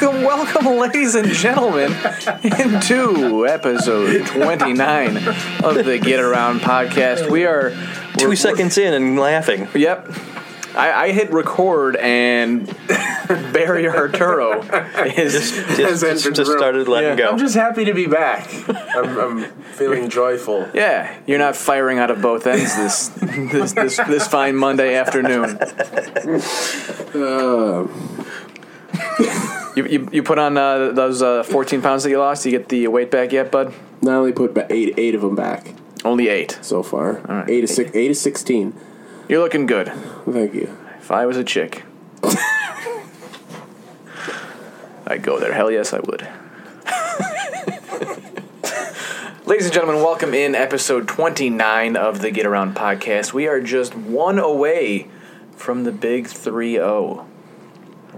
Welcome, 0.00 0.22
welcome, 0.22 0.66
ladies 0.76 1.14
and 1.16 1.26
gentlemen, 1.28 1.90
into 2.44 3.46
episode 3.48 4.26
29 4.26 5.16
of 5.16 5.84
the 5.84 5.98
Get 6.00 6.20
Around 6.20 6.60
podcast. 6.60 7.28
We 7.28 7.44
are 7.46 7.72
2 8.18 8.36
seconds 8.36 8.78
in 8.78 8.94
and 8.94 9.18
laughing. 9.18 9.66
Yep. 9.74 10.08
I, 10.76 10.92
I 11.06 11.10
hit 11.12 11.32
record 11.32 11.96
and 11.96 12.66
Barry 13.52 13.88
Arturo 13.88 14.60
is 14.62 15.32
Just, 15.32 15.54
Has 15.54 15.76
just, 16.00 16.04
entered 16.04 16.34
just 16.36 16.48
room. 16.48 16.58
started 16.58 16.86
letting 16.86 17.10
Yeah. 17.10 17.16
go. 17.16 17.30
I'm 17.30 17.38
just 17.38 17.56
happy 17.56 17.84
to 17.86 17.94
be 17.94 18.06
back. 18.06 18.48
I'm, 18.68 19.18
I'm 19.18 19.44
feeling 19.72 20.08
joyful. 20.10 20.68
yeah. 20.74 21.18
You're 21.26 21.38
not 21.40 21.56
firing 21.56 21.98
out 21.98 22.12
of 22.12 22.22
both 22.22 22.46
ends 22.46 22.76
this 22.76 23.08
this 23.08 23.72
this, 23.72 23.96
this 23.96 24.28
fine 24.28 24.54
Monday 24.54 24.94
afternoon. 24.94 25.58
Uh, 27.14 27.88
You, 29.78 29.86
you, 29.86 30.08
you 30.10 30.22
put 30.24 30.40
on 30.40 30.56
uh, 30.56 30.90
those 30.90 31.22
uh, 31.22 31.44
14 31.44 31.82
pounds 31.82 32.02
that 32.02 32.10
you 32.10 32.18
lost. 32.18 32.44
You 32.44 32.50
get 32.50 32.68
the 32.68 32.88
weight 32.88 33.12
back 33.12 33.30
yet, 33.30 33.52
bud? 33.52 33.72
Not 34.02 34.16
only 34.16 34.32
put 34.32 34.52
ba- 34.52 34.66
eight 34.70 34.94
eight 34.98 35.14
of 35.14 35.20
them 35.20 35.36
back 35.36 35.72
Only 36.04 36.26
eight. 36.26 36.58
so 36.62 36.82
far. 36.82 37.20
right. 37.28 37.48
Eight 37.48 37.60
to 37.60 37.68
six, 37.68 37.88
eight 37.94 38.08
to 38.08 38.14
sixteen. 38.16 38.74
You're 39.28 39.38
looking 39.40 39.66
good. 39.66 39.92
Thank 40.28 40.54
you. 40.54 40.76
If 40.98 41.12
I 41.12 41.26
was 41.26 41.36
a 41.36 41.44
chick, 41.44 41.84
I'd 45.06 45.22
go 45.22 45.38
there. 45.38 45.52
Hell 45.52 45.70
yes, 45.70 45.92
I 45.92 46.00
would. 46.00 46.22
Ladies 49.46 49.66
and 49.66 49.72
gentlemen, 49.74 50.02
welcome 50.02 50.34
in 50.34 50.56
episode 50.56 51.06
29 51.06 51.96
of 51.96 52.20
the 52.20 52.32
Get 52.32 52.46
Around 52.46 52.74
podcast. 52.74 53.32
We 53.32 53.46
are 53.46 53.60
just 53.60 53.94
one 53.94 54.40
away 54.40 55.06
from 55.56 55.84
the 55.84 55.92
big 55.92 56.26
3 56.26 56.72
0. 56.72 57.27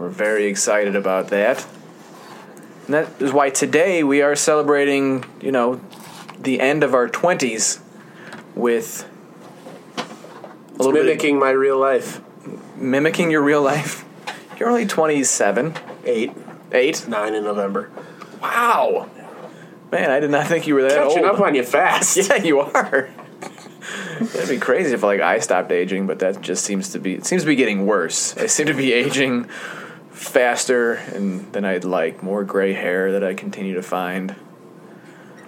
We're 0.00 0.08
very 0.08 0.46
excited 0.46 0.96
about 0.96 1.28
that. 1.28 1.66
And 2.86 2.94
that 2.94 3.20
is 3.20 3.34
why 3.34 3.50
today 3.50 4.02
we 4.02 4.22
are 4.22 4.34
celebrating, 4.34 5.26
you 5.42 5.52
know, 5.52 5.78
the 6.38 6.58
end 6.58 6.82
of 6.82 6.94
our 6.94 7.06
20s 7.06 7.80
with 8.54 9.06
a 9.98 10.78
little 10.78 10.92
bit 10.94 11.04
Mimicking 11.04 11.38
my 11.38 11.50
real 11.50 11.78
life. 11.78 12.22
mimicking 12.76 13.30
your 13.30 13.42
real 13.42 13.60
life. 13.60 14.06
You're 14.58 14.70
only 14.70 14.86
27. 14.86 15.74
Eight, 16.06 16.32
Eight? 16.72 17.06
nine 17.06 17.34
in 17.34 17.44
November. 17.44 17.90
Wow. 18.40 19.10
Man, 19.92 20.10
I 20.10 20.18
did 20.18 20.30
not 20.30 20.46
think 20.46 20.66
you 20.66 20.76
were 20.76 20.82
that 20.82 20.94
Catching 20.94 21.26
old. 21.26 21.34
up 21.34 21.40
on 21.42 21.54
you 21.54 21.62
fast. 21.62 22.16
yeah, 22.30 22.36
you 22.36 22.60
are. 22.60 23.10
It'd 24.18 24.48
be 24.48 24.58
crazy 24.58 24.94
if 24.94 25.02
like 25.02 25.20
I 25.20 25.40
stopped 25.40 25.70
aging, 25.70 26.06
but 26.06 26.20
that 26.20 26.40
just 26.40 26.64
seems 26.64 26.90
to 26.92 26.98
be 26.98 27.14
it 27.16 27.26
seems 27.26 27.42
to 27.42 27.46
be 27.46 27.54
getting 27.56 27.84
worse. 27.84 28.34
I 28.38 28.46
seem 28.46 28.66
to 28.66 28.74
be 28.74 28.92
aging 28.94 29.48
faster 30.20 30.92
and 30.92 31.50
than 31.52 31.64
I'd 31.64 31.84
like, 31.84 32.22
more 32.22 32.44
gray 32.44 32.74
hair 32.74 33.12
that 33.12 33.24
I 33.24 33.32
continue 33.32 33.74
to 33.74 33.82
find. 33.82 34.36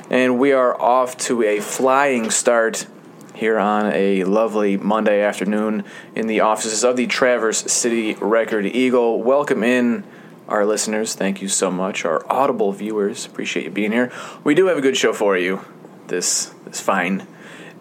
And 0.09 0.39
we 0.39 0.53
are 0.53 0.81
off 0.81 1.17
to 1.19 1.43
a 1.43 1.61
flying 1.61 2.31
start 2.31 2.87
here 3.35 3.59
on 3.59 3.93
a 3.93 4.25
lovely 4.25 4.79
Monday 4.79 5.21
afternoon 5.21 5.85
in 6.15 6.27
the 6.27 6.41
offices 6.41 6.85
of 6.85 6.97
the 6.97 7.07
Traverse 7.07 7.71
City 7.71 8.15
Record 8.15 8.65
Eagle. 8.65 9.23
Welcome 9.23 9.63
in 9.63 10.05
our 10.49 10.65
listeners. 10.65 11.15
Thank 11.15 11.43
you 11.43 11.49
so 11.49 11.71
much. 11.71 12.07
Our 12.07 12.25
audible 12.33 12.73
viewers. 12.73 13.27
Appreciate 13.27 13.67
you 13.67 13.71
being 13.71 13.93
here. 13.93 14.11
We 14.43 14.55
do 14.55 14.67
have 14.67 14.79
a 14.79 14.83
good 14.83 14.97
show 14.97 15.13
for 15.13 15.37
you 15.37 15.65
this 16.09 16.47
this 16.65 16.81
fine 16.81 17.27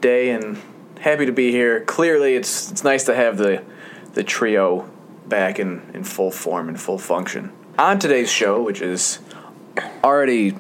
day 0.02 0.31
and 0.31 0.62
happy 1.00 1.25
to 1.25 1.31
be 1.31 1.52
here. 1.52 1.80
Clearly 1.86 2.36
it's 2.36 2.69
it's 2.69 2.84
nice 2.84 3.06
to 3.06 3.16
have 3.16 3.38
the 3.38 3.63
the 4.13 4.23
trio 4.23 4.90
back 5.31 5.58
in, 5.58 5.81
in 5.96 6.03
full 6.03 6.30
form 6.30 6.69
and 6.69 6.80
full 6.80 7.00
function. 7.00 7.52
On 7.80 7.97
today's 7.97 8.30
show, 8.30 8.62
which 8.62 8.81
is 8.81 9.18
already 10.03 10.53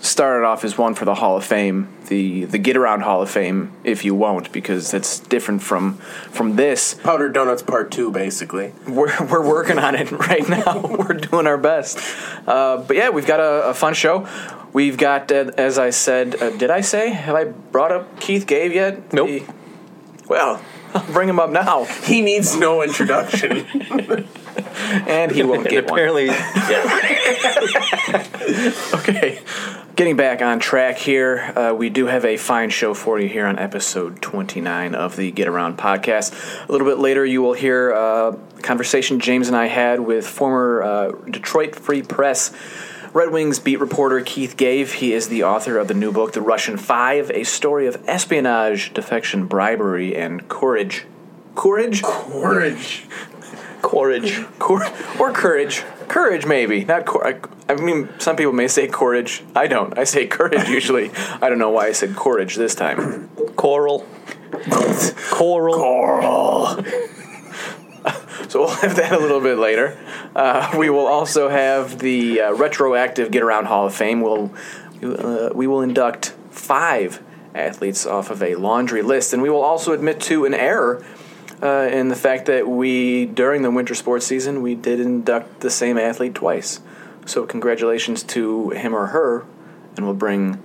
started 0.00 0.46
off 0.46 0.64
as 0.64 0.78
one 0.78 0.94
for 0.94 1.04
the 1.04 1.16
Hall 1.16 1.36
of 1.36 1.44
Fame, 1.44 1.88
the 2.06 2.44
the 2.44 2.56
Get 2.56 2.76
Around 2.76 3.00
Hall 3.02 3.20
of 3.20 3.28
Fame, 3.28 3.72
if 3.82 4.04
you 4.04 4.14
won't, 4.14 4.52
because 4.52 4.94
it's 4.94 5.18
different 5.18 5.62
from 5.62 5.94
from 6.30 6.56
this. 6.56 6.94
Powdered 6.94 7.34
Donuts 7.34 7.62
Part 7.62 7.90
2, 7.90 8.12
basically. 8.12 8.72
We're 8.86 9.12
we're 9.26 9.46
working 9.46 9.78
on 9.78 9.94
it 9.96 10.10
right 10.28 10.48
now. 10.48 10.86
we're 10.98 11.14
doing 11.14 11.46
our 11.46 11.58
best. 11.58 11.98
Uh, 12.46 12.78
but 12.78 12.96
yeah, 12.96 13.10
we've 13.10 13.26
got 13.26 13.40
a, 13.40 13.68
a 13.70 13.74
fun 13.74 13.92
show. 13.94 14.26
We've 14.72 14.96
got, 14.96 15.32
uh, 15.32 15.50
as 15.56 15.78
I 15.78 15.90
said, 15.90 16.40
uh, 16.40 16.50
did 16.50 16.70
I 16.70 16.82
say? 16.82 17.10
Have 17.10 17.34
I 17.34 17.44
brought 17.44 17.90
up 17.90 18.20
Keith 18.20 18.46
Gave 18.46 18.72
yet? 18.72 19.12
Nope. 19.12 19.28
The- 19.28 19.44
well, 20.28 20.62
I'll 20.94 21.04
bring 21.12 21.28
him 21.28 21.38
up 21.38 21.50
now, 21.50 21.84
He 21.84 22.20
needs 22.22 22.56
no 22.56 22.82
introduction. 22.82 23.66
and 25.06 25.30
he 25.30 25.42
won't 25.42 25.68
get 25.68 25.84
one. 25.84 25.94
apparently, 25.94 26.26
yeah. 26.26 27.14
Okay, 28.94 29.40
getting 29.96 30.16
back 30.16 30.40
on 30.40 30.58
track 30.58 30.96
here, 30.96 31.52
uh, 31.56 31.74
we 31.74 31.90
do 31.90 32.06
have 32.06 32.24
a 32.24 32.36
fine 32.36 32.70
show 32.70 32.94
for 32.94 33.20
you 33.20 33.28
here 33.28 33.46
on 33.46 33.58
episode 33.58 34.22
29 34.22 34.94
of 34.94 35.16
the 35.16 35.30
Get 35.30 35.48
Around 35.48 35.76
podcast. 35.76 36.66
A 36.68 36.72
little 36.72 36.86
bit 36.86 36.98
later, 36.98 37.24
you 37.24 37.42
will 37.42 37.52
hear 37.52 37.92
uh, 37.92 38.32
a 38.32 38.62
conversation 38.62 39.20
James 39.20 39.48
and 39.48 39.56
I 39.56 39.66
had 39.66 40.00
with 40.00 40.26
former 40.26 40.82
uh, 40.82 41.12
Detroit 41.30 41.74
Free 41.76 42.02
Press 42.02 42.52
Red 43.12 43.30
Wings 43.30 43.58
beat 43.58 43.80
reporter 43.80 44.20
Keith 44.20 44.56
Gave. 44.56 44.94
He 44.94 45.12
is 45.12 45.28
the 45.28 45.42
author 45.44 45.78
of 45.78 45.88
the 45.88 45.94
new 45.94 46.12
book, 46.12 46.32
The 46.32 46.42
Russian 46.42 46.76
Five, 46.76 47.30
a 47.30 47.44
story 47.44 47.86
of 47.86 48.02
espionage, 48.06 48.92
defection, 48.92 49.46
bribery, 49.46 50.14
and 50.14 50.46
courage. 50.48 51.04
Courage? 51.54 52.02
Courage. 52.02 53.06
Courage. 53.82 54.44
Cor- 54.58 54.86
or 55.18 55.32
courage. 55.32 55.84
Courage, 56.08 56.46
maybe. 56.46 56.84
Not 56.84 57.06
cor- 57.06 57.26
I, 57.26 57.40
I 57.68 57.76
mean, 57.76 58.08
some 58.18 58.36
people 58.36 58.52
may 58.52 58.68
say 58.68 58.88
courage. 58.88 59.42
I 59.54 59.66
don't. 59.66 59.96
I 59.98 60.04
say 60.04 60.26
courage 60.26 60.68
usually. 60.68 61.10
I 61.40 61.48
don't 61.48 61.58
know 61.58 61.70
why 61.70 61.86
I 61.86 61.92
said 61.92 62.14
courage 62.16 62.56
this 62.56 62.74
time. 62.74 63.28
Coral. 63.56 64.06
Coral. 65.30 65.74
Coral. 65.74 66.84
so 68.50 68.60
we'll 68.60 68.76
have 68.76 68.96
that 68.96 69.12
a 69.12 69.18
little 69.18 69.40
bit 69.40 69.58
later. 69.58 69.98
Uh, 70.34 70.74
we 70.78 70.88
will 70.88 71.06
also 71.06 71.48
have 71.48 71.98
the 71.98 72.40
uh, 72.40 72.52
retroactive 72.52 73.30
Get 73.30 73.42
Around 73.42 73.66
Hall 73.66 73.86
of 73.86 73.94
Fame. 73.94 74.22
We'll 74.22 74.50
uh, 75.02 75.50
we 75.54 75.66
will 75.66 75.82
induct 75.82 76.30
five 76.50 77.22
athletes 77.54 78.06
off 78.06 78.30
of 78.30 78.42
a 78.42 78.54
laundry 78.54 79.02
list, 79.02 79.32
and 79.32 79.42
we 79.42 79.50
will 79.50 79.62
also 79.62 79.92
admit 79.92 80.20
to 80.22 80.44
an 80.44 80.54
error. 80.54 81.04
Uh, 81.60 81.88
in 81.90 82.08
the 82.08 82.14
fact 82.14 82.46
that 82.46 82.68
we, 82.68 83.26
during 83.26 83.62
the 83.62 83.70
winter 83.70 83.92
sports 83.92 84.24
season, 84.24 84.62
we 84.62 84.76
did 84.76 85.00
induct 85.00 85.58
the 85.58 85.70
same 85.70 85.98
athlete 85.98 86.32
twice. 86.32 86.78
So, 87.26 87.44
congratulations 87.46 88.22
to 88.24 88.70
him 88.70 88.94
or 88.94 89.08
her, 89.08 89.44
and 89.96 90.06
we'll 90.06 90.14
bring 90.14 90.62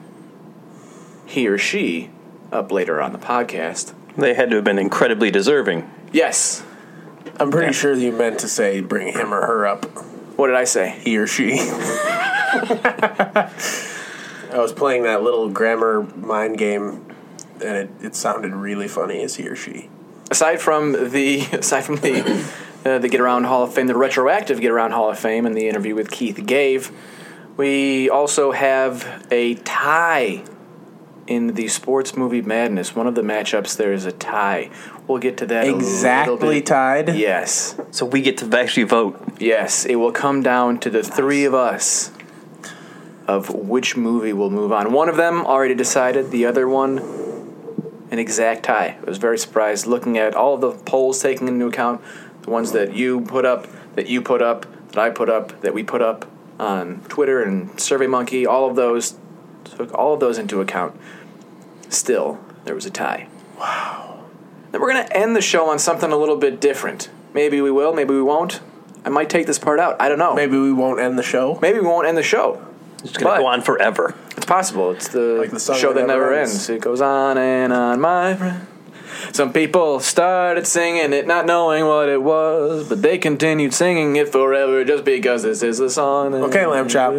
he 1.25 1.47
or 1.47 1.57
she 1.57 2.11
up 2.51 2.71
later 2.71 3.01
on 3.01 3.11
the 3.11 3.17
podcast. 3.17 3.93
They 4.15 4.35
had 4.35 4.51
to 4.51 4.57
have 4.57 4.63
been 4.63 4.77
incredibly 4.77 5.31
deserving. 5.31 5.89
Yes. 6.11 6.63
I'm 7.43 7.51
pretty 7.51 7.73
sure 7.73 7.93
you 7.93 8.13
meant 8.13 8.39
to 8.39 8.47
say 8.47 8.79
bring 8.79 9.11
him 9.11 9.33
or 9.33 9.45
her 9.45 9.67
up. 9.67 9.83
What 10.37 10.47
did 10.47 10.55
I 10.55 10.63
say? 10.63 10.97
He 11.03 11.17
or 11.17 11.27
she. 11.27 11.57
I 11.59 13.49
was 14.53 14.71
playing 14.71 15.03
that 15.03 15.23
little 15.23 15.49
grammar 15.49 16.03
mind 16.03 16.57
game, 16.57 17.05
and 17.61 17.75
it, 17.75 17.89
it 18.01 18.15
sounded 18.15 18.53
really 18.53 18.87
funny 18.87 19.21
as 19.23 19.35
he 19.35 19.45
or 19.49 19.57
she. 19.57 19.89
Aside 20.31 20.61
from 20.61 20.93
the 21.11 21.41
aside 21.51 21.81
from 21.81 21.97
the 21.97 22.21
uh, 22.85 22.99
the 22.99 23.09
Get 23.09 23.19
Around 23.19 23.43
Hall 23.43 23.63
of 23.63 23.73
Fame, 23.73 23.87
the 23.87 23.95
retroactive 23.97 24.61
Get 24.61 24.71
Around 24.71 24.91
Hall 24.91 25.09
of 25.09 25.19
Fame, 25.19 25.45
and 25.45 25.53
the 25.53 25.67
interview 25.67 25.95
with 25.95 26.11
Keith 26.11 26.41
Gave, 26.45 26.93
we 27.57 28.09
also 28.09 28.53
have 28.53 29.27
a 29.31 29.55
tie 29.55 30.45
in 31.27 31.53
the 31.53 31.67
sports 31.67 32.15
movie 32.17 32.41
madness. 32.41 32.95
One 32.95 33.07
of 33.07 33.15
the 33.15 33.21
matchups 33.21 33.77
there 33.77 33.93
is 33.93 34.05
a 34.05 34.11
tie. 34.11 34.69
We'll 35.07 35.19
get 35.19 35.37
to 35.37 35.45
that 35.47 35.65
a 35.67 35.75
Exactly 35.75 36.59
bit. 36.59 36.65
tied? 36.65 37.15
Yes, 37.15 37.75
So 37.91 38.05
we 38.05 38.21
get 38.21 38.37
to 38.39 38.57
actually 38.57 38.83
vote. 38.83 39.19
yes. 39.39 39.85
It 39.85 39.95
will 39.95 40.11
come 40.11 40.41
down 40.43 40.79
to 40.79 40.89
the 40.89 41.03
three 41.03 41.45
of 41.45 41.53
us 41.53 42.11
of 43.27 43.49
which 43.53 43.95
movie 43.95 44.33
will 44.33 44.49
move 44.49 44.71
on. 44.73 44.91
One 44.91 45.07
of 45.07 45.15
them 45.15 45.45
already 45.45 45.75
decided. 45.75 46.31
The 46.31 46.45
other 46.45 46.67
one 46.67 46.99
an 48.11 48.19
exact 48.19 48.63
tie. 48.63 48.97
I 49.01 49.05
was 49.09 49.17
very 49.17 49.37
surprised 49.39 49.87
looking 49.87 50.17
at 50.19 50.35
all 50.35 50.53
of 50.53 50.61
the 50.61 50.71
polls 50.71 51.19
taken 51.21 51.47
into 51.47 51.65
account, 51.65 52.01
the 52.43 52.51
ones 52.51 52.71
that 52.73 52.93
you 52.93 53.21
put 53.21 53.43
up, 53.45 53.65
that 53.95 54.07
you 54.07 54.21
put 54.21 54.41
up, 54.41 54.65
that 54.89 54.99
I 54.99 55.09
put 55.09 55.29
up, 55.29 55.59
that 55.61 55.73
we 55.73 55.83
put 55.83 56.01
up 56.03 56.25
on 56.59 56.99
Twitter 57.09 57.41
and 57.41 57.71
SurveyMonkey, 57.71 58.45
all 58.45 58.69
of 58.69 58.75
those 58.75 59.15
took 59.75 59.93
all 59.93 60.13
of 60.13 60.19
those 60.19 60.37
into 60.37 60.61
account. 60.61 60.95
Still, 61.89 62.39
there 62.65 62.75
was 62.75 62.85
a 62.85 62.89
tie. 62.91 63.27
Wow. 63.59 64.23
Then 64.71 64.81
we're 64.81 64.91
going 64.93 65.05
to 65.05 65.15
end 65.17 65.35
the 65.35 65.41
show 65.41 65.69
on 65.69 65.77
something 65.79 66.11
a 66.11 66.17
little 66.17 66.37
bit 66.37 66.59
different. 66.59 67.09
Maybe 67.33 67.61
we 67.61 67.71
will, 67.71 67.93
maybe 67.93 68.13
we 68.13 68.21
won't. 68.23 68.59
I 69.05 69.09
might 69.09 69.29
take 69.29 69.45
this 69.47 69.59
part 69.59 69.79
out. 69.79 69.99
I 70.01 70.07
don't 70.09 70.17
know. 70.19 70.33
Maybe 70.33 70.57
we 70.57 70.71
won't 70.73 70.99
end 70.99 71.17
the 71.19 71.23
show. 71.23 71.59
Maybe 71.61 71.79
we 71.79 71.85
won't 71.85 72.07
end 72.07 72.17
the 72.17 72.23
show. 72.23 72.65
It's 73.03 73.11
going 73.17 73.19
to 73.19 73.23
But- 73.25 73.37
go 73.39 73.45
on 73.47 73.61
forever. 73.61 74.15
It's 74.37 74.45
possible. 74.45 74.91
It's 74.91 75.09
the, 75.09 75.19
Like 75.39 75.51
the 75.51 75.59
show 75.59 75.93
that 75.93 76.01
that 76.01 76.07
never 76.07 76.21
never 76.25 76.33
ends. 76.33 76.51
ends. 76.53 76.69
It 76.69 76.81
goes 76.81 77.01
on 77.01 77.37
and 77.37 77.71
on, 77.73 77.99
my 78.01 78.35
friend. 78.35 78.67
Some 79.31 79.53
people 79.53 79.99
started 79.99 80.65
singing 80.65 81.13
it 81.13 81.27
not 81.27 81.45
knowing 81.45 81.85
what 81.85 82.09
it 82.09 82.21
was, 82.21 82.89
but 82.89 83.01
they 83.01 83.17
continued 83.17 83.73
singing 83.73 84.15
it 84.15 84.29
forever 84.31 84.83
just 84.83 85.03
because 85.05 85.43
this 85.43 85.61
is 85.63 85.77
the 85.77 85.89
song. 85.89 86.31
that- 86.31 86.43
Okay, 86.43 86.65
Lamb 86.65 86.87
Chop. 86.89 87.13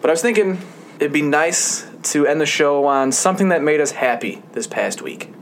But 0.00 0.10
I 0.10 0.12
was 0.12 0.22
thinking 0.22 0.58
it'd 0.98 1.12
be 1.12 1.22
nice 1.22 1.86
to 2.10 2.26
end 2.26 2.40
the 2.40 2.46
show 2.46 2.86
on 2.86 3.12
something 3.12 3.48
that 3.48 3.62
made 3.62 3.80
us 3.80 3.92
happy 3.92 4.42
this 4.52 4.66
past 4.66 5.02
week. 5.02 5.32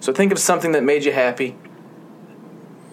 So 0.00 0.12
think 0.12 0.32
of 0.32 0.38
something 0.38 0.72
that 0.72 0.82
made 0.82 1.04
you 1.04 1.12
happy 1.12 1.56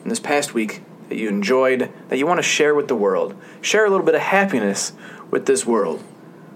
in 0.04 0.10
this 0.10 0.20
past 0.20 0.54
week 0.54 0.82
that 1.10 1.18
you 1.18 1.30
enjoyed, 1.30 1.92
that 2.10 2.18
you 2.18 2.26
want 2.26 2.40
to 2.40 2.44
share 2.44 2.74
with 2.76 2.88
the 2.88 2.96
world. 2.96 3.36
Share 3.62 3.86
a 3.86 3.90
little 3.90 4.06
bit 4.06 4.16
of 4.16 4.22
happiness 4.22 4.94
with 5.30 5.46
this 5.46 5.66
world. 5.66 6.04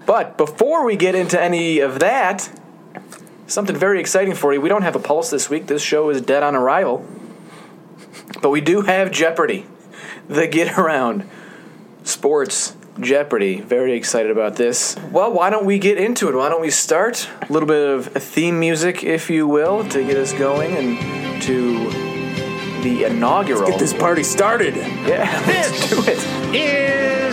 But 0.06 0.36
before 0.36 0.84
we 0.84 0.96
get 0.96 1.14
into 1.14 1.40
any 1.40 1.80
of 1.80 2.00
that, 2.00 2.50
something 3.46 3.76
very 3.76 4.00
exciting 4.00 4.34
for 4.34 4.52
you. 4.52 4.60
We 4.60 4.68
don't 4.68 4.82
have 4.82 4.96
a 4.96 5.00
pulse 5.00 5.30
this 5.30 5.50
week. 5.50 5.66
This 5.66 5.82
show 5.82 6.10
is 6.10 6.20
dead 6.20 6.42
on 6.42 6.54
arrival. 6.54 7.06
But 8.40 8.50
we 8.50 8.60
do 8.60 8.82
have 8.82 9.10
Jeopardy, 9.10 9.66
the 10.28 10.46
get 10.46 10.78
around 10.78 11.28
sports 12.04 12.74
Jeopardy. 13.00 13.60
Very 13.60 13.94
excited 13.94 14.30
about 14.30 14.56
this. 14.56 14.96
Well, 15.10 15.32
why 15.32 15.50
don't 15.50 15.64
we 15.64 15.78
get 15.78 15.98
into 15.98 16.28
it? 16.28 16.34
Why 16.34 16.48
don't 16.48 16.60
we 16.60 16.70
start? 16.70 17.28
A 17.48 17.52
little 17.52 17.66
bit 17.68 17.88
of 17.88 18.06
theme 18.06 18.58
music, 18.58 19.04
if 19.04 19.30
you 19.30 19.46
will, 19.46 19.88
to 19.88 20.04
get 20.04 20.16
us 20.16 20.32
going 20.32 20.76
and 20.76 21.42
to 21.42 21.90
the 22.82 23.04
inaugural. 23.04 23.70
Get 23.70 23.78
this 23.78 23.92
party 23.92 24.22
started. 24.22 24.76
yeah, 24.76 25.42
let's 25.46 25.90
do 25.90 26.02
it. 26.06 26.54
is 26.54 27.27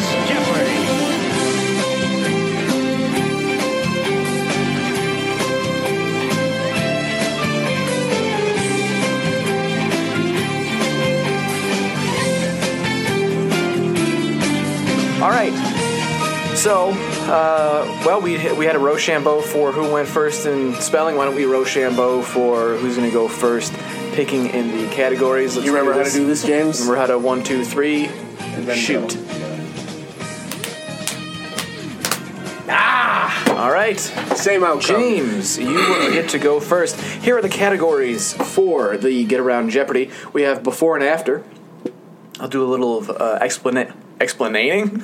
So, 16.66 16.94
uh, 17.32 18.02
well, 18.08 18.22
we 18.22 18.38
we 18.54 18.66
had 18.66 18.76
a 18.76 18.80
Rochambeau 18.80 19.42
for 19.42 19.72
who 19.72 19.94
went 19.94 20.08
first 20.08 20.48
in 20.48 20.74
spelling. 20.82 21.16
Why 21.16 21.26
don't 21.26 21.36
we 21.36 21.46
Rochambeau 21.46 22.24
for 22.24 22.76
who's 22.78 22.96
going 22.96 23.08
to 23.08 23.14
go 23.14 23.28
first, 23.28 23.72
picking 24.14 24.48
in 24.48 24.76
the 24.76 24.88
categories? 24.90 25.56
Let's 25.56 25.68
You 25.68 25.76
remember 25.76 25.94
how 25.94 26.10
to 26.10 26.12
do 26.12 26.26
this, 26.26 26.44
James? 26.44 26.80
Remember 26.80 27.00
how 27.00 27.06
to 27.06 27.20
one, 27.20 27.44
two, 27.44 27.64
three, 27.64 28.08
then 28.08 28.76
shoot. 28.76 29.16
Ah! 32.68 33.60
All 33.62 33.72
right. 33.72 34.00
Same 34.00 34.64
outcome. 34.64 35.00
James, 35.00 35.60
you 35.60 35.78
get 36.14 36.30
to 36.30 36.40
go 36.40 36.60
first. 36.60 37.00
Here 37.00 37.38
are 37.38 37.44
the 37.44 37.48
categories 37.48 38.34
for 38.34 38.98
the 38.98 39.24
Get 39.26 39.40
Around 39.40 39.70
Jeopardy. 39.70 40.10
We 40.34 40.42
have 40.42 40.64
before 40.64 40.96
and 40.96 41.06
after. 41.06 41.44
I'll 42.40 42.48
do 42.48 42.64
a 42.64 42.66
little 42.66 42.98
of 42.98 43.12
uh, 43.12 43.38
explana- 43.40 43.96
explanating. 44.20 45.04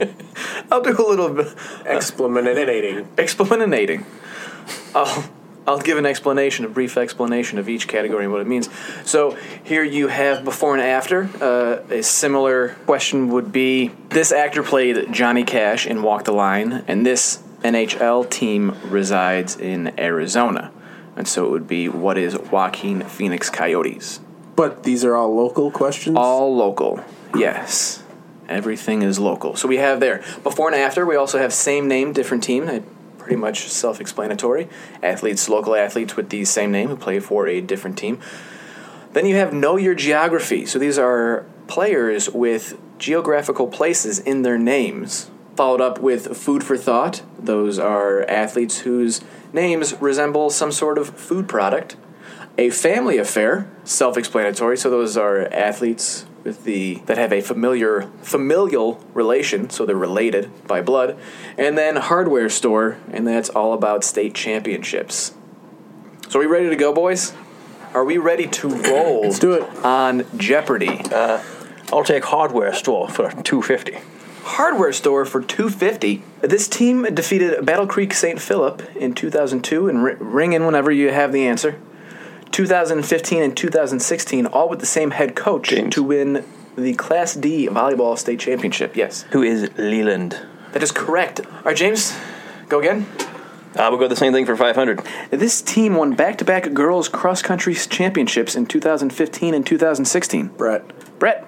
I'll 0.70 0.82
do 0.82 0.96
a 0.96 1.06
little 1.08 1.30
bit 1.30 1.54
Explanating. 1.84 3.08
explanating. 3.18 4.06
I'll 4.94 5.24
I'll 5.68 5.78
give 5.78 5.98
an 5.98 6.06
explanation, 6.06 6.64
a 6.64 6.68
brief 6.68 6.96
explanation 6.96 7.58
of 7.58 7.68
each 7.68 7.88
category 7.88 8.24
and 8.24 8.32
what 8.32 8.40
it 8.40 8.46
means. 8.46 8.70
So 9.04 9.36
here 9.64 9.84
you 9.84 10.08
have 10.08 10.42
before 10.42 10.74
and 10.74 10.82
after. 10.82 11.28
Uh, 11.42 11.82
a 11.94 12.02
similar 12.02 12.70
question 12.86 13.28
would 13.28 13.52
be: 13.52 13.90
This 14.08 14.32
actor 14.32 14.62
played 14.62 15.12
Johnny 15.12 15.44
Cash 15.44 15.86
in 15.86 16.02
Walk 16.02 16.24
the 16.24 16.32
Line, 16.32 16.84
and 16.88 17.04
this 17.04 17.42
NHL 17.62 18.30
team 18.30 18.76
resides 18.84 19.58
in 19.58 19.92
Arizona. 20.00 20.72
And 21.16 21.28
so 21.28 21.44
it 21.44 21.50
would 21.50 21.68
be: 21.68 21.86
What 21.86 22.16
is 22.16 22.34
Joaquin 22.38 23.02
Phoenix 23.02 23.50
Coyotes? 23.50 24.20
But 24.56 24.84
these 24.84 25.04
are 25.04 25.14
all 25.14 25.36
local 25.36 25.70
questions? 25.70 26.16
All 26.16 26.56
local. 26.56 27.04
Yes. 27.36 28.02
Everything 28.48 29.02
is 29.02 29.18
local. 29.18 29.56
So 29.56 29.68
we 29.68 29.76
have 29.76 30.00
there 30.00 30.22
before 30.42 30.68
and 30.68 30.76
after. 30.76 31.04
We 31.04 31.16
also 31.16 31.38
have 31.38 31.52
same 31.52 31.86
name, 31.86 32.12
different 32.12 32.42
team. 32.42 32.84
Pretty 33.18 33.36
much 33.36 33.68
self 33.68 34.00
explanatory. 34.00 34.68
Athletes, 35.02 35.48
local 35.48 35.74
athletes 35.74 36.16
with 36.16 36.30
the 36.30 36.44
same 36.44 36.72
name 36.72 36.88
who 36.88 36.96
play 36.96 37.20
for 37.20 37.46
a 37.46 37.60
different 37.60 37.98
team. 37.98 38.20
Then 39.12 39.26
you 39.26 39.36
have 39.36 39.52
know 39.52 39.76
your 39.76 39.94
geography. 39.94 40.64
So 40.64 40.78
these 40.78 40.98
are 40.98 41.44
players 41.66 42.30
with 42.30 42.78
geographical 42.98 43.68
places 43.68 44.18
in 44.18 44.42
their 44.42 44.58
names. 44.58 45.30
Followed 45.56 45.80
up 45.80 45.98
with 45.98 46.36
food 46.36 46.64
for 46.64 46.76
thought. 46.76 47.22
Those 47.38 47.78
are 47.78 48.22
athletes 48.30 48.80
whose 48.80 49.20
names 49.52 49.94
resemble 50.00 50.50
some 50.50 50.72
sort 50.72 50.98
of 50.98 51.10
food 51.10 51.48
product. 51.48 51.96
A 52.56 52.70
family 52.70 53.18
affair, 53.18 53.70
self-explanatory. 53.84 54.76
So 54.76 54.88
those 54.88 55.16
are 55.16 55.52
athletes 55.52 56.26
with 56.44 56.64
the 56.64 56.96
that 57.06 57.18
have 57.18 57.32
a 57.32 57.40
familiar 57.40 58.02
familial 58.22 59.04
relation, 59.14 59.70
so 59.70 59.84
they're 59.84 59.96
related 59.96 60.50
by 60.66 60.80
blood. 60.82 61.16
And 61.56 61.76
then 61.76 61.96
hardware 61.96 62.48
store, 62.48 62.98
and 63.12 63.26
that's 63.26 63.48
all 63.48 63.72
about 63.72 64.04
state 64.04 64.34
championships. 64.34 65.34
So 66.28 66.38
are 66.38 66.42
we 66.42 66.46
ready 66.46 66.68
to 66.68 66.76
go, 66.76 66.92
boys? 66.92 67.32
Are 67.94 68.04
we 68.04 68.18
ready 68.18 68.46
to 68.46 68.68
roll 68.68 69.22
Let's 69.22 69.38
do 69.38 69.52
it. 69.52 69.62
on 69.84 70.24
Jeopardy? 70.36 71.00
Uh, 71.10 71.42
I'll 71.92 72.04
take 72.04 72.24
hardware 72.24 72.74
store 72.74 73.08
for 73.08 73.30
250 73.30 73.98
Hardware 74.42 74.94
store 74.94 75.26
for 75.26 75.42
250. 75.42 76.22
This 76.40 76.68
team 76.68 77.02
defeated 77.14 77.64
Battle 77.66 77.86
Creek 77.86 78.14
St. 78.14 78.40
Philip 78.40 78.82
in 78.96 79.14
2002 79.14 79.88
and 79.88 80.02
ri- 80.02 80.14
ring 80.14 80.54
in 80.54 80.64
whenever 80.64 80.90
you 80.90 81.10
have 81.12 81.32
the 81.32 81.46
answer. 81.46 81.78
2015 82.52 83.42
and 83.42 83.56
2016 83.56 84.46
all 84.46 84.68
with 84.68 84.80
the 84.80 84.86
same 84.86 85.10
head 85.12 85.36
coach 85.36 85.68
James. 85.68 85.94
to 85.94 86.02
win 86.02 86.44
the 86.76 86.94
Class 86.94 87.34
D 87.34 87.68
volleyball 87.68 88.16
state 88.16 88.40
championship. 88.40 88.96
Yes. 88.96 89.22
Who 89.30 89.42
is 89.42 89.70
Leland? 89.76 90.38
That 90.72 90.82
is 90.82 90.92
correct. 90.92 91.40
All 91.40 91.62
right, 91.64 91.76
James, 91.76 92.16
go 92.68 92.78
again. 92.78 93.06
I 93.76 93.88
will 93.90 93.98
go 93.98 94.08
the 94.08 94.16
same 94.16 94.32
thing 94.32 94.46
for 94.46 94.56
500. 94.56 95.02
This 95.30 95.62
team 95.62 95.94
won 95.94 96.14
back-to-back 96.14 96.72
girls 96.72 97.08
cross 97.08 97.42
country 97.42 97.74
championships 97.74 98.56
in 98.56 98.66
2015 98.66 99.54
and 99.54 99.64
2016. 99.66 100.48
Brett, 100.48 101.18
Brett, 101.18 101.46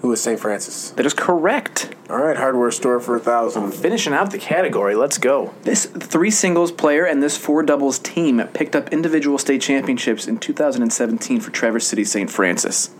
who 0.00 0.12
is 0.12 0.20
St. 0.20 0.38
Francis? 0.38 0.90
that 0.90 1.06
is 1.06 1.14
correct. 1.14 1.94
All 2.08 2.18
right, 2.18 2.36
hardware 2.36 2.70
store 2.70 3.00
for 3.00 3.16
a 3.16 3.20
thousand. 3.20 3.72
Finishing 3.72 4.12
out 4.12 4.30
the 4.30 4.38
category, 4.38 4.94
let's 4.94 5.18
go. 5.18 5.54
This 5.62 5.86
three 5.86 6.30
singles 6.30 6.70
player 6.70 7.04
and 7.04 7.22
this 7.22 7.36
four 7.36 7.62
doubles 7.62 7.98
team 7.98 8.40
picked 8.54 8.76
up 8.76 8.92
individual 8.92 9.38
state 9.38 9.62
championships 9.62 10.28
in 10.28 10.38
2017 10.38 11.40
for 11.40 11.50
Traverse 11.50 11.86
City 11.86 12.04
St. 12.04 12.30
Francis. 12.30 12.90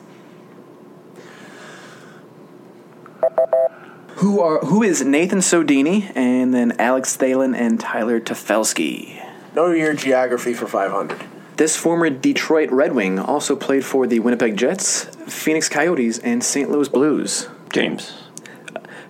Who 4.16 4.40
are 4.40 4.60
who 4.60 4.82
is 4.82 5.04
Nathan 5.04 5.40
Sodini 5.40 6.10
and 6.16 6.54
then 6.54 6.74
Alex 6.78 7.16
Thalen 7.16 7.54
and 7.54 7.78
Tyler 7.78 8.18
Tefelsky. 8.18 9.22
Know 9.54 9.70
your 9.70 9.94
geography 9.94 10.54
for 10.54 10.66
500. 10.66 11.35
This 11.56 11.76
former 11.76 12.10
Detroit 12.10 12.70
Red 12.70 12.92
Wing 12.94 13.18
also 13.18 13.56
played 13.56 13.84
for 13.84 14.06
the 14.06 14.20
Winnipeg 14.20 14.56
Jets, 14.56 15.04
Phoenix 15.26 15.68
Coyotes, 15.68 16.18
and 16.18 16.44
St. 16.44 16.70
Louis 16.70 16.88
Blues. 16.88 17.48
James. 17.72 18.24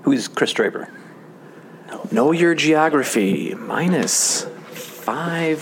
Who 0.02 0.12
is 0.12 0.28
Chris 0.28 0.52
Draper? 0.52 0.88
Know 2.12 2.30
your 2.30 2.54
geography 2.54 3.54
minus 3.54 4.44
five 4.70 5.60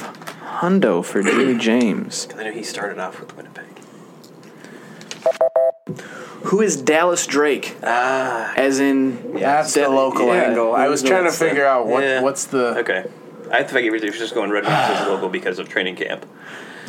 hundo 0.58 1.02
for 1.02 1.22
Jimmy 1.22 1.56
James. 1.58 2.28
I 2.36 2.44
know 2.44 2.52
he 2.52 2.62
started 2.62 2.98
off 2.98 3.18
with 3.18 3.34
Winnipeg. 3.34 3.64
Who 6.48 6.60
is 6.60 6.76
Dallas 6.76 7.26
Drake? 7.26 7.76
Ah, 7.82 8.52
as 8.56 8.78
in 8.78 9.32
That's 9.40 9.72
the 9.72 9.88
local 9.88 10.26
yeah, 10.26 10.42
angle. 10.42 10.74
I 10.74 10.88
was 10.88 11.02
trying 11.02 11.20
to 11.20 11.24
that's 11.24 11.38
the- 11.38 11.46
figure 11.48 11.64
out 11.64 11.86
what 11.86 12.02
Yeah. 12.02 12.20
what's 12.20 12.44
the. 12.44 12.78
Okay. 12.80 13.06
I 13.50 13.58
have 13.58 13.68
to 13.68 13.72
figure 13.74 13.94
if 13.94 14.02
you're 14.02 14.12
just 14.12 14.34
going 14.34 14.50
Red 14.50 14.64
Wings 14.64 14.74
as 14.76 15.06
a 15.06 15.10
local 15.10 15.30
because 15.30 15.58
of 15.58 15.68
training 15.70 15.96
camp. 15.96 16.26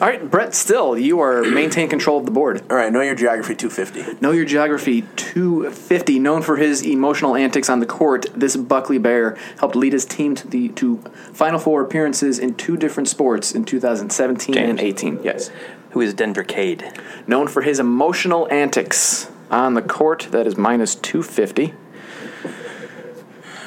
All 0.01 0.07
right, 0.09 0.29
Brett. 0.29 0.53
Still, 0.53 0.97
you 0.97 1.21
are 1.21 1.41
maintain 1.49 1.87
control 1.87 2.19
of 2.19 2.25
the 2.25 2.31
board. 2.31 2.61
All 2.69 2.75
right, 2.75 2.91
know 2.91 3.01
your 3.01 3.15
geography 3.15 3.55
250. 3.55 4.19
Know 4.21 4.31
your 4.31 4.43
geography 4.45 5.03
250. 5.15 6.19
Known 6.19 6.41
for 6.41 6.57
his 6.57 6.81
emotional 6.81 7.35
antics 7.35 7.69
on 7.69 7.79
the 7.79 7.85
court, 7.85 8.25
this 8.35 8.57
Buckley 8.57 8.97
Bear 8.97 9.37
helped 9.59 9.75
lead 9.75 9.93
his 9.93 10.05
team 10.05 10.35
to 10.35 10.47
the 10.47 10.69
to 10.69 10.97
Final 11.33 11.59
Four 11.59 11.81
appearances 11.81 12.39
in 12.39 12.55
two 12.55 12.75
different 12.75 13.07
sports 13.07 13.53
in 13.53 13.63
2017 13.63 14.57
and 14.57 14.77
James. 14.77 14.81
18. 14.81 15.23
Yes. 15.23 15.49
Who 15.91 16.01
is 16.01 16.13
Denver 16.13 16.43
Cade? 16.43 16.91
known 17.25 17.47
for 17.47 17.61
his 17.61 17.79
emotional 17.79 18.51
antics 18.51 19.31
on 19.49 19.75
the 19.75 19.81
court. 19.81 20.27
That 20.31 20.45
is 20.45 20.57
minus 20.57 20.93
250. 20.95 21.73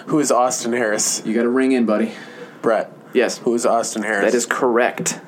Who 0.09 0.19
is 0.21 0.31
Austin 0.31 0.73
Harris? 0.73 1.23
You 1.25 1.35
got 1.35 1.43
to 1.43 1.49
ring 1.49 1.73
in, 1.73 1.87
buddy. 1.87 2.13
Brett. 2.63 2.93
Yes, 3.15 3.39
Who 3.39 3.55
is 3.55 3.65
Austin 3.65 4.03
Harris? 4.03 4.31
that 4.31 4.37
is 4.37 4.45
correct. 4.47 5.21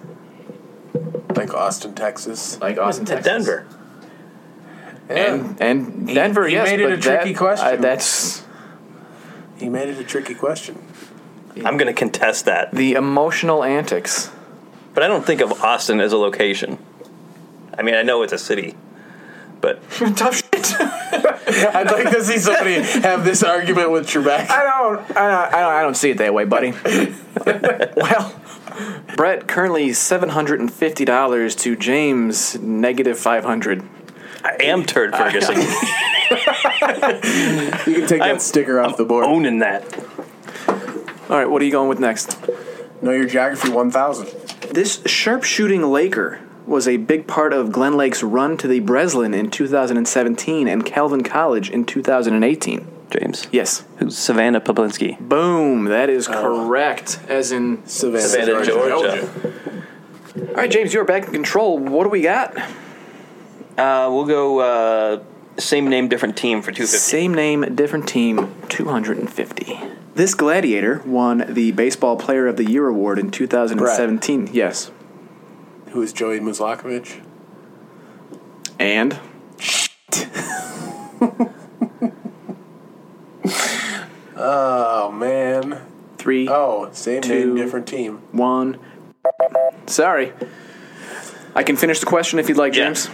Like 1.36 1.54
Austin, 1.54 1.94
Texas. 1.94 2.60
Like 2.60 2.78
Austin, 2.78 3.04
To 3.06 3.20
Denver. 3.20 3.66
And 5.08 5.60
and 5.60 6.06
Denver, 6.06 6.46
he 6.46 6.54
yes, 6.54 6.68
made 6.70 6.80
it 6.80 6.84
but 6.84 6.92
a 6.92 7.00
tricky 7.00 7.32
that- 7.32 7.38
question. 7.38 7.66
I- 7.66 7.76
that's 7.76 8.44
He 9.56 9.68
made 9.68 9.88
it 9.88 9.98
a 9.98 10.04
tricky 10.04 10.34
question. 10.34 10.78
I'm 11.64 11.76
going 11.76 11.88
to 11.88 11.92
contest 11.92 12.44
that. 12.46 12.70
the 12.72 12.92
emotional 12.94 13.64
antics. 13.64 14.30
But 14.94 15.02
I 15.02 15.08
don't 15.08 15.24
think 15.26 15.40
of 15.40 15.52
Austin 15.62 16.00
as 16.00 16.12
a 16.12 16.16
location. 16.16 16.78
I 17.76 17.82
mean, 17.82 17.94
I 17.94 18.02
know 18.02 18.22
it's 18.22 18.32
a 18.32 18.38
city, 18.38 18.76
but 19.60 19.80
Tough 20.16 20.36
shit. 20.36 20.74
I'd 21.74 21.90
like 21.90 22.10
to 22.10 22.22
see 22.24 22.38
somebody 22.38 22.74
have 23.02 23.24
this 23.24 23.42
argument 23.42 23.90
with 23.90 24.06
Trebek. 24.06 24.48
I 24.48 24.62
don't, 24.64 25.00
I 25.16 25.28
don't, 25.28 25.54
I 25.54 25.60
don't, 25.60 25.72
I 25.72 25.82
don't 25.82 25.96
see 25.96 26.10
it 26.10 26.18
that 26.18 26.32
way, 26.32 26.44
buddy. 26.44 26.70
well, 27.96 28.40
Brett 29.16 29.46
currently 29.48 29.92
seven 29.92 30.30
hundred 30.30 30.60
and 30.60 30.72
fifty 30.72 31.04
dollars 31.04 31.54
to 31.56 31.76
James 31.76 32.58
negative 32.60 33.18
five 33.18 33.44
hundred. 33.44 33.82
I 34.42 34.56
am 34.60 34.84
Turd 34.84 35.14
Ferguson. 35.14 35.56
You 37.86 37.94
can 37.96 38.06
take 38.06 38.20
I'm- 38.22 38.36
that 38.36 38.42
sticker 38.42 38.80
off 38.80 38.96
the 38.96 39.04
board. 39.04 39.24
owning 39.24 39.58
that. 39.58 39.82
All 41.28 41.36
right, 41.36 41.48
what 41.48 41.60
are 41.62 41.64
you 41.64 41.70
going 41.72 41.88
with 41.88 41.98
next? 42.00 42.38
Know 43.02 43.12
your 43.12 43.26
geography 43.26 43.70
1000. 43.70 44.28
This 44.72 45.00
sharpshooting 45.06 45.82
Laker 45.90 46.40
was 46.66 46.86
a 46.86 46.96
big 46.98 47.26
part 47.26 47.52
of 47.52 47.72
Glen 47.72 47.96
Lake's 47.96 48.22
run 48.22 48.56
to 48.58 48.68
the 48.68 48.80
Breslin 48.80 49.34
in 49.34 49.50
2017 49.50 50.68
and 50.68 50.84
Calvin 50.86 51.22
College 51.22 51.70
in 51.70 51.84
2018. 51.84 52.86
James. 53.10 53.46
Yes. 53.50 53.84
Who's 53.98 54.16
Savannah 54.16 54.60
Poplinski? 54.60 55.18
Boom. 55.18 55.86
That 55.86 56.08
is 56.08 56.26
correct. 56.26 57.20
As 57.28 57.52
in. 57.52 57.86
Savannah, 57.86 58.22
Savannah, 58.22 58.64
Georgia. 58.64 59.28
All 60.50 60.54
right, 60.54 60.70
James, 60.70 60.94
you're 60.94 61.04
back 61.04 61.26
in 61.26 61.32
control. 61.32 61.78
What 61.78 62.04
do 62.04 62.10
we 62.10 62.22
got? 62.22 62.56
Uh, 63.76 64.08
we'll 64.10 64.26
go 64.26 64.60
uh, 64.60 65.22
same 65.58 65.88
name, 65.88 66.08
different 66.08 66.36
team 66.36 66.62
for 66.62 66.70
250. 66.72 66.98
Same 66.98 67.34
name, 67.34 67.74
different 67.74 68.08
team, 68.08 68.54
250. 68.68 69.78
This 70.14 70.34
gladiator 70.34 71.02
won 71.06 71.44
the 71.48 71.72
Baseball 71.72 72.16
Player 72.16 72.46
of 72.46 72.56
the 72.56 72.64
Year 72.64 72.88
award 72.88 73.18
in 73.18 73.30
2017. 73.30 74.50
Yes. 74.52 74.90
Who 75.90 76.02
is 76.02 76.12
Joey 76.12 76.40
Muslakovich? 76.40 77.24
And 78.78 79.18
Oh, 84.42 85.12
man. 85.12 85.80
three, 86.18 86.48
Oh, 86.48 86.88
same 86.92 87.22
Two. 87.22 87.34
name, 87.46 87.56
different 87.56 87.86
team. 87.86 88.20
one. 88.32 88.78
Sorry. 89.86 90.32
I 91.54 91.62
can 91.62 91.76
finish 91.76 91.98
the 92.00 92.06
question 92.06 92.38
if 92.38 92.48
you'd 92.48 92.58
like, 92.58 92.74
Yeah. 92.74 92.84
James. 92.86 93.08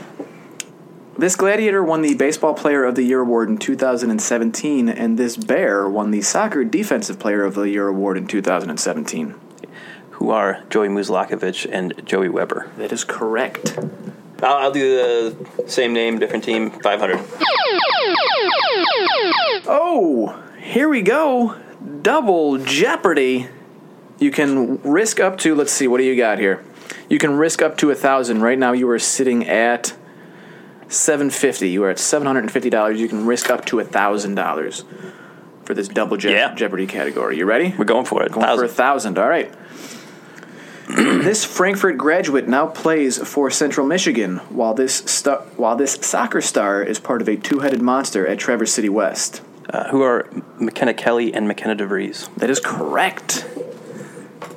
This 1.19 1.35
gladiator 1.37 1.83
won 1.83 2.03
the 2.03 2.15
Baseball 2.15 2.53
Player 2.53 2.85
of 2.85 2.95
the 2.95 3.03
Year 3.03 3.21
award 3.21 3.49
in 3.49 3.57
2017, 3.57 4.89
and 4.89 5.17
this 5.19 5.37
bear 5.37 5.89
won 5.89 6.11
the 6.11 6.21
Soccer 6.21 6.63
Defensive 6.65 7.19
Player 7.19 7.43
of 7.45 7.55
the 7.55 7.69
Year 7.71 7.89
award 7.89 8.19
in 8.19 8.27
2017. 8.27 9.35
Who 10.11 10.31
are 10.31 10.63
Joey 10.69 10.89
Muzlakovich 10.89 11.67
and 11.71 11.95
Joey 12.05 12.29
Weber. 12.29 12.71
That 12.77 12.93
is 12.93 13.05
correct. 13.05 13.79
I'll, 14.43 14.57
I'll 14.57 14.73
do 14.73 14.97
the 14.97 15.69
same 15.71 15.93
name, 15.95 16.19
different 16.19 16.45
team, 16.45 16.71
500. 16.71 17.19
Oh, 19.69 20.43
here 20.67 20.89
we 20.89 21.03
go. 21.03 21.57
Double 22.03 22.59
Jeopardy. 22.59 23.49
You 24.19 24.31
can 24.31 24.81
risk 24.83 25.21
up 25.21 25.39
to, 25.39 25.55
let's 25.55 25.73
see, 25.73 25.87
what 25.87 25.99
do 25.99 26.05
you 26.05 26.17
got 26.17 26.39
here? 26.39 26.65
You 27.09 27.19
can 27.19 27.37
risk 27.37 27.61
up 27.63 27.77
to 27.79 27.91
a 27.91 27.95
thousand. 27.95 28.41
Right 28.43 28.59
now 28.59 28.73
you 28.73 28.89
are 28.89 28.99
sitting 28.99 29.47
at 29.47 29.95
750. 30.89 31.69
You 31.69 31.85
are 31.85 31.91
at 31.91 31.99
$750. 31.99 32.99
You 32.99 33.09
can 33.09 33.27
risk 33.27 33.51
up 33.51 33.65
to 33.67 33.81
a 33.81 33.85
thousand 33.85 34.35
dollars 34.35 34.85
for 35.65 35.75
this 35.75 35.89
double 35.89 36.17
Je- 36.17 36.33
Yeah. 36.33 36.55
Jeopardy 36.55 36.87
category. 36.87 37.37
You 37.39 37.45
ready? 37.45 37.75
We're 37.77 37.85
going 37.85 38.07
for 38.07 38.23
it. 38.23 38.33
Going 38.33 38.47
for 38.47 38.65
a 38.65 38.69
Thousand. 38.69 39.17
thousand. 39.17 39.19
All 39.19 39.29
right. 39.29 39.53
this 40.89 41.45
Frankfort 41.45 41.99
graduate 41.99 42.47
now 42.49 42.67
plays 42.69 43.19
for 43.19 43.51
Central 43.51 43.87
Michigan, 43.87 44.37
while 44.49 44.73
this 44.73 44.95
sta- 45.07 45.43
while 45.57 45.75
this 45.77 45.95
soccer 46.01 46.41
star 46.41 46.83
is 46.83 47.01
part 47.01 47.21
of 47.21 47.29
a 47.29 47.37
two-headed 47.37 47.83
monster 47.83 48.25
at 48.27 48.39
Traverse 48.39 48.73
City 48.73 48.89
West. 48.89 49.43
Uh, 49.69 49.89
who 49.91 50.03
are 50.03 50.29
McKenna 50.59 50.95
Kelly 50.95 51.35
and 51.35 51.49
McKenna 51.49 51.75
DeVries? 51.77 52.33
That 52.37 52.51
is 52.51 52.61
correct. 52.61 53.47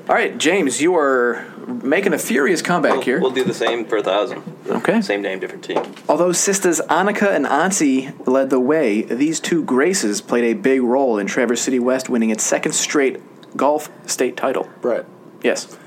All 0.08 0.16
right, 0.16 0.38
James, 0.38 0.82
you 0.82 0.96
are 0.96 1.46
making 1.68 2.14
a 2.14 2.18
furious 2.18 2.62
comeback 2.62 2.94
We'll, 2.94 3.02
here. 3.02 3.20
we'll 3.22 3.32
do 3.32 3.44
the 3.44 3.54
same 3.54 3.86
for 3.86 3.98
a 3.98 4.04
thousand. 4.04 4.42
Okay. 4.68 5.02
Same 5.02 5.22
name, 5.22 5.40
different 5.40 5.64
team. 5.64 5.82
Although 6.08 6.32
sisters 6.32 6.80
Annika 6.90 7.28
and 7.36 7.46
Ansi 7.46 8.14
led 8.28 8.50
the 8.50 8.60
way, 8.60 9.04
these 9.04 9.40
two 9.40 9.64
Graces 9.64 10.22
played 10.22 10.44
a 10.46 10.54
big 10.54 10.82
role 10.82 11.18
in 11.20 11.28
Traverse 11.28 11.62
City 11.62 11.80
West 11.80 12.10
winning 12.10 12.30
its 12.32 12.44
second 12.44 12.72
straight 12.74 13.20
golf 13.58 13.90
state 14.08 14.36
title. 14.38 14.70
Brett. 14.82 15.06
Yes, 15.44 15.78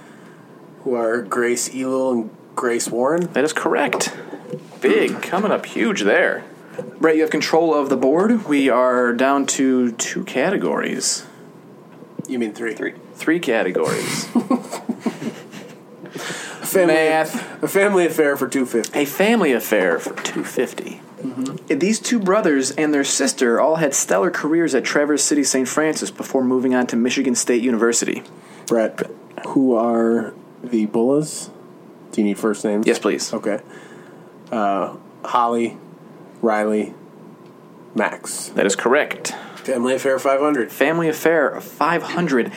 Who 0.84 0.94
are 0.94 1.22
Grace 1.22 1.68
Elul 1.68 2.12
and 2.12 2.30
Grace 2.56 2.88
Warren? 2.88 3.32
that 3.34 3.44
is 3.44 3.52
correct. 3.52 4.16
Big, 4.80 5.20
coming 5.22 5.50
up 5.52 5.66
huge 5.66 6.02
there. 6.02 6.44
Brett, 6.98 7.16
you 7.16 7.22
have 7.22 7.30
control 7.30 7.74
of 7.74 7.88
the 7.88 7.96
board. 7.96 8.46
We 8.46 8.68
are 8.68 9.12
down 9.12 9.46
to 9.46 9.92
two 9.92 10.24
categories. 10.24 11.26
You 12.28 12.38
mean 12.38 12.52
three? 12.54 12.74
Three. 12.74 12.94
Three 13.14 13.40
categories. 13.40 14.28
A 14.34 14.38
family, 16.74 16.94
Math. 16.94 17.62
A 17.62 17.68
family 17.68 18.06
affair 18.06 18.36
for 18.36 18.48
250. 18.48 18.98
a 18.98 19.04
family 19.04 19.52
affair 19.52 19.98
for 19.98 20.14
250 20.22 21.00
these 21.68 22.00
two 22.00 22.18
brothers 22.18 22.70
and 22.72 22.92
their 22.94 23.04
sister 23.04 23.60
all 23.60 23.76
had 23.76 23.92
stellar 23.94 24.30
careers 24.30 24.74
at 24.74 24.82
traverse 24.84 25.22
city 25.22 25.44
st 25.44 25.68
francis 25.68 26.10
before 26.10 26.42
moving 26.42 26.74
on 26.74 26.86
to 26.86 26.96
michigan 26.96 27.34
state 27.34 27.62
university 27.62 28.22
Brett, 28.66 29.02
who 29.48 29.74
are 29.74 30.32
the 30.64 30.86
Bullas? 30.86 31.50
Do 32.12 32.22
you 32.22 32.26
need 32.26 32.38
first 32.38 32.64
names? 32.64 32.86
yes 32.86 32.98
please 32.98 33.32
Okay. 33.34 33.60
Uh, 34.50 34.96
Holly, 35.24 35.76
Riley, 36.42 36.94
Max. 37.94 38.48
that 38.50 38.66
is 38.66 38.74
correct 38.76 39.34
Family 39.56 39.94
affair 39.94 40.18
500. 40.18 40.72
family 40.72 41.08
affair 41.08 41.60
500 41.60 42.50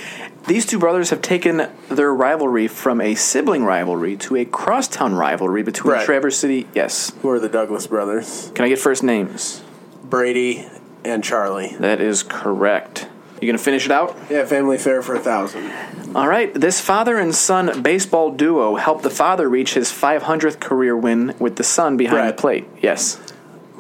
these 0.48 0.66
two 0.66 0.80
brothers 0.80 1.10
have 1.12 1.22
taken 1.22 1.70
their 1.90 2.14
rivalry 2.14 2.68
from 2.68 3.00
a 3.02 3.14
sibling 3.16 3.64
rivalry 3.64 4.16
to 4.18 4.36
a 4.38 4.46
crosstown 4.46 5.14
rivalry 5.14 5.62
between 5.64 5.94
Right. 5.94 6.06
traverse 6.06 6.38
city 6.38 6.68
yes 6.74 7.12
Who 7.22 7.30
are 7.30 7.40
the 7.40 7.50
Douglas 7.50 7.86
brothers? 7.88 8.52
can 8.56 8.66
i 8.66 8.70
get 8.70 8.80
first 8.80 9.04
names 9.04 9.62
Brady 10.04 10.66
and 11.04 11.24
Charlie. 11.24 11.76
that 11.80 12.02
is 12.02 12.24
correct 12.24 13.08
you 13.42 13.48
gonna 13.48 13.58
finish 13.60 13.86
it 13.86 13.92
out 13.92 14.18
Yeah, 14.32 14.46
family 14.46 14.78
affair 14.78 15.02
for 15.04 15.14
a 15.14 15.20
thousand. 15.20 15.70
All 16.16 16.28
right, 16.30 16.52
this 16.54 16.80
father 16.80 17.18
and 17.18 17.36
son 17.36 17.82
baseball 17.84 18.32
duo 18.32 18.78
helped 18.78 19.04
the 19.04 19.10
father 19.10 19.50
reach 19.50 19.74
his 19.74 19.92
500th 19.92 20.60
career 20.62 20.96
win 20.98 21.36
with 21.38 21.58
the 21.58 21.64
son 21.64 21.98
behind 21.98 22.30
the 22.30 22.34
plate. 22.34 22.66
Yes. 22.82 23.20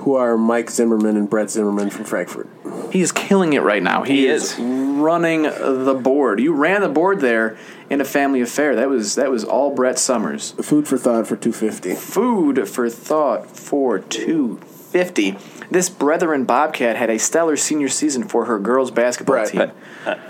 Who 0.05 0.15
are 0.15 0.37
Mike 0.37 0.69
Zimmerman 0.69 1.17
and 1.17 1.27
Brett 1.29 1.49
Zimmerman 1.49 1.89
from 1.89 2.05
Frankfort? 2.05 2.47
He's 2.91 3.11
killing 3.11 3.53
it 3.53 3.61
right 3.63 3.81
now. 3.81 4.03
He, 4.03 4.17
He 4.17 4.27
is. 4.27 4.53
is. 4.53 4.59
running 4.59 5.41
the 5.43 5.99
board. 6.01 6.39
You 6.39 6.53
ran 6.53 6.81
the 6.81 6.89
board 6.89 7.19
there 7.21 7.57
in 7.89 7.99
a 8.01 8.05
family 8.05 8.39
affair. 8.39 8.75
That 8.75 8.87
was 8.87 9.15
that 9.15 9.31
was 9.31 9.43
all 9.43 9.73
Brett 9.73 9.97
Summers. 9.97 10.51
Food 10.61 10.87
for 10.87 10.97
thought 10.99 11.25
for 11.27 11.35
250. 11.35 11.95
Food 11.95 12.69
for 12.69 12.87
thought 12.89 13.49
for 13.49 13.97
250. 13.97 15.37
This 15.71 15.89
Brethren 15.89 16.45
Bobcat 16.45 16.95
had 16.95 17.09
a 17.09 17.17
stellar 17.17 17.57
senior 17.57 17.89
season 17.89 18.23
for 18.27 18.45
her 18.45 18.59
girls 18.59 18.91
basketball 18.91 19.35
Brett. 19.37 19.51
team. 19.51 19.71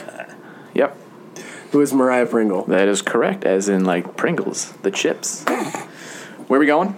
Yep. 0.73 0.97
Who 1.71 1.79
is 1.81 1.93
Mariah 1.93 2.25
Pringle? 2.25 2.63
That 2.65 2.87
is 2.89 3.01
correct, 3.01 3.45
as 3.45 3.69
in 3.69 3.85
like 3.85 4.17
Pringles, 4.17 4.71
the 4.83 4.91
chips. 4.91 5.43
Where 6.47 6.57
are 6.57 6.59
we 6.59 6.65
going? 6.65 6.93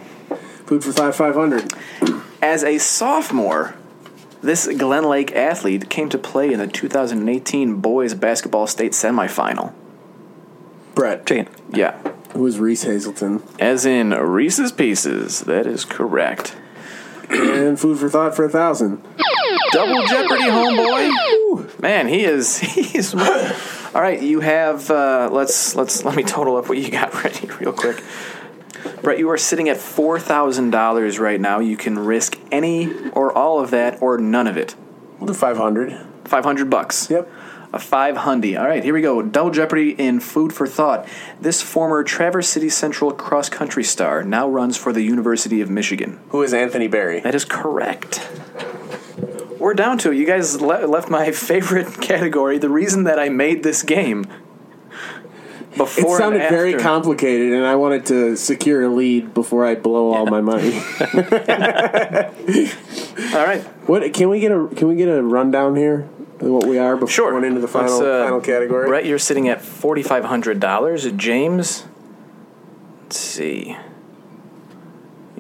Food 0.66 0.84
for 0.84 0.92
thought 0.92 1.14
500. 1.14 1.72
As 2.42 2.64
a 2.64 2.78
sophomore, 2.78 3.76
this 4.42 4.68
Glen 4.68 5.04
Lake 5.04 5.32
athlete 5.36 5.90
came 5.90 6.10
to 6.10 6.18
play 6.18 6.54
in 6.54 6.60
the 6.60 6.68
2018 6.68 7.78
boys 7.78 8.14
basketball 8.14 8.68
state 8.68 8.92
semifinal. 8.92 9.74
Brett. 10.94 11.26
Chicken. 11.26 11.48
Yeah. 11.72 12.00
was 12.34 12.60
Reese 12.60 12.84
Hazleton? 12.84 13.44
As 13.60 13.86
in 13.86 14.12
Reese's 14.12 14.72
Pieces. 14.72 15.42
That 15.42 15.68
is 15.68 15.86
correct. 15.86 16.56
and 17.30 17.80
food 17.80 18.00
for 18.00 18.10
thought 18.10 18.36
for 18.36 18.46
a 18.46 18.50
thousand. 18.50 19.04
Double 19.72 20.06
Jeopardy, 20.08 20.44
homeboy. 20.44 21.82
Man, 21.82 22.08
he 22.08 22.24
is. 22.24 22.58
He's. 22.60 23.14
All 23.14 24.02
right, 24.02 24.22
you 24.22 24.40
have. 24.40 24.90
Uh, 24.90 25.30
let's 25.32 25.76
let's 25.76 26.04
let 26.06 26.16
me 26.16 26.24
total 26.24 26.56
up 26.58 26.70
what 26.70 26.78
you 26.78 26.90
got 26.90 27.14
ready 27.24 27.48
real 27.60 27.74
quick. 27.74 28.02
Brett, 29.02 29.20
you 29.20 29.30
are 29.30 29.38
sitting 29.38 29.70
at 29.70 29.78
four 29.78 30.20
thousand 30.20 30.72
dollars 30.72 31.20
right 31.20 31.40
now. 31.40 31.60
You 31.60 31.78
can 31.78 32.00
risk 32.00 32.38
any 32.52 33.10
or 33.12 33.32
all 33.32 33.60
of 33.60 33.72
that 33.72 34.02
or 34.02 34.18
none 34.18 34.48
of 34.48 34.58
it. 34.58 34.76
We'll 35.20 35.28
do 35.28 35.34
500. 35.34 36.06
Five 36.26 36.44
hundred 36.44 36.70
bucks. 36.70 37.10
Yep. 37.10 37.32
A 37.74 37.80
five 37.80 38.16
hundy. 38.16 38.58
All 38.60 38.66
right, 38.66 38.84
here 38.84 38.94
we 38.94 39.02
go. 39.02 39.22
Double 39.22 39.52
Jeopardy 39.52 39.92
in 39.92 40.20
food 40.22 40.54
for 40.54 40.68
thought. 40.68 41.06
This 41.42 41.62
former 41.62 42.02
Traverse 42.04 42.48
City 42.48 42.70
Central 42.70 43.12
cross 43.12 43.50
country 43.50 43.84
star 43.84 44.24
now 44.24 44.48
runs 44.48 44.78
for 44.78 44.94
the 44.94 45.02
University 45.02 45.60
of 45.60 45.70
Michigan. 45.70 46.20
Who 46.30 46.44
is 46.44 46.54
Anthony 46.54 46.88
Barry? 46.88 47.20
That 47.20 47.36
is 47.36 47.44
correct. 47.44 48.26
We're 49.60 49.74
down 49.74 49.98
to 50.00 50.12
it. 50.12 50.18
You 50.18 50.26
guys 50.26 50.62
le- 50.62 50.86
left 50.88 51.10
my 51.10 51.32
favorite 51.34 52.00
category. 52.00 52.58
The 52.58 52.70
reason 52.70 53.04
that 53.04 53.20
I 53.20 53.30
made 53.30 53.64
this 53.64 53.84
game. 53.84 54.26
Before 55.78 56.16
it 56.16 56.20
sounded 56.20 56.50
very 56.50 56.76
complicated, 56.76 57.54
and 57.54 57.66
I 57.66 57.76
wanted 57.76 58.06
to 58.08 58.36
secure 58.36 58.84
a 58.84 58.90
lead 58.90 59.34
before 59.34 59.66
I 59.66 59.76
blow 59.76 60.14
all 60.14 60.26
my 60.26 60.42
money. 60.42 60.74
All 63.34 63.46
right. 63.46 63.62
what 63.88 64.14
can 64.14 64.30
we 64.30 64.40
get 64.40 64.52
a 64.52 64.68
can 64.76 64.88
we 64.88 64.96
get 64.96 65.10
a 65.10 65.22
rundown 65.22 65.76
here 65.76 66.08
of 66.40 66.48
what 66.50 66.66
we 66.68 66.78
are 66.78 66.96
before 66.96 67.10
Sure. 67.10 67.32
going 67.32 67.46
into 67.46 67.60
the 67.62 67.68
final 67.68 67.94
Let's, 67.94 68.04
uh, 68.06 68.24
final 68.26 68.42
category? 68.42 68.88
Brett, 68.88 69.06
you're 69.06 69.20
sitting 69.20 69.48
at 69.50 69.62
forty 69.62 70.04
five 70.04 70.26
hundred 70.26 70.60
dollars. 70.60 71.10
James, 71.14 71.86
let's 73.04 73.18
see, 73.18 73.76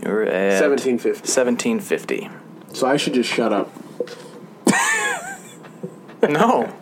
you're 0.03 0.23
at 0.23 0.59
Seventeen 0.59 0.97
fifty. 0.97 1.27
seventeen 1.27 1.79
fifty. 1.79 2.29
So 2.73 2.87
I 2.87 2.97
should 2.97 3.13
just 3.13 3.29
shut 3.29 3.53
up. 3.53 3.71
No, 6.27 6.73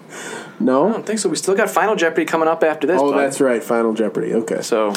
I 0.89 0.93
don't 0.93 1.05
think 1.05 1.19
so. 1.19 1.29
We 1.29 1.36
still 1.36 1.55
got 1.55 1.69
Final 1.69 1.95
Jeopardy 1.95 2.25
coming 2.25 2.48
up 2.48 2.63
after 2.63 2.88
this. 2.88 3.00
Oh, 3.01 3.12
bud. 3.12 3.19
that's 3.19 3.39
right. 3.41 3.63
Final 3.63 3.93
Jeopardy. 3.93 4.34
Okay. 4.34 4.62
so. 4.62 4.93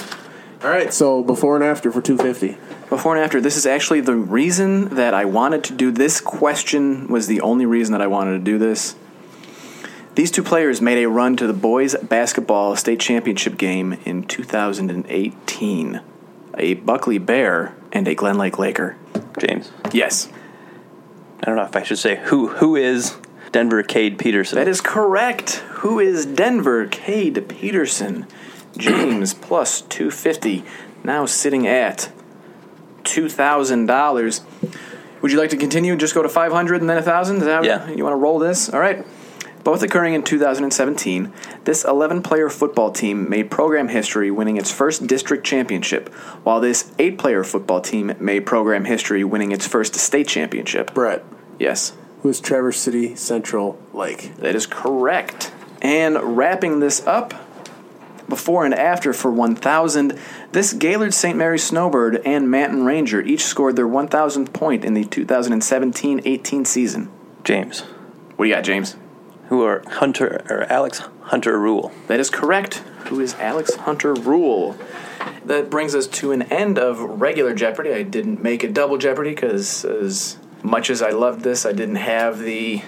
All 0.62 0.70
right. 0.70 0.92
So 0.92 1.22
before 1.22 1.54
and 1.56 1.64
after 1.64 1.92
for 1.92 2.00
two 2.00 2.16
fifty. 2.16 2.56
Before 2.88 3.14
and 3.14 3.22
after, 3.22 3.40
this 3.40 3.56
is 3.56 3.66
actually 3.66 4.00
the 4.00 4.16
reason 4.16 4.94
that 4.94 5.14
I 5.14 5.24
wanted 5.26 5.64
to 5.64 5.74
do 5.74 5.90
this 5.90 6.20
question 6.20 7.08
was 7.08 7.26
the 7.26 7.40
only 7.42 7.66
reason 7.66 7.92
that 7.92 8.00
I 8.00 8.06
wanted 8.06 8.32
to 8.32 8.38
do 8.38 8.58
this. 8.58 8.96
These 10.14 10.30
two 10.32 10.42
players 10.42 10.80
made 10.80 11.00
a 11.04 11.08
run 11.08 11.36
to 11.36 11.46
the 11.46 11.52
boys 11.52 11.94
basketball 11.94 12.74
state 12.74 12.98
championship 12.98 13.56
game 13.56 13.98
in 14.04 14.24
2018. 14.24 16.00
A 16.56 16.74
Buckley 16.74 17.18
Bear 17.18 17.76
and 17.92 18.08
a 18.08 18.16
Glen 18.16 18.36
Lake 18.36 18.58
Laker. 18.58 18.96
James. 19.38 19.70
Yes, 19.92 20.28
I 21.40 21.46
don't 21.46 21.56
know 21.56 21.62
if 21.62 21.76
I 21.76 21.84
should 21.84 21.98
say 21.98 22.16
who 22.16 22.48
who 22.48 22.74
is 22.74 23.16
Denver 23.52 23.82
Cade 23.82 24.18
Peterson. 24.18 24.56
that 24.58 24.68
is 24.68 24.80
correct. 24.80 25.56
Who 25.80 25.98
is 25.98 26.26
Denver 26.26 26.86
Cade 26.86 27.48
Peterson? 27.48 28.26
James 28.76 29.34
plus 29.48 29.80
250, 29.82 30.64
now 31.04 31.26
sitting 31.26 31.66
at 31.66 32.10
$2,000. 33.04 34.72
Would 35.20 35.32
you 35.32 35.38
like 35.38 35.50
to 35.50 35.56
continue? 35.56 35.92
And 35.92 36.00
just 36.00 36.14
go 36.14 36.22
to 36.22 36.28
500 36.28 36.80
and 36.80 36.88
then 36.88 36.96
1,000? 36.96 37.38
Is 37.38 37.44
that 37.44 37.64
Yeah. 37.64 37.88
You 37.90 38.04
want 38.04 38.12
to 38.12 38.18
roll 38.18 38.38
this? 38.38 38.68
All 38.68 38.80
right. 38.80 39.04
Both 39.64 39.82
occurring 39.82 40.14
in 40.14 40.22
2017, 40.22 41.32
this 41.64 41.84
11 41.84 42.22
player 42.22 42.48
football 42.48 42.90
team 42.92 43.28
made 43.28 43.50
program 43.50 43.88
history 43.88 44.30
winning 44.30 44.56
its 44.56 44.70
first 44.70 45.06
district 45.06 45.44
championship, 45.44 46.08
while 46.44 46.60
this 46.60 46.90
8 46.98 47.18
player 47.18 47.44
football 47.44 47.80
team 47.80 48.14
made 48.20 48.46
program 48.46 48.84
history 48.84 49.24
winning 49.24 49.50
its 49.52 49.66
first 49.66 49.94
state 49.96 50.28
championship. 50.28 50.94
Brett, 50.94 51.24
Yes, 51.58 51.92
who 52.22 52.28
is 52.28 52.40
Traverse 52.40 52.78
City 52.78 53.14
Central 53.16 53.80
Lake? 53.92 54.34
that 54.36 54.54
is 54.54 54.66
correct. 54.66 55.52
And 55.80 56.36
wrapping 56.36 56.80
this 56.80 57.06
up, 57.06 57.34
before 58.28 58.64
and 58.64 58.74
after 58.74 59.12
for 59.12 59.30
1,000, 59.30 60.18
this 60.52 60.72
Gaylord 60.72 61.14
St. 61.14 61.36
Mary 61.36 61.58
Snowbird 61.58 62.16
and 62.24 62.50
Manton 62.50 62.84
Ranger 62.84 63.22
each 63.22 63.44
scored 63.44 63.76
their 63.76 63.88
1,000th 63.88 64.52
point 64.52 64.84
in 64.84 64.94
the 64.94 65.04
2017 65.04 66.22
18 66.24 66.64
season. 66.64 67.10
James. 67.44 67.80
What 68.36 68.44
do 68.44 68.48
you 68.50 68.54
got, 68.54 68.64
James? 68.64 68.96
Who 69.48 69.62
are 69.64 69.82
Hunter 69.88 70.44
or 70.50 70.64
Alex 70.64 71.02
Hunter 71.22 71.58
Rule? 71.58 71.90
That 72.06 72.20
is 72.20 72.28
correct. 72.28 72.76
Who 73.06 73.20
is 73.20 73.34
Alex 73.34 73.74
Hunter 73.76 74.12
Rule? 74.12 74.76
That 75.44 75.70
brings 75.70 75.94
us 75.94 76.06
to 76.08 76.32
an 76.32 76.42
end 76.42 76.78
of 76.78 77.00
regular 77.00 77.54
Jeopardy. 77.54 77.92
I 77.92 78.02
didn't 78.02 78.42
make 78.42 78.62
a 78.62 78.68
double 78.68 78.98
Jeopardy 78.98 79.30
because, 79.30 79.84
as 79.86 80.37
much 80.62 80.90
as 80.90 81.02
I 81.02 81.10
loved 81.10 81.42
this, 81.42 81.64
I 81.64 81.72
didn't 81.72 81.96
have 81.96 82.38
the 82.40 82.82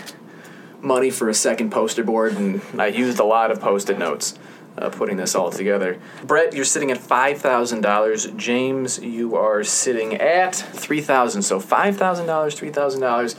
money 0.81 1.11
for 1.11 1.29
a 1.29 1.35
second 1.35 1.71
poster 1.71 2.03
board, 2.03 2.35
and 2.35 2.63
I 2.79 2.87
used 2.87 3.19
a 3.19 3.25
lot 3.25 3.51
of 3.51 3.61
post 3.61 3.91
it 3.91 3.99
notes 3.99 4.39
uh, 4.79 4.89
putting 4.91 5.17
this 5.17 5.35
all 5.35 5.51
together. 5.51 5.99
Brett, 6.25 6.55
you're 6.55 6.65
sitting 6.65 6.91
at 6.91 6.99
$5,000. 6.99 8.37
James, 8.37 8.99
you 8.99 9.37
are 9.37 9.63
sitting 9.63 10.15
at 10.15 10.53
$3,000. 10.53 11.43
So 11.43 11.61
$5,000, 11.61 11.97
$3,000. 12.27 13.35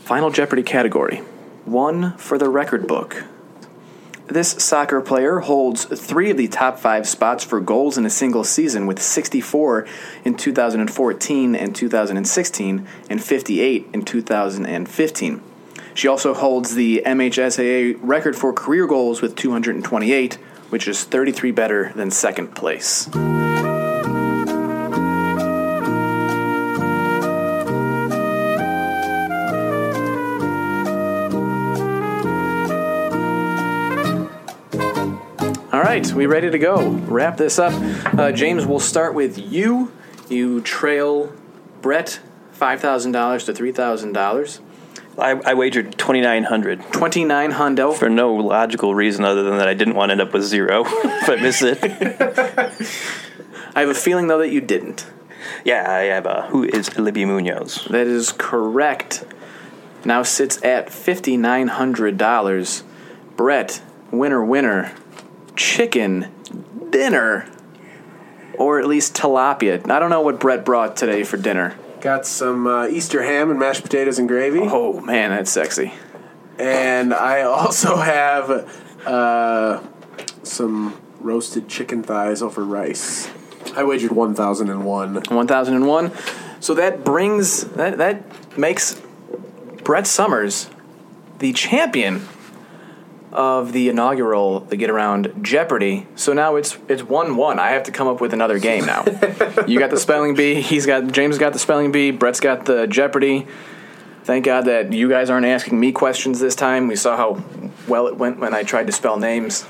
Final 0.00 0.30
Jeopardy 0.30 0.62
category 0.62 1.22
one 1.64 2.16
for 2.16 2.38
the 2.38 2.48
record 2.48 2.86
book. 2.86 3.24
This 4.32 4.52
soccer 4.52 5.02
player 5.02 5.40
holds 5.40 5.84
three 5.84 6.30
of 6.30 6.38
the 6.38 6.48
top 6.48 6.78
five 6.78 7.06
spots 7.06 7.44
for 7.44 7.60
goals 7.60 7.98
in 7.98 8.06
a 8.06 8.10
single 8.10 8.44
season 8.44 8.86
with 8.86 9.02
64 9.02 9.86
in 10.24 10.38
2014 10.38 11.54
and 11.54 11.76
2016 11.76 12.86
and 13.10 13.22
58 13.22 13.88
in 13.92 14.04
2015. 14.06 15.42
She 15.92 16.08
also 16.08 16.32
holds 16.32 16.74
the 16.74 17.02
MHSAA 17.04 17.98
record 18.00 18.34
for 18.34 18.54
career 18.54 18.86
goals 18.86 19.20
with 19.20 19.36
228, 19.36 20.36
which 20.70 20.88
is 20.88 21.04
33 21.04 21.50
better 21.50 21.92
than 21.94 22.10
second 22.10 22.54
place. 22.54 23.10
Right, 35.92 36.12
we 36.14 36.24
ready 36.24 36.50
to 36.50 36.58
go. 36.58 36.88
Wrap 36.88 37.36
this 37.36 37.58
up. 37.58 37.74
Uh, 38.18 38.32
James, 38.32 38.64
we'll 38.64 38.80
start 38.80 39.12
with 39.14 39.36
you. 39.36 39.92
You 40.30 40.62
trail 40.62 41.30
Brett 41.82 42.18
$5,000 42.58 43.44
to 43.44 43.52
$3,000. 43.52 44.60
I, 45.18 45.32
I 45.32 45.52
wagered 45.52 45.98
twenty 45.98 46.22
nine 46.22 46.44
hundred 46.44 46.80
29 46.90 47.52
hundo. 47.52 47.94
for 47.94 48.08
no 48.08 48.32
logical 48.32 48.94
reason 48.94 49.26
other 49.26 49.42
than 49.42 49.58
that 49.58 49.68
I 49.68 49.74
didn't 49.74 49.94
want 49.94 50.08
to 50.08 50.12
end 50.12 50.22
up 50.22 50.32
with 50.32 50.42
zero 50.44 50.84
if 50.86 51.28
I 51.28 51.36
miss 51.36 51.60
it. 51.60 51.78
I 53.74 53.80
have 53.80 53.90
a 53.90 53.94
feeling, 53.94 54.28
though, 54.28 54.38
that 54.38 54.48
you 54.48 54.62
didn't. 54.62 55.06
yeah, 55.66 55.84
I 55.86 56.04
have 56.04 56.24
a 56.24 56.46
who 56.48 56.64
is 56.64 56.96
Libby 56.98 57.26
Munoz? 57.26 57.86
That 57.90 58.06
is 58.06 58.32
correct. 58.32 59.24
Now 60.06 60.22
sits 60.22 60.56
at 60.64 60.86
$5,900. 60.86 62.82
Brett, 63.36 63.82
winner, 64.10 64.42
winner. 64.42 64.94
Chicken 65.56 66.32
dinner. 66.90 67.48
Or 68.58 68.78
at 68.78 68.86
least 68.86 69.14
tilapia. 69.14 69.90
I 69.90 69.98
don't 69.98 70.10
know 70.10 70.20
what 70.20 70.38
Brett 70.38 70.64
brought 70.64 70.96
today 70.96 71.24
for 71.24 71.36
dinner. 71.36 71.76
Got 72.00 72.26
some 72.26 72.66
uh, 72.66 72.86
Easter 72.88 73.22
ham 73.22 73.50
and 73.50 73.58
mashed 73.58 73.82
potatoes 73.82 74.18
and 74.18 74.28
gravy. 74.28 74.60
Oh, 74.62 75.00
man, 75.00 75.30
that's 75.30 75.50
sexy. 75.50 75.92
And 76.58 77.14
I 77.14 77.42
also 77.42 77.96
have 77.96 78.68
uh, 79.06 79.82
some 80.42 81.00
roasted 81.20 81.68
chicken 81.68 82.02
thighs 82.02 82.42
over 82.42 82.64
rice. 82.64 83.30
I 83.74 83.84
wagered 83.84 84.12
1001. 84.12 85.14
1001. 85.14 86.12
So 86.60 86.74
that 86.74 87.04
brings 87.04 87.64
that 87.72 87.98
that 87.98 88.58
makes 88.58 89.00
Brett 89.82 90.06
Summers 90.06 90.68
the 91.38 91.52
champion 91.52 92.26
of 93.32 93.72
the 93.72 93.88
inaugural 93.88 94.60
the 94.60 94.76
get 94.76 94.90
around 94.90 95.32
Jeopardy. 95.42 96.06
So 96.16 96.32
now 96.32 96.56
it's 96.56 96.76
it's 96.88 97.02
1-1. 97.02 97.58
I 97.58 97.70
have 97.70 97.84
to 97.84 97.92
come 97.92 98.08
up 98.08 98.20
with 98.20 98.32
another 98.32 98.58
game 98.58 98.86
now. 98.86 99.04
you 99.66 99.78
got 99.78 99.90
the 99.90 99.98
spelling 99.98 100.34
bee, 100.34 100.60
he's 100.60 100.86
got 100.86 101.12
James 101.12 101.38
got 101.38 101.52
the 101.52 101.58
spelling 101.58 101.92
bee, 101.92 102.10
Brett's 102.10 102.40
got 102.40 102.64
the 102.64 102.86
Jeopardy. 102.86 103.46
Thank 104.24 104.44
God 104.44 104.66
that 104.66 104.92
you 104.92 105.08
guys 105.08 105.30
aren't 105.30 105.46
asking 105.46 105.80
me 105.80 105.92
questions 105.92 106.38
this 106.38 106.54
time. 106.54 106.86
We 106.86 106.96
saw 106.96 107.16
how 107.16 107.42
well 107.88 108.06
it 108.06 108.16
went 108.16 108.38
when 108.38 108.54
I 108.54 108.62
tried 108.62 108.86
to 108.86 108.92
spell 108.92 109.18
names. 109.18 109.66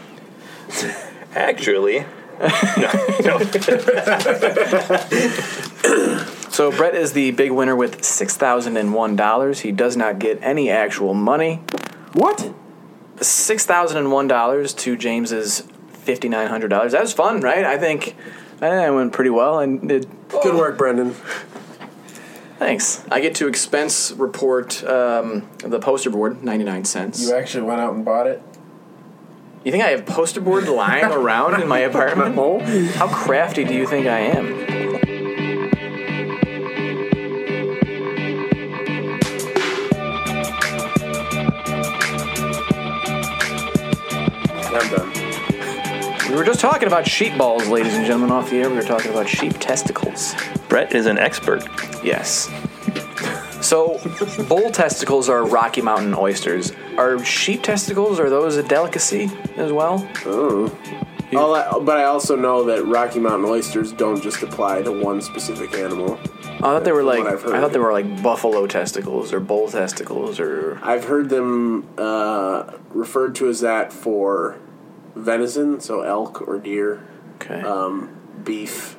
Actually, 1.35 2.05
no, 2.41 3.17
no. 3.25 3.39
So 6.53 6.71
Brett 6.71 6.95
is 6.95 7.15
the 7.15 7.31
big 7.31 7.51
winner 7.51 7.75
with 7.75 8.05
six 8.05 8.37
thousand 8.37 8.77
and 8.77 8.93
one 8.93 9.17
dollars. 9.17 9.61
He 9.61 9.73
does 9.73 9.97
not 9.97 10.19
get 10.19 10.39
any 10.43 10.69
actual 10.69 11.15
money. 11.15 11.63
What? 12.13 12.53
Six 13.21 13.67
thousand 13.67 13.99
and 13.99 14.11
one 14.11 14.27
dollars 14.27 14.73
to 14.75 14.97
James's 14.97 15.61
fifty 15.93 16.29
nine 16.29 16.49
hundred 16.49 16.69
dollars. 16.69 16.93
That 16.93 17.03
was 17.03 17.13
fun, 17.13 17.41
right? 17.41 17.65
I 17.65 17.79
think 17.79 18.17
I 18.61 18.91
went 18.91 19.13
pretty 19.13 19.31
well. 19.31 19.59
And 19.61 19.91
it, 19.91 20.07
Good 20.29 20.55
work, 20.55 20.79
Brendan. 20.79 21.15
thanks. 22.59 23.05
I 23.11 23.21
get 23.21 23.35
to 23.37 23.47
expense 23.49 24.13
report 24.13 24.83
um, 24.85 25.49
the 25.59 25.79
poster 25.79 26.11
board 26.11 26.43
ninety 26.43 26.65
nine 26.65 26.85
cents. 26.85 27.23
You 27.23 27.35
actually 27.35 27.65
went 27.65 27.81
out 27.81 27.95
and 27.95 28.05
bought 28.05 28.27
it? 28.27 28.43
You 29.65 29.71
think 29.71 29.85
I 29.85 29.89
have 29.91 30.07
poster 30.07 30.41
board 30.41 30.67
lying 30.69 31.05
around 31.05 31.61
in 31.63 31.69
my 31.69 31.79
apartment? 31.91 32.35
How 32.95 33.07
crafty 33.09 33.63
do 33.65 33.75
you 33.75 33.87
think 33.87 34.07
I 34.07 34.19
am? 34.21 35.12
I'm 44.75 44.91
done. 44.91 46.31
We 46.31 46.37
were 46.37 46.45
just 46.45 46.61
talking 46.61 46.87
about 46.87 47.07
sheep 47.07 47.37
balls, 47.37 47.69
ladies 47.69 47.95
and 47.95 48.07
gentlemen, 48.07 48.31
off 48.31 48.51
the 48.51 48.57
air. 48.57 48.71
We 48.71 48.77
were 48.77 48.83
talking 48.83 49.11
about 49.11 49.29
sheep 49.29 49.59
testicles. 49.59 50.35
Brett 50.69 50.95
is 50.95 51.07
an 51.07 51.19
expert. 51.19 51.63
Yes. 52.03 52.51
So, 53.61 54.01
bull 54.49 54.71
testicles 54.71 55.29
are 55.29 55.45
Rocky 55.45 55.83
Mountain 55.83 56.15
oysters. 56.15 56.73
Are 56.97 57.23
sheep 57.25 57.63
testicles, 57.63 58.19
are 58.19 58.31
those 58.31 58.57
a 58.57 58.63
delicacy 58.63 59.31
as 59.57 59.73
well? 59.73 60.09
Oh. 60.25 60.77
All 61.37 61.55
I, 61.55 61.79
but 61.79 61.97
I 61.97 62.05
also 62.05 62.37
know 62.37 62.65
that 62.65 62.85
Rocky 62.85 63.19
Mountain 63.19 63.49
oysters 63.49 63.93
don't 63.93 64.23
just 64.23 64.43
apply 64.43 64.83
to 64.83 64.93
one 64.93 65.23
specific 65.23 65.75
animal. 65.75 66.19
I 66.45 66.59
thought 66.59 66.85
they 66.85 66.93
were 66.93 67.03
like 67.03 67.25
I've. 67.25 67.45
I 67.47 67.61
thought 67.61 67.73
they 67.73 67.79
were 67.79 67.93
like 67.93 68.23
buffalo 68.23 68.67
testicles 68.67 69.33
or 69.33 69.41
bull 69.41 69.69
testicles 69.69 70.39
or 70.39 70.79
I've 70.83 71.05
heard 71.05 71.29
them 71.29 71.89
uh, 71.97 72.73
referred 72.91 73.35
to 73.37 73.49
as 73.49 73.61
that 73.61 73.93
for 73.93 74.59
venison, 75.15 75.81
so 75.81 76.03
elk 76.03 76.47
or 76.47 76.59
deer, 76.59 77.03
okay. 77.37 77.61
um, 77.63 78.15
beef. 78.45 78.97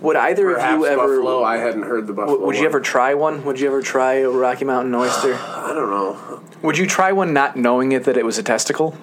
would 0.00 0.16
either 0.16 0.56
of 0.56 0.70
you 0.70 0.86
ever? 0.86 0.96
buffalo. 0.96 1.42
I 1.42 1.56
hadn't 1.58 1.82
heard 1.82 2.06
the 2.06 2.12
buffalo. 2.12 2.38
would, 2.38 2.46
would 2.46 2.56
you 2.56 2.62
one. 2.62 2.68
ever 2.68 2.80
try 2.80 3.14
one? 3.14 3.44
Would 3.44 3.60
you 3.60 3.66
ever 3.66 3.82
try 3.82 4.14
a 4.14 4.30
Rocky 4.30 4.64
Mountain 4.64 4.94
oyster? 5.04 5.34
I 5.34 5.72
don't 5.74 5.90
know. 5.90 6.42
would 6.62 6.78
you 6.78 6.86
try 6.86 7.12
one 7.12 7.32
not 7.32 7.56
knowing 7.56 7.92
it 7.92 8.04
that 8.04 8.16
it 8.16 8.24
was 8.24 8.38
a 8.38 8.42
testicle? 8.42 8.96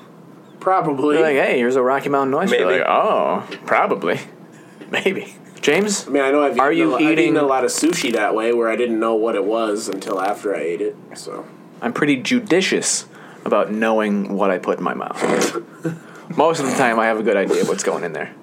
Probably. 0.60 1.16
You're 1.18 1.26
like, 1.26 1.36
hey, 1.38 1.58
here's 1.58 1.76
a 1.76 1.82
Rocky 1.82 2.10
Mountain 2.10 2.34
oyster. 2.36 2.58
Maybe. 2.66 2.80
Like, 2.80 2.88
oh, 2.88 3.48
probably, 3.66 4.20
maybe. 4.92 5.36
James, 5.60 6.08
I 6.08 6.12
mean, 6.12 6.24
I 6.24 6.32
know 6.32 6.44
I've 6.44 6.60
Are 6.60 6.72
eaten 6.72 6.88
you 6.88 6.94
a, 6.94 6.96
I've 6.96 7.02
eaten 7.02 7.20
eating- 7.20 7.38
a 7.38 7.44
lot 7.44 7.64
of 7.64 7.70
sushi 7.70 8.12
that 8.14 8.34
way, 8.34 8.52
where 8.52 8.68
I 8.70 8.76
didn't 8.76 9.00
know 9.00 9.14
what 9.14 9.36
it 9.36 9.46
was 9.46 9.88
until 9.88 10.20
after 10.20 10.56
I 10.56 10.60
ate 10.60 10.82
it. 10.82 10.96
So 11.16 11.46
I'm 11.82 11.94
pretty 11.94 12.18
judicious 12.18 13.06
about 13.46 13.72
knowing 13.72 14.36
what 14.36 14.50
I 14.50 14.58
put 14.58 14.80
in 14.80 14.84
my 14.84 14.94
mouth. 14.96 15.62
Most 16.36 16.60
of 16.60 16.68
the 16.68 16.76
time, 16.76 17.00
I 17.00 17.08
have 17.08 17.20
a 17.20 17.24
good 17.24 17.38
idea 17.38 17.62
of 17.62 17.68
what's 17.68 17.84
going 17.84 18.04
in 18.04 18.14
there. 18.14 18.34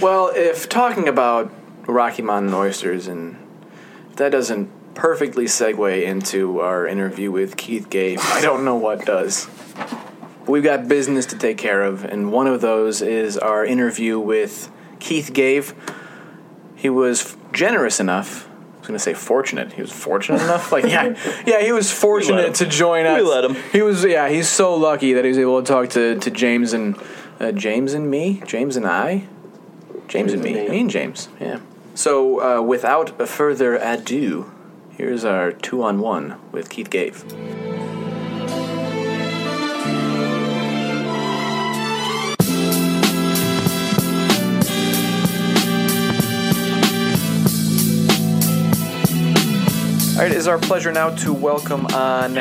well, 0.00 0.32
if 0.34 0.68
talking 0.68 1.08
about 1.08 1.52
Rocky 1.86 2.22
Mountain 2.22 2.54
oysters, 2.54 3.06
and 3.06 3.36
that 4.16 4.32
doesn't 4.32 4.70
perfectly 4.94 5.44
segue 5.44 6.02
into 6.02 6.60
our 6.60 6.86
interview 6.86 7.30
with 7.30 7.56
Keith 7.56 7.90
Gave, 7.90 8.20
I 8.20 8.40
don't 8.40 8.64
know 8.64 8.76
what 8.76 9.04
does. 9.04 9.48
We've 10.46 10.64
got 10.64 10.88
business 10.88 11.26
to 11.26 11.38
take 11.38 11.56
care 11.56 11.82
of, 11.82 12.04
and 12.04 12.32
one 12.32 12.46
of 12.46 12.60
those 12.60 13.00
is 13.00 13.38
our 13.38 13.64
interview 13.64 14.18
with 14.18 14.70
Keith 14.98 15.32
Gave. 15.32 15.74
He 16.74 16.90
was 16.90 17.36
generous 17.52 18.00
enough. 18.00 18.48
I 18.82 18.92
was 18.92 19.02
to 19.02 19.10
say 19.10 19.14
fortunate. 19.14 19.72
He 19.72 19.80
was 19.80 19.92
fortunate 19.92 20.42
enough. 20.42 20.72
Like 20.72 20.84
yeah, 20.84 21.16
yeah, 21.46 21.62
he 21.62 21.70
was 21.70 21.92
fortunate 21.92 22.56
to 22.56 22.66
join 22.66 23.06
us. 23.06 23.20
We 23.20 23.28
let 23.28 23.44
him. 23.44 23.56
He 23.70 23.80
was 23.80 24.04
yeah. 24.04 24.28
He's 24.28 24.48
so 24.48 24.74
lucky 24.74 25.12
that 25.12 25.24
he 25.24 25.28
was 25.28 25.38
able 25.38 25.62
to 25.62 25.66
talk 25.66 25.90
to 25.90 26.18
to 26.18 26.30
James 26.30 26.72
and 26.72 27.00
uh, 27.38 27.52
James 27.52 27.94
and 27.94 28.10
me, 28.10 28.42
James 28.44 28.76
and 28.76 28.86
I, 28.86 29.28
James 30.08 30.32
and 30.32 30.42
me, 30.42 30.68
me 30.68 30.80
and 30.80 30.90
James. 30.90 31.28
Yeah. 31.40 31.60
So 31.94 32.40
uh, 32.40 32.62
without 32.62 33.28
further 33.28 33.76
ado, 33.76 34.50
here's 34.90 35.24
our 35.24 35.52
two 35.52 35.82
on 35.82 36.00
one 36.00 36.40
with 36.50 36.68
Keith 36.68 36.90
Gave. 36.90 37.24
Right, 50.22 50.30
it 50.30 50.36
is 50.36 50.46
our 50.46 50.58
pleasure 50.58 50.92
now 50.92 51.10
to 51.10 51.32
welcome 51.32 51.84
on 51.86 52.38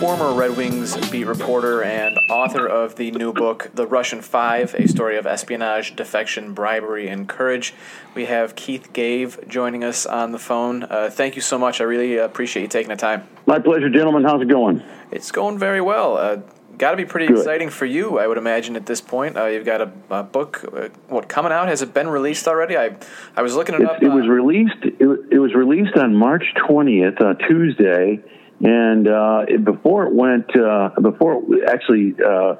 former 0.00 0.32
Red 0.34 0.56
Wings 0.56 0.96
beat 1.10 1.26
reporter 1.28 1.80
and 1.84 2.18
author 2.28 2.66
of 2.66 2.96
the 2.96 3.12
new 3.12 3.32
book, 3.32 3.70
The 3.72 3.86
Russian 3.86 4.20
Five 4.20 4.74
A 4.74 4.88
Story 4.88 5.16
of 5.16 5.24
Espionage, 5.24 5.94
Defection, 5.94 6.54
Bribery, 6.54 7.06
and 7.06 7.28
Courage. 7.28 7.72
We 8.16 8.24
have 8.24 8.56
Keith 8.56 8.92
Gave 8.92 9.46
joining 9.46 9.84
us 9.84 10.06
on 10.06 10.32
the 10.32 10.40
phone. 10.40 10.82
Uh, 10.82 11.08
thank 11.08 11.36
you 11.36 11.42
so 11.42 11.56
much. 11.56 11.80
I 11.80 11.84
really 11.84 12.16
appreciate 12.16 12.62
you 12.62 12.68
taking 12.68 12.90
the 12.90 12.96
time. 12.96 13.28
My 13.46 13.60
pleasure, 13.60 13.88
gentlemen. 13.88 14.24
How's 14.24 14.42
it 14.42 14.48
going? 14.48 14.82
It's 15.12 15.30
going 15.30 15.60
very 15.60 15.80
well. 15.80 16.16
Uh, 16.16 16.40
Got 16.78 16.92
to 16.92 16.96
be 16.96 17.04
pretty 17.04 17.26
Good. 17.26 17.38
exciting 17.38 17.68
for 17.70 17.86
you, 17.86 18.18
I 18.18 18.26
would 18.26 18.38
imagine, 18.38 18.76
at 18.76 18.86
this 18.86 19.00
point. 19.00 19.36
Uh, 19.36 19.46
you've 19.46 19.64
got 19.64 19.80
a, 19.80 19.92
a 20.10 20.22
book, 20.22 20.64
uh, 20.72 20.88
what 21.08 21.28
coming 21.28 21.52
out? 21.52 21.68
Has 21.68 21.82
it 21.82 21.92
been 21.94 22.08
released 22.08 22.48
already? 22.48 22.76
I 22.76 22.96
I 23.36 23.42
was 23.42 23.54
looking 23.54 23.74
it 23.74 23.82
It, 23.82 23.88
up. 23.88 24.02
it 24.02 24.08
was 24.08 24.24
uh, 24.24 24.30
released. 24.30 24.82
It, 24.82 25.08
it 25.30 25.38
was 25.38 25.54
released 25.54 25.96
on 25.96 26.14
March 26.16 26.44
twentieth, 26.66 27.20
uh, 27.20 27.34
Tuesday, 27.34 28.20
and 28.60 29.06
uh, 29.06 29.44
it, 29.48 29.64
before 29.64 30.06
it 30.06 30.14
went, 30.14 30.56
uh, 30.56 30.90
before 31.00 31.42
it 31.48 31.68
actually 31.68 32.14
uh, 32.24 32.56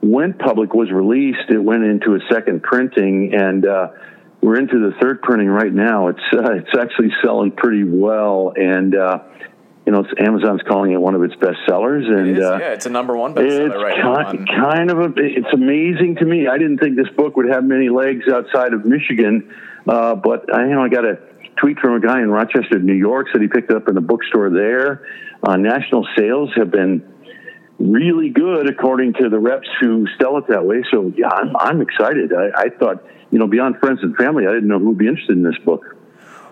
went 0.00 0.38
public, 0.38 0.74
was 0.74 0.90
released. 0.90 1.48
It 1.50 1.62
went 1.62 1.84
into 1.84 2.14
a 2.14 2.20
second 2.32 2.62
printing, 2.62 3.34
and 3.34 3.66
uh, 3.66 3.88
we're 4.40 4.58
into 4.58 4.78
the 4.78 4.96
third 5.00 5.22
printing 5.22 5.48
right 5.48 5.72
now. 5.72 6.08
It's 6.08 6.18
uh, 6.32 6.54
it's 6.54 6.76
actually 6.78 7.10
selling 7.22 7.52
pretty 7.52 7.84
well, 7.84 8.52
and 8.56 8.96
uh, 8.96 9.18
you 9.86 9.92
know, 9.92 10.04
Amazon's 10.18 10.62
calling 10.62 10.92
it 10.92 11.00
one 11.00 11.14
of 11.14 11.22
its 11.22 11.34
best 11.36 11.58
sellers, 11.68 12.06
and 12.06 12.28
it 12.28 12.38
is, 12.38 12.42
uh, 12.44 12.58
yeah, 12.58 12.72
it's 12.72 12.86
a 12.86 12.90
number 12.90 13.16
one 13.16 13.34
bestseller 13.34 13.66
It's 13.66 13.74
right 13.74 14.00
kind, 14.00 14.38
on- 14.38 14.46
kind 14.46 14.90
of 14.90 14.98
a. 14.98 15.12
It's 15.16 15.52
amazing 15.52 16.16
to 16.16 16.24
me. 16.24 16.48
I 16.48 16.56
didn't 16.56 16.78
think 16.78 16.96
this 16.96 17.10
book 17.16 17.36
would 17.36 17.50
have 17.50 17.64
many 17.64 17.90
legs 17.90 18.24
outside 18.32 18.72
of 18.72 18.86
Michigan, 18.86 19.52
uh, 19.86 20.14
but 20.14 20.52
I, 20.54 20.64
you 20.64 20.74
know, 20.74 20.82
I 20.82 20.88
got 20.88 21.04
a 21.04 21.18
tweet 21.60 21.78
from 21.78 21.94
a 21.94 22.00
guy 22.00 22.20
in 22.20 22.30
Rochester, 22.30 22.78
New 22.78 22.94
York, 22.94 23.28
said 23.32 23.42
he 23.42 23.48
picked 23.48 23.70
it 23.70 23.76
up 23.76 23.88
in 23.88 23.94
the 23.94 24.00
bookstore 24.00 24.50
there. 24.50 25.06
Uh, 25.42 25.56
national 25.56 26.06
sales 26.16 26.50
have 26.56 26.70
been 26.70 27.06
really 27.78 28.30
good 28.30 28.68
according 28.68 29.12
to 29.14 29.28
the 29.28 29.38
reps 29.38 29.68
who 29.80 30.06
sell 30.20 30.38
it 30.38 30.46
that 30.48 30.64
way. 30.64 30.82
So 30.90 31.12
yeah, 31.16 31.28
I'm, 31.28 31.54
I'm 31.56 31.80
excited. 31.82 32.32
I, 32.32 32.62
I 32.62 32.68
thought, 32.70 33.04
you 33.30 33.38
know, 33.38 33.46
beyond 33.46 33.78
friends 33.80 34.00
and 34.02 34.16
family, 34.16 34.46
I 34.46 34.52
didn't 34.52 34.68
know 34.68 34.78
who 34.78 34.88
would 34.88 34.98
be 34.98 35.08
interested 35.08 35.36
in 35.36 35.42
this 35.42 35.58
book, 35.64 35.84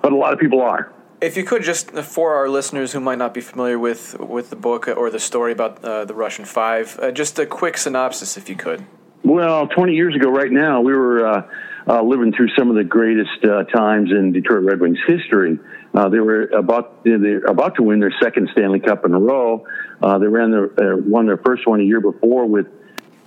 but 0.03 0.13
a 0.13 0.17
lot 0.17 0.35
of 0.35 0.39
people 0.39 0.61
are. 0.61 0.93
If 1.23 1.37
you 1.37 1.45
could 1.45 1.63
just 1.63 1.93
for 1.93 2.35
our 2.35 2.49
listeners 2.49 2.91
who 2.93 2.99
might 2.99 3.19
not 3.19 3.33
be 3.33 3.41
familiar 3.41 3.79
with 3.79 4.19
with 4.19 4.51
the 4.51 4.57
book 4.57 4.89
or 4.89 5.09
the 5.09 5.21
story 5.21 5.53
about 5.53 5.85
uh, 5.85 6.05
the 6.05 6.15
Russian 6.15 6.45
Five, 6.45 6.99
uh, 7.01 7.13
just 7.13 7.39
a 7.39 7.47
quick 7.47 7.79
synopsis, 7.79 8.37
if 8.37 8.49
you 8.49 8.57
could. 8.57 8.85
Well, 9.23 9.69
20 9.69 9.95
years 9.95 10.17
ago, 10.17 10.31
right 10.31 10.51
now, 10.51 10.81
we 10.81 10.93
were 10.93 11.25
uh, 11.25 11.49
uh, 11.87 12.03
living 12.03 12.33
through 12.33 12.49
some 12.59 12.71
of 12.71 12.75
the 12.75 12.83
greatest 12.83 13.45
uh, 13.45 13.63
times 13.65 14.11
in 14.11 14.33
Detroit 14.33 14.65
Red 14.65 14.81
Wings 14.81 14.99
history. 15.07 15.61
Uh, 15.95 16.09
they 16.09 16.19
were 16.19 16.47
about 16.47 17.05
they 17.05 17.37
about 17.47 17.77
to 17.77 17.85
win 17.85 18.01
their 18.01 18.13
second 18.21 18.49
Stanley 18.51 18.81
Cup 18.81 19.05
in 19.05 19.15
a 19.15 19.21
row. 19.21 19.65
They 20.01 20.27
ran 20.27 20.51
their 20.51 20.97
won 20.97 21.27
their 21.27 21.39
first 21.39 21.69
one 21.69 21.79
a 21.79 21.85
year 21.85 22.01
before 22.01 22.47
with 22.47 22.67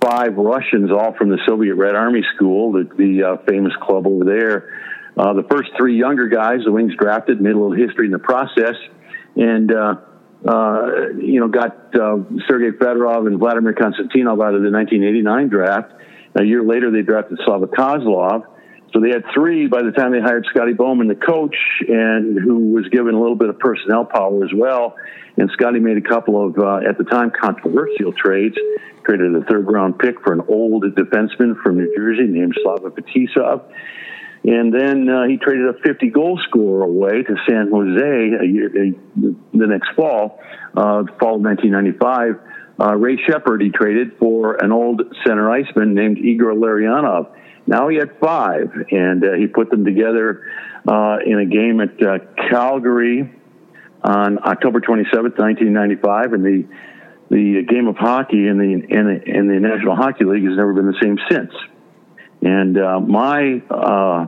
five 0.02 0.36
Russians, 0.36 0.90
all 0.90 1.14
from 1.14 1.30
the 1.30 1.38
Soviet 1.46 1.76
Red 1.76 1.94
Army 1.94 2.22
School, 2.34 2.72
the, 2.72 2.84
the 2.98 3.40
famous 3.48 3.72
club 3.80 4.06
over 4.06 4.26
there. 4.26 4.68
Uh, 5.16 5.32
the 5.32 5.44
first 5.50 5.70
three 5.76 5.98
younger 5.98 6.28
guys, 6.28 6.60
the 6.64 6.72
Wings 6.72 6.92
drafted, 6.98 7.40
made 7.40 7.54
a 7.54 7.58
little 7.58 7.72
history 7.72 8.06
in 8.06 8.12
the 8.12 8.18
process, 8.18 8.74
and 9.34 9.72
uh, 9.72 9.94
uh, 10.46 11.08
you 11.18 11.40
know 11.40 11.48
got 11.48 11.94
uh, 11.94 12.18
Sergei 12.46 12.76
Fedorov 12.76 13.26
and 13.26 13.38
Vladimir 13.38 13.72
Konstantinov 13.72 14.44
out 14.44 14.54
of 14.54 14.62
the 14.62 14.70
1989 14.70 15.48
draft. 15.48 15.92
A 16.38 16.44
year 16.44 16.62
later, 16.62 16.90
they 16.90 17.02
drafted 17.02 17.38
Slava 17.44 17.66
Kozlov. 17.66 18.46
So 18.92 19.00
they 19.00 19.10
had 19.10 19.24
three 19.34 19.66
by 19.66 19.82
the 19.82 19.90
time 19.90 20.12
they 20.12 20.20
hired 20.20 20.46
Scotty 20.50 20.72
Bowman, 20.72 21.08
the 21.08 21.16
coach, 21.16 21.56
and 21.88 22.38
who 22.38 22.72
was 22.72 22.86
given 22.88 23.14
a 23.14 23.20
little 23.20 23.36
bit 23.36 23.48
of 23.48 23.58
personnel 23.58 24.04
power 24.04 24.44
as 24.44 24.50
well. 24.54 24.96
And 25.36 25.50
Scotty 25.52 25.80
made 25.80 25.96
a 25.98 26.08
couple 26.08 26.46
of, 26.46 26.58
uh, 26.58 26.88
at 26.88 26.96
the 26.96 27.04
time, 27.04 27.30
controversial 27.30 28.12
trades. 28.12 28.56
Traded 29.04 29.34
a 29.34 29.42
third 29.44 29.70
round 29.70 29.98
pick 29.98 30.20
for 30.22 30.32
an 30.32 30.42
old 30.48 30.84
defenseman 30.84 31.60
from 31.62 31.76
New 31.76 31.94
Jersey 31.96 32.26
named 32.26 32.56
Slava 32.62 32.90
Fetisov. 32.90 33.62
And 34.46 34.72
then 34.72 35.08
uh, 35.08 35.24
he 35.26 35.38
traded 35.38 35.74
a 35.74 35.78
50 35.84 36.10
goal 36.10 36.38
scorer 36.48 36.84
away 36.84 37.24
to 37.24 37.34
San 37.48 37.68
Jose 37.72 38.46
year, 38.46 38.70
the 39.16 39.66
next 39.66 39.88
fall, 39.96 40.38
uh, 40.76 41.02
fall 41.18 41.36
of 41.36 41.42
1995. 41.42 42.38
Uh, 42.78 42.94
Ray 42.94 43.16
Sheppard 43.26 43.60
he 43.60 43.70
traded 43.70 44.18
for 44.18 44.54
an 44.62 44.70
old 44.70 45.02
center 45.26 45.50
iceman 45.50 45.94
named 45.94 46.18
Igor 46.18 46.52
Larionov. 46.52 47.34
Now 47.66 47.88
he 47.88 47.96
had 47.96 48.18
five, 48.20 48.70
and 48.92 49.24
uh, 49.24 49.32
he 49.32 49.48
put 49.48 49.70
them 49.70 49.84
together 49.84 50.44
uh, 50.86 51.16
in 51.26 51.40
a 51.40 51.46
game 51.46 51.80
at 51.80 52.00
uh, 52.00 52.18
Calgary 52.48 53.34
on 54.04 54.38
October 54.38 54.80
27th, 54.80 55.38
1995, 55.38 56.32
and 56.34 56.44
the 56.44 56.68
the 57.28 57.64
game 57.68 57.88
of 57.88 57.96
hockey 57.96 58.46
in 58.46 58.58
the 58.58 58.64
in 58.64 59.06
the, 59.06 59.22
in 59.24 59.48
the 59.48 59.58
National 59.58 59.96
Hockey 59.96 60.24
League 60.24 60.44
has 60.44 60.56
never 60.56 60.72
been 60.72 60.86
the 60.86 60.98
same 61.02 61.18
since. 61.28 61.50
And 62.42 62.78
uh, 62.78 63.00
my 63.00 63.60
uh, 63.68 64.26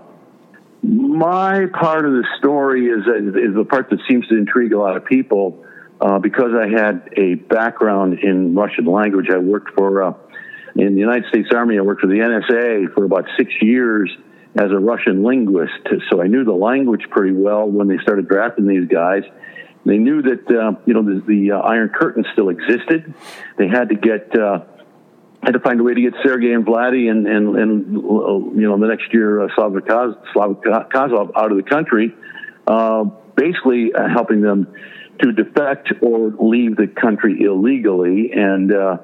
my 0.88 1.66
part 1.66 2.06
of 2.06 2.12
the 2.12 2.26
story 2.38 2.86
is 2.86 3.00
is 3.06 3.54
the 3.54 3.66
part 3.68 3.90
that 3.90 3.98
seems 4.08 4.26
to 4.28 4.36
intrigue 4.36 4.72
a 4.72 4.78
lot 4.78 4.96
of 4.96 5.04
people 5.04 5.64
uh, 6.00 6.18
because 6.18 6.52
I 6.58 6.68
had 6.68 7.10
a 7.16 7.34
background 7.34 8.20
in 8.20 8.54
Russian 8.54 8.86
language. 8.86 9.26
I 9.30 9.36
worked 9.36 9.74
for 9.74 10.02
uh, 10.02 10.14
in 10.76 10.94
the 10.94 11.00
United 11.00 11.28
States 11.28 11.48
Army. 11.54 11.78
I 11.78 11.82
worked 11.82 12.00
for 12.00 12.06
the 12.06 12.14
NSA 12.14 12.94
for 12.94 13.04
about 13.04 13.26
six 13.36 13.52
years 13.60 14.10
as 14.56 14.70
a 14.70 14.78
Russian 14.78 15.22
linguist, 15.22 15.86
so 16.10 16.22
I 16.22 16.26
knew 16.26 16.44
the 16.44 16.52
language 16.52 17.02
pretty 17.10 17.34
well 17.34 17.68
when 17.68 17.86
they 17.86 17.98
started 17.98 18.26
drafting 18.26 18.66
these 18.66 18.88
guys. 18.88 19.24
They 19.84 19.98
knew 19.98 20.22
that 20.22 20.50
uh, 20.50 20.80
you 20.86 20.94
know 20.94 21.02
the, 21.02 21.22
the 21.26 21.52
uh, 21.52 21.58
Iron 21.58 21.90
Curtain 21.90 22.24
still 22.32 22.48
existed. 22.48 23.14
They 23.58 23.68
had 23.68 23.90
to 23.90 23.94
get 23.94 24.34
uh, 24.38 24.64
had 25.48 25.54
to 25.54 25.60
find 25.60 25.80
a 25.80 25.82
way 25.82 25.94
to 25.94 26.00
get 26.02 26.12
Sergei 26.22 26.52
and 26.52 26.66
Vladdy 26.66 27.10
and 27.10 27.26
and, 27.26 27.56
and 27.56 27.96
uh, 27.96 28.36
you 28.54 28.68
know 28.68 28.78
the 28.78 28.86
next 28.86 29.14
year 29.14 29.40
uh, 29.40 29.48
Slava 29.54 29.80
Koz, 29.80 30.14
Kozlov 30.34 31.30
out 31.34 31.50
of 31.50 31.56
the 31.56 31.62
country, 31.62 32.14
uh, 32.66 33.04
basically 33.34 33.94
uh, 33.94 34.08
helping 34.12 34.42
them 34.42 34.66
to 35.22 35.32
defect 35.32 35.90
or 36.02 36.34
leave 36.38 36.76
the 36.76 36.86
country 36.86 37.40
illegally. 37.40 38.30
And 38.32 38.70
uh, 38.70 38.98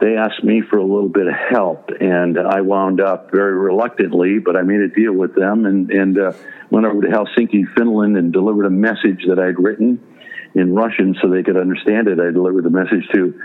they 0.00 0.16
asked 0.16 0.42
me 0.42 0.62
for 0.68 0.78
a 0.78 0.82
little 0.82 1.08
bit 1.08 1.28
of 1.28 1.34
help, 1.48 1.90
and 2.00 2.40
I 2.40 2.62
wound 2.62 3.00
up 3.00 3.30
very 3.30 3.54
reluctantly, 3.56 4.40
but 4.40 4.56
I 4.56 4.62
made 4.62 4.80
a 4.80 4.88
deal 4.88 5.12
with 5.12 5.36
them 5.36 5.64
and 5.64 5.92
and 5.92 6.18
uh, 6.18 6.32
went 6.70 6.86
over 6.86 7.02
to 7.02 7.08
Helsinki, 7.08 7.72
Finland, 7.76 8.16
and 8.16 8.32
delivered 8.32 8.66
a 8.66 8.70
message 8.70 9.26
that 9.28 9.38
I'd 9.38 9.60
written 9.60 10.00
in 10.56 10.74
Russian 10.74 11.14
so 11.22 11.28
they 11.28 11.44
could 11.44 11.56
understand 11.56 12.08
it. 12.08 12.18
I 12.18 12.32
delivered 12.32 12.64
the 12.64 12.70
message 12.70 13.06
to 13.14 13.40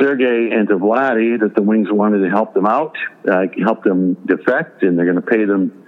Sergey 0.00 0.50
and 0.52 0.68
to 0.68 0.76
Vladdy 0.76 1.40
that 1.40 1.54
the 1.54 1.62
Wings 1.62 1.88
wanted 1.90 2.18
to 2.22 2.30
help 2.30 2.54
them 2.54 2.66
out, 2.66 2.96
uh, 3.30 3.42
help 3.62 3.84
them 3.84 4.14
defect, 4.26 4.82
and 4.82 4.98
they're 4.98 5.04
going 5.04 5.20
to 5.20 5.22
pay 5.22 5.44
them 5.44 5.84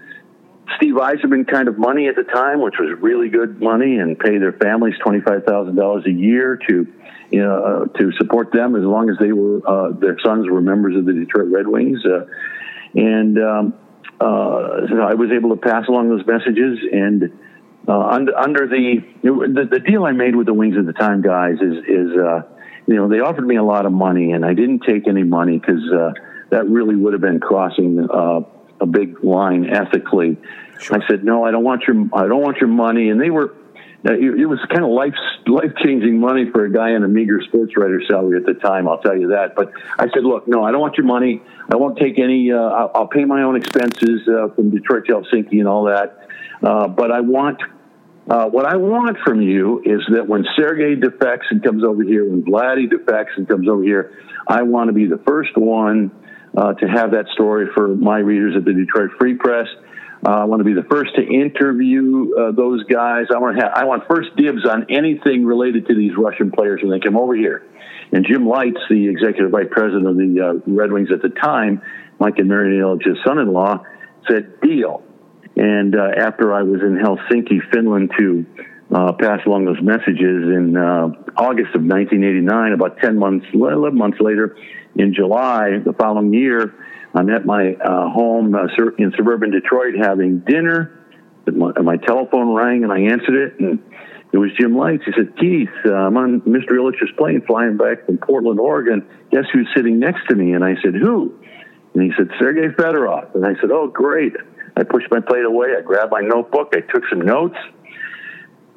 Steve 0.77 0.95
Yzerman 0.95 1.51
kind 1.51 1.69
of 1.69 1.79
money 1.79 2.09
at 2.09 2.17
the 2.17 2.25
time, 2.25 2.61
which 2.61 2.75
was 2.79 2.99
really 3.01 3.29
good 3.29 3.61
money, 3.61 3.99
and 3.99 4.19
pay 4.19 4.39
their 4.39 4.53
families 4.53 4.95
twenty 5.03 5.21
five 5.21 5.45
thousand 5.45 5.77
dollars 5.77 6.05
a 6.07 6.11
year 6.11 6.59
to 6.69 6.87
you 7.31 7.43
know 7.43 7.89
uh, 7.93 7.99
to 7.99 8.13
support 8.19 8.53
them 8.53 8.75
as 8.75 8.83
long 8.83 9.09
as 9.09 9.17
they 9.21 9.33
were 9.33 9.61
uh, 9.67 9.93
their 9.93 10.17
sons 10.25 10.49
were 10.51 10.61
members 10.61 10.97
of 10.97 11.05
the 11.05 11.13
Detroit 11.13 11.49
Red 11.53 11.69
Wings, 11.69 12.01
uh, 12.05 12.27
and 12.95 13.39
um, 13.39 13.75
uh, 14.21 14.87
so 14.89 15.01
I 15.01 15.15
was 15.15 15.31
able 15.31 15.51
to 15.51 15.57
pass 15.57 15.87
along 15.89 16.09
those 16.09 16.27
messages 16.27 16.79
and. 16.93 17.33
Uh, 17.89 18.01
under, 18.01 18.37
under 18.37 18.67
the, 18.67 18.97
the 19.23 19.69
the 19.71 19.79
deal 19.79 20.07
I 20.07 20.11
made 20.11 20.35
with 20.35 20.47
the 20.47 20.53
Wings 20.53 20.75
at 20.77 20.87
the 20.87 20.93
time, 20.93 21.23
guys, 21.23 21.55
is 21.61 21.85
is 21.87 22.19
uh, 22.19 22.43
you 22.87 22.95
know 22.95 23.09
they 23.09 23.21
offered 23.21 23.47
me 23.47 23.57
a 23.57 23.65
lot 23.65 23.87
of 23.87 23.93
money, 23.93 24.33
and 24.33 24.45
I 24.45 24.55
didn't 24.55 24.81
take 24.81 25.09
any 25.09 25.25
money 25.25 25.59
because 25.59 25.83
uh, 25.93 26.13
that 26.51 26.69
really 26.69 26.97
would 26.97 27.13
have 27.13 27.23
been 27.23 27.41
crossing 27.41 28.09
uh, 28.11 28.41
a 28.81 28.87
big 28.87 29.23
line 29.23 29.69
ethically. 29.69 30.37
Sure. 30.79 31.01
I 31.03 31.07
said, 31.09 31.25
no, 31.25 31.45
I 31.45 31.51
don't 31.51 31.65
want 31.65 31.83
your, 31.89 31.97
I 32.13 32.27
don't 32.27 32.43
want 32.43 32.59
your 32.59 32.69
money. 32.69 33.09
And 33.09 33.21
they 33.21 33.31
were, 33.31 33.55
uh, 34.07 34.13
it, 34.13 34.41
it 34.41 34.47
was 34.47 34.59
kind 34.69 34.85
of 34.85 34.91
life, 34.91 35.15
life 35.47 35.73
changing 35.83 36.21
money 36.21 36.51
for 36.51 36.65
a 36.65 36.73
guy 36.73 36.93
on 36.93 37.03
a 37.03 37.09
meager 37.09 37.41
sports 37.49 37.73
writer 37.77 38.03
salary 38.07 38.39
at 38.39 38.47
the 38.47 38.55
time. 38.55 38.89
I'll 38.89 39.01
tell 39.01 39.17
you 39.17 39.29
that. 39.29 39.55
But 39.57 39.73
I 39.99 40.09
said, 40.13 40.25
look, 40.25 40.47
no, 40.47 40.65
I 40.65 40.71
don't 40.71 40.81
want 40.81 40.97
your 40.97 41.07
money. 41.07 41.43
I 41.71 41.77
won't 41.77 41.99
take 41.99 42.19
any, 42.19 42.53
uh, 42.53 42.57
I'll, 42.57 42.91
I'll, 42.95 43.09
pay 43.09 43.25
my 43.25 43.43
own 43.43 43.57
expenses 43.57 44.29
uh, 44.29 44.49
from 44.55 44.71
Detroit 44.71 45.07
to 45.07 45.15
Helsinki 45.15 45.59
and 45.59 45.67
all 45.67 45.85
that. 45.85 46.29
Uh, 46.63 46.89
but 46.89 47.11
I 47.11 47.21
want, 47.21 47.61
uh, 48.29 48.47
what 48.47 48.67
I 48.67 48.77
want 48.77 49.19
from 49.25 49.41
you 49.41 49.83
is 49.85 50.01
that 50.13 50.27
when 50.27 50.45
Sergey 50.57 50.97
defects 50.97 51.47
and 51.51 51.63
comes 51.63 51.85
over 51.85 52.03
here, 52.03 52.29
when 52.29 52.43
Vladdy 52.43 52.91
defects 52.91 53.33
and 53.37 53.47
comes 53.47 53.69
over 53.69 53.83
here, 53.83 54.19
I 54.49 54.63
want 54.63 54.89
to 54.89 54.93
be 54.93 55.07
the 55.07 55.21
first 55.27 55.57
one 55.57 56.11
uh, 56.57 56.75
to 56.75 56.89
have 56.89 57.13
that 57.13 57.27
story 57.35 57.69
for 57.75 57.89
my 57.89 58.19
readers 58.19 58.55
at 58.57 58.65
the 58.65 58.73
Detroit 58.73 59.11
Free 59.19 59.35
Press. 59.35 59.69
Uh, 60.27 60.31
I 60.31 60.45
want 60.45 60.61
to 60.61 60.65
be 60.65 60.73
the 60.73 60.87
first 60.91 61.15
to 61.15 61.23
interview 61.23 62.35
uh, 62.35 62.51
those 62.51 62.83
guys. 62.85 63.27
I 63.33 63.39
want 63.39 63.59
to 63.59 63.65
have, 63.65 63.73
I 63.77 63.85
want 63.85 64.05
first 64.09 64.35
dibs 64.37 64.67
on 64.67 64.87
anything 64.91 65.45
related 65.45 65.87
to 65.87 65.95
these 65.95 66.13
Russian 66.17 66.51
players 66.51 66.81
when 66.83 66.91
they 66.91 66.99
come 66.99 67.17
over 67.17 67.37
here. 67.37 67.65
And 68.13 68.27
Jim 68.27 68.47
Lites, 68.47 68.81
the 68.91 69.09
executive 69.09 69.51
vice 69.53 69.67
president 69.71 70.07
of 70.09 70.17
the 70.17 70.41
uh, 70.41 70.73
Red 70.73 70.91
Wings 70.91 71.11
at 71.13 71.23
the 71.23 71.29
time, 71.29 71.83
Mike 72.19 72.39
and 72.39 72.49
Marian 72.49 72.81
Ilitch's 72.81 73.19
son-in-law, 73.25 73.85
said 74.29 74.61
deal. 74.61 75.05
And 75.57 75.97
uh, 75.97 76.11
after 76.17 76.53
I 76.53 76.63
was 76.63 76.81
in 76.83 76.97
Helsinki, 76.97 77.61
Finland, 77.73 78.13
to 78.19 78.45
uh, 78.95 79.13
pass 79.15 79.41
along 79.47 79.65
those 79.65 79.81
messages 79.83 80.45
in 80.47 80.77
uh, 80.77 81.09
August 81.37 81.75
of 81.75 81.83
1989, 81.83 82.73
about 82.73 82.99
10 82.99 83.19
months, 83.19 83.47
11 83.53 83.97
months 83.97 84.19
later, 84.21 84.57
in 84.95 85.15
July 85.15 85.79
the 85.85 85.93
following 85.95 86.33
year, 86.33 86.75
I'm 87.15 87.31
at 87.31 87.47
my 87.47 87.75
uh, 87.75 88.11
home 88.11 88.55
uh, 88.55 88.67
in 88.99 89.13
suburban 89.17 89.51
Detroit 89.51 89.95
having 89.99 90.41
dinner. 90.41 90.93
My, 91.47 91.73
my, 91.81 91.97
telephone 91.97 92.55
rang 92.55 92.83
and 92.83 92.93
I 92.93 93.01
answered 93.13 93.35
it, 93.35 93.61
and 93.61 93.79
it 94.33 94.39
was 94.39 94.51
Jim 94.59 94.77
Lites. 94.77 95.05
He 95.07 95.13
said, 95.13 95.39
Keith, 95.39 95.71
uh, 95.87 95.95
I'm 95.95 96.17
on 96.17 96.41
Mr. 96.43 96.73
Ilitch's 96.73 97.11
plane 97.17 97.43
flying 97.47 97.77
back 97.77 98.05
from 98.05 98.19
Portland, 98.19 98.61
Oregon. 98.61 99.07
Guess 99.31 99.45
who's 99.53 99.69
sitting 99.75 99.99
next 99.99 100.27
to 100.29 100.35
me? 100.35 100.53
And 100.53 100.65
I 100.65 100.75
said, 100.83 100.95
Who? 100.95 101.39
And 101.95 102.03
he 102.03 102.13
said, 102.17 102.29
Sergei 102.39 102.69
Fedorov. 102.75 103.35
And 103.35 103.47
I 103.47 103.55
said, 103.61 103.71
Oh, 103.71 103.87
great. 103.87 104.35
I 104.77 104.83
pushed 104.83 105.11
my 105.11 105.21
plate 105.21 105.45
away. 105.45 105.69
I 105.77 105.81
grabbed 105.81 106.13
my 106.13 106.21
notebook. 106.21 106.75
I 106.75 106.81
took 106.81 107.03
some 107.09 107.21
notes 107.21 107.57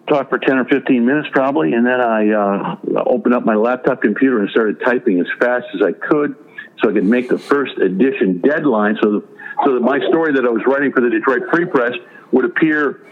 talked 0.10 0.30
for 0.30 0.40
10 0.40 0.58
or 0.58 0.66
15 0.66 1.06
minutes 1.06 1.30
probably, 1.32 1.74
and 1.74 1.86
then 1.86 2.02
I 2.02 2.30
uh, 2.32 2.76
opened 3.06 3.36
up 3.36 3.46
my 3.46 3.56
laptop 3.56 4.02
computer 4.02 4.40
and 4.40 4.50
started 4.50 4.82
typing 4.84 5.20
as 5.20 5.28
fast 5.40 5.66
as 5.76 5.82
I 5.82 5.92
could 5.94 6.36
so 6.82 6.90
I 6.90 6.94
could 6.94 7.06
make 7.06 7.30
the 7.30 7.38
first 7.38 7.78
edition 7.78 8.40
deadline 8.40 8.98
so, 9.02 9.24
so 9.64 9.74
that 9.76 9.82
my 9.82 10.00
story 10.10 10.34
that 10.34 10.46
I 10.46 10.50
was 10.50 10.64
writing 10.66 10.92
for 10.92 11.02
the 11.02 11.10
Detroit 11.10 11.44
Free 11.52 11.66
Press 11.66 11.94
would 12.32 12.46
appear 12.46 13.06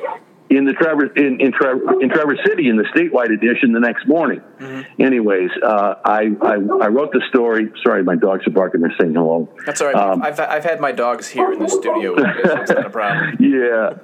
in 0.50 0.66
the 0.66 0.74
Traverse 0.74 1.12
in, 1.16 1.40
in, 1.42 1.52
Tra- 1.52 2.00
in 2.00 2.10
Traverse 2.10 2.40
City 2.48 2.70
in 2.70 2.78
the 2.78 2.86
statewide 2.96 3.34
edition 3.34 3.74
the 3.74 3.80
next 3.80 4.08
morning. 4.08 4.42
Mm-hmm. 4.60 5.02
Anyways, 5.02 5.50
uh, 5.64 5.96
I, 6.06 6.32
I, 6.42 6.54
I 6.54 6.88
wrote 6.88 7.12
the 7.12 7.22
story. 7.30 7.72
Sorry, 7.86 8.04
my 8.04 8.16
dogs 8.16 8.48
are 8.48 8.52
barking. 8.52 8.82
They're 8.82 8.96
saying 9.00 9.14
hello. 9.14 9.50
That's 9.66 9.82
all 9.82 9.88
right. 9.88 9.96
Um, 9.96 10.22
I've 10.22 10.40
I've 10.40 10.64
had 10.64 10.80
my 10.80 10.92
dogs 10.92 11.28
here 11.28 11.52
in 11.52 11.60
the 11.60 11.70
studio. 11.70 12.16
it's 12.18 12.72
not 12.72 12.86
a 12.86 12.90
problem. 12.90 13.38
Yeah 13.40 13.98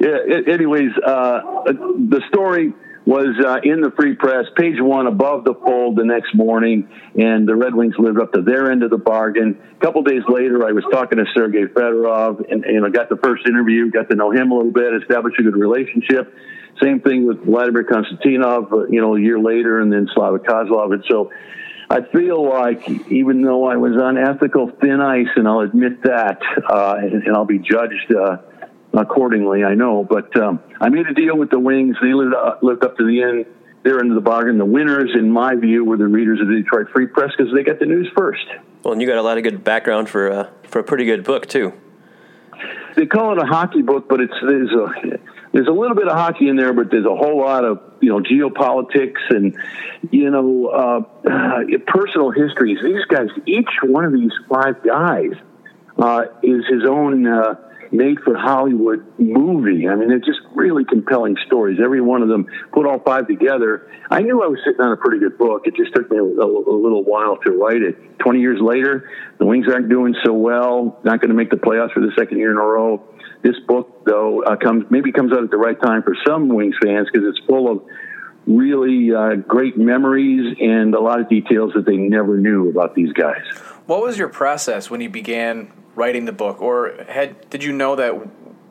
yeah, 0.00 0.52
anyways, 0.52 0.90
uh, 1.04 1.40
the 1.66 2.22
story 2.28 2.72
was 3.06 3.36
uh, 3.44 3.60
in 3.62 3.82
the 3.82 3.90
Free 3.90 4.14
Press, 4.14 4.46
page 4.56 4.80
one, 4.80 5.06
above 5.06 5.44
the 5.44 5.54
fold 5.54 5.96
the 5.96 6.04
next 6.04 6.34
morning, 6.34 6.88
and 7.14 7.46
the 7.46 7.54
Red 7.54 7.74
Wings 7.74 7.94
lived 7.98 8.18
up 8.18 8.32
to 8.32 8.40
their 8.40 8.70
end 8.70 8.82
of 8.82 8.90
the 8.90 8.98
bargain. 8.98 9.60
A 9.76 9.84
couple 9.84 10.02
days 10.02 10.22
later, 10.26 10.66
I 10.66 10.72
was 10.72 10.84
talking 10.90 11.18
to 11.18 11.24
Sergey 11.34 11.64
Fedorov, 11.64 12.50
and 12.50 12.64
know, 12.80 12.90
got 12.90 13.10
the 13.10 13.18
first 13.22 13.46
interview, 13.46 13.90
got 13.90 14.08
to 14.08 14.16
know 14.16 14.30
him 14.30 14.50
a 14.50 14.56
little 14.56 14.72
bit, 14.72 14.94
established 15.02 15.38
a 15.38 15.42
good 15.42 15.56
relationship. 15.56 16.34
Same 16.82 17.00
thing 17.00 17.26
with 17.26 17.44
Vladimir 17.44 17.84
Konstantinov, 17.84 18.72
uh, 18.72 18.86
you 18.86 19.00
know, 19.00 19.16
a 19.16 19.20
year 19.20 19.38
later, 19.38 19.80
and 19.80 19.92
then 19.92 20.08
Slava 20.14 20.38
Kozlov, 20.38 20.92
and 20.92 21.04
so. 21.08 21.30
I 21.90 22.00
feel 22.00 22.48
like 22.48 22.88
even 23.10 23.42
though 23.42 23.66
I 23.68 23.76
was 23.76 23.92
on 24.00 24.16
ethical 24.16 24.70
thin 24.80 25.02
ice, 25.02 25.28
and 25.36 25.46
I'll 25.46 25.60
admit 25.60 26.02
that, 26.04 26.40
uh, 26.66 26.94
and, 26.98 27.22
and, 27.22 27.36
I'll 27.36 27.44
be 27.44 27.58
judged 27.58 28.10
uh, 28.10 28.38
accordingly. 28.96 29.64
I 29.64 29.74
know, 29.74 30.04
but 30.04 30.36
um, 30.40 30.60
I 30.80 30.88
made 30.88 31.06
a 31.06 31.14
deal 31.14 31.36
with 31.36 31.50
the 31.50 31.58
Wings. 31.58 31.96
They 32.00 32.12
lived 32.12 32.34
uh, 32.34 32.56
lived 32.62 32.84
up 32.84 32.96
to 32.98 33.06
the 33.06 33.22
end. 33.22 33.46
They're 33.82 33.98
of 33.98 34.14
the 34.14 34.20
bargain. 34.20 34.56
The 34.56 34.64
winners, 34.64 35.10
in 35.14 35.30
my 35.30 35.54
view, 35.56 35.84
were 35.84 35.98
the 35.98 36.06
readers 36.06 36.40
of 36.40 36.48
the 36.48 36.54
Detroit 36.54 36.86
Free 36.94 37.06
Press 37.06 37.32
because 37.36 37.52
they 37.52 37.62
got 37.62 37.78
the 37.78 37.86
news 37.86 38.10
first. 38.16 38.46
Well, 38.82 38.92
and 38.92 39.02
you 39.02 39.06
got 39.06 39.18
a 39.18 39.22
lot 39.22 39.36
of 39.36 39.44
good 39.44 39.62
background 39.62 40.08
for 40.08 40.30
uh, 40.30 40.50
for 40.68 40.78
a 40.78 40.84
pretty 40.84 41.04
good 41.04 41.24
book 41.24 41.46
too. 41.46 41.74
They 42.96 43.06
call 43.06 43.32
it 43.32 43.42
a 43.42 43.46
hockey 43.46 43.82
book, 43.82 44.08
but 44.08 44.20
it's 44.20 44.34
there's 44.40 44.70
a 44.70 45.18
there's 45.52 45.68
a 45.68 45.72
little 45.72 45.96
bit 45.96 46.08
of 46.08 46.16
hockey 46.16 46.48
in 46.48 46.56
there, 46.56 46.72
but 46.72 46.90
there's 46.90 47.04
a 47.04 47.14
whole 47.14 47.38
lot 47.38 47.64
of 47.64 47.80
you 48.00 48.08
know 48.08 48.20
geopolitics 48.20 49.20
and 49.30 49.56
you 50.10 50.30
know 50.30 50.66
uh, 50.66 51.28
uh, 51.30 51.60
personal 51.86 52.30
histories. 52.30 52.78
These 52.82 53.04
guys, 53.08 53.28
each 53.46 53.68
one 53.82 54.04
of 54.04 54.12
these 54.12 54.32
five 54.48 54.82
guys, 54.82 55.32
uh, 55.98 56.24
is 56.42 56.64
his 56.70 56.84
own 56.88 57.26
uh, 57.26 57.54
made 57.92 58.18
for 58.20 58.36
Hollywood 58.36 59.04
movie. 59.18 59.88
I 59.88 59.94
mean, 59.94 60.08
they're 60.08 60.18
just 60.18 60.40
really 60.54 60.84
compelling 60.84 61.36
stories. 61.46 61.78
Every 61.82 62.00
one 62.00 62.22
of 62.22 62.28
them 62.28 62.46
put 62.72 62.86
all 62.86 63.00
five 63.00 63.26
together. 63.26 63.90
I 64.10 64.20
knew 64.20 64.42
I 64.42 64.46
was 64.46 64.58
sitting 64.64 64.80
on 64.80 64.92
a 64.92 64.96
pretty 64.96 65.18
good 65.18 65.38
book. 65.38 65.66
It 65.66 65.74
just 65.76 65.94
took 65.94 66.10
me 66.10 66.18
a, 66.18 66.22
a, 66.22 66.24
little 66.24 67.04
while 67.04 67.36
to 67.38 67.52
write 67.52 67.82
it. 67.82 68.18
20 68.18 68.40
years 68.40 68.60
later, 68.60 69.10
the 69.38 69.46
Wings 69.46 69.66
aren't 69.68 69.88
doing 69.88 70.14
so 70.24 70.32
well, 70.32 71.00
not 71.04 71.20
going 71.20 71.30
to 71.30 71.36
make 71.36 71.50
the 71.50 71.56
playoffs 71.56 71.92
for 71.92 72.00
the 72.00 72.12
second 72.16 72.38
year 72.38 72.50
in 72.50 72.56
a 72.56 72.62
row. 72.62 73.02
This 73.42 73.56
book, 73.66 74.04
though, 74.06 74.42
uh, 74.42 74.56
comes 74.56 74.84
maybe 74.90 75.12
comes 75.12 75.32
out 75.32 75.44
at 75.44 75.50
the 75.50 75.58
right 75.58 75.80
time 75.80 76.02
for 76.02 76.16
some 76.26 76.48
Wings 76.48 76.76
fans 76.82 77.08
because 77.12 77.28
it's 77.28 77.44
full 77.46 77.70
of 77.70 77.82
really 78.46 79.14
uh, 79.14 79.36
great 79.36 79.76
memories 79.76 80.56
and 80.60 80.94
a 80.94 81.00
lot 81.00 81.20
of 81.20 81.28
details 81.28 81.72
that 81.74 81.86
they 81.86 81.96
never 81.96 82.38
knew 82.38 82.68
about 82.70 82.94
these 82.94 83.12
guys. 83.12 83.44
What 83.86 84.02
was 84.02 84.18
your 84.18 84.28
process 84.28 84.90
when 84.90 85.00
you 85.00 85.10
began 85.10 85.70
writing 85.94 86.24
the 86.24 86.32
book, 86.32 86.60
or 86.60 87.04
had 87.08 87.48
did 87.50 87.62
you 87.62 87.72
know 87.72 87.96
that 87.96 88.12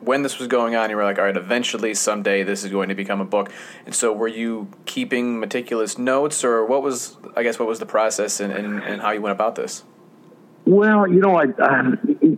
when 0.04 0.22
this 0.22 0.38
was 0.38 0.48
going 0.48 0.76
on, 0.76 0.90
you 0.90 0.96
were 0.96 1.04
like, 1.04 1.18
all 1.18 1.26
right, 1.26 1.38
eventually, 1.38 1.94
someday, 1.94 2.44
this 2.44 2.64
is 2.64 2.72
going 2.72 2.90
to 2.90 2.96
become 2.96 3.22
a 3.22 3.26
book. 3.26 3.52
And 3.86 3.96
so, 3.96 4.12
were 4.12 4.28
you 4.28 4.68
keeping 4.86 5.40
meticulous 5.40 5.98
notes, 5.98 6.44
or 6.44 6.66
what 6.66 6.84
was, 6.84 7.18
I 7.36 7.44
guess, 7.44 7.58
what 7.60 7.68
was 7.68 7.80
the 7.80 7.86
process 7.86 8.40
and, 8.40 8.52
and, 8.52 8.84
and 8.84 9.02
how 9.02 9.12
you 9.12 9.22
went 9.22 9.34
about 9.34 9.56
this? 9.56 9.84
Well, 10.66 11.08
you 11.08 11.20
know, 11.20 11.36
I, 11.36 11.46
uh, 11.46 11.92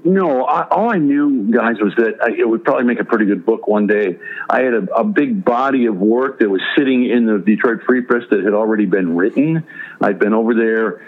no, 0.04 0.46
I, 0.46 0.68
all 0.70 0.92
I 0.92 0.98
knew, 0.98 1.52
guys, 1.52 1.76
was 1.80 1.94
that 1.98 2.16
I, 2.24 2.32
it 2.32 2.50
would 2.50 2.64
probably 2.64 2.86
make 2.86 3.00
a 3.00 3.06
pretty 3.06 3.26
good 3.26 3.46
book 3.46 3.68
one 3.68 3.86
day. 3.86 4.18
I 4.50 4.62
had 4.62 4.74
a, 4.74 4.96
a 4.96 5.04
big 5.04 5.46
body 5.46 5.86
of 5.86 5.98
work 5.98 6.40
that 6.40 6.50
was 6.50 6.62
sitting 6.76 7.06
in 7.06 7.28
the 7.28 7.38
Detroit 7.38 7.82
Free 7.86 8.02
Press 8.02 8.24
that 8.32 8.44
had 8.44 8.54
already 8.54 8.86
been 8.86 9.16
written. 9.16 9.66
I'd 10.02 10.18
been 10.18 10.34
over 10.34 10.56
there 10.56 11.06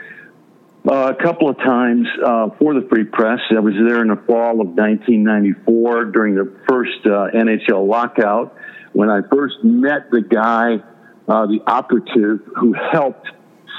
uh, 0.89 1.13
a 1.17 1.23
couple 1.23 1.49
of 1.49 1.57
times 1.57 2.07
uh, 2.25 2.49
for 2.59 2.73
the 2.73 2.87
Free 2.89 3.03
Press. 3.03 3.39
I 3.51 3.59
was 3.59 3.73
there 3.73 4.01
in 4.01 4.07
the 4.07 4.21
fall 4.27 4.61
of 4.61 4.67
1994 4.67 6.05
during 6.05 6.35
the 6.35 6.55
first 6.67 7.05
uh, 7.05 7.27
NHL 7.35 7.87
lockout 7.87 8.55
when 8.93 9.09
I 9.09 9.19
first 9.31 9.55
met 9.63 10.09
the 10.11 10.21
guy, 10.21 10.77
uh, 11.27 11.45
the 11.45 11.59
operative 11.67 12.39
who 12.55 12.73
helped 12.73 13.27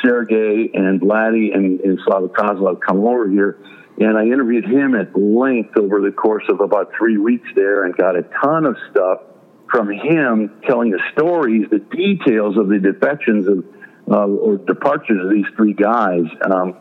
Sergey 0.05 0.71
and 0.75 1.01
Vladdy 1.01 1.55
and, 1.55 1.81
and 1.81 1.99
Slava 2.05 2.29
Kozlov 2.29 2.81
come 2.87 3.05
over 3.05 3.29
here. 3.29 3.59
And 3.99 4.17
I 4.17 4.25
interviewed 4.25 4.65
him 4.65 4.95
at 4.95 5.17
length 5.19 5.77
over 5.77 6.01
the 6.01 6.13
course 6.13 6.45
of 6.49 6.61
about 6.61 6.93
three 6.97 7.19
weeks 7.19 7.49
there 7.57 7.85
and 7.85 7.97
got 7.97 8.17
a 8.17 8.23
ton 8.45 8.65
of 8.65 8.77
stuff 8.91 9.23
from 9.73 9.91
him 9.91 10.61
telling 10.69 10.91
the 10.91 11.01
stories, 11.13 11.67
the 11.71 11.81
details 11.81 12.57
of 12.57 12.69
the 12.69 12.79
defections 12.79 13.49
of 13.49 13.65
uh, 14.11 14.27
or 14.27 14.57
departures 14.57 15.21
of 15.23 15.31
these 15.31 15.45
three 15.57 15.75
guys. 15.75 16.25
Um, 16.51 16.79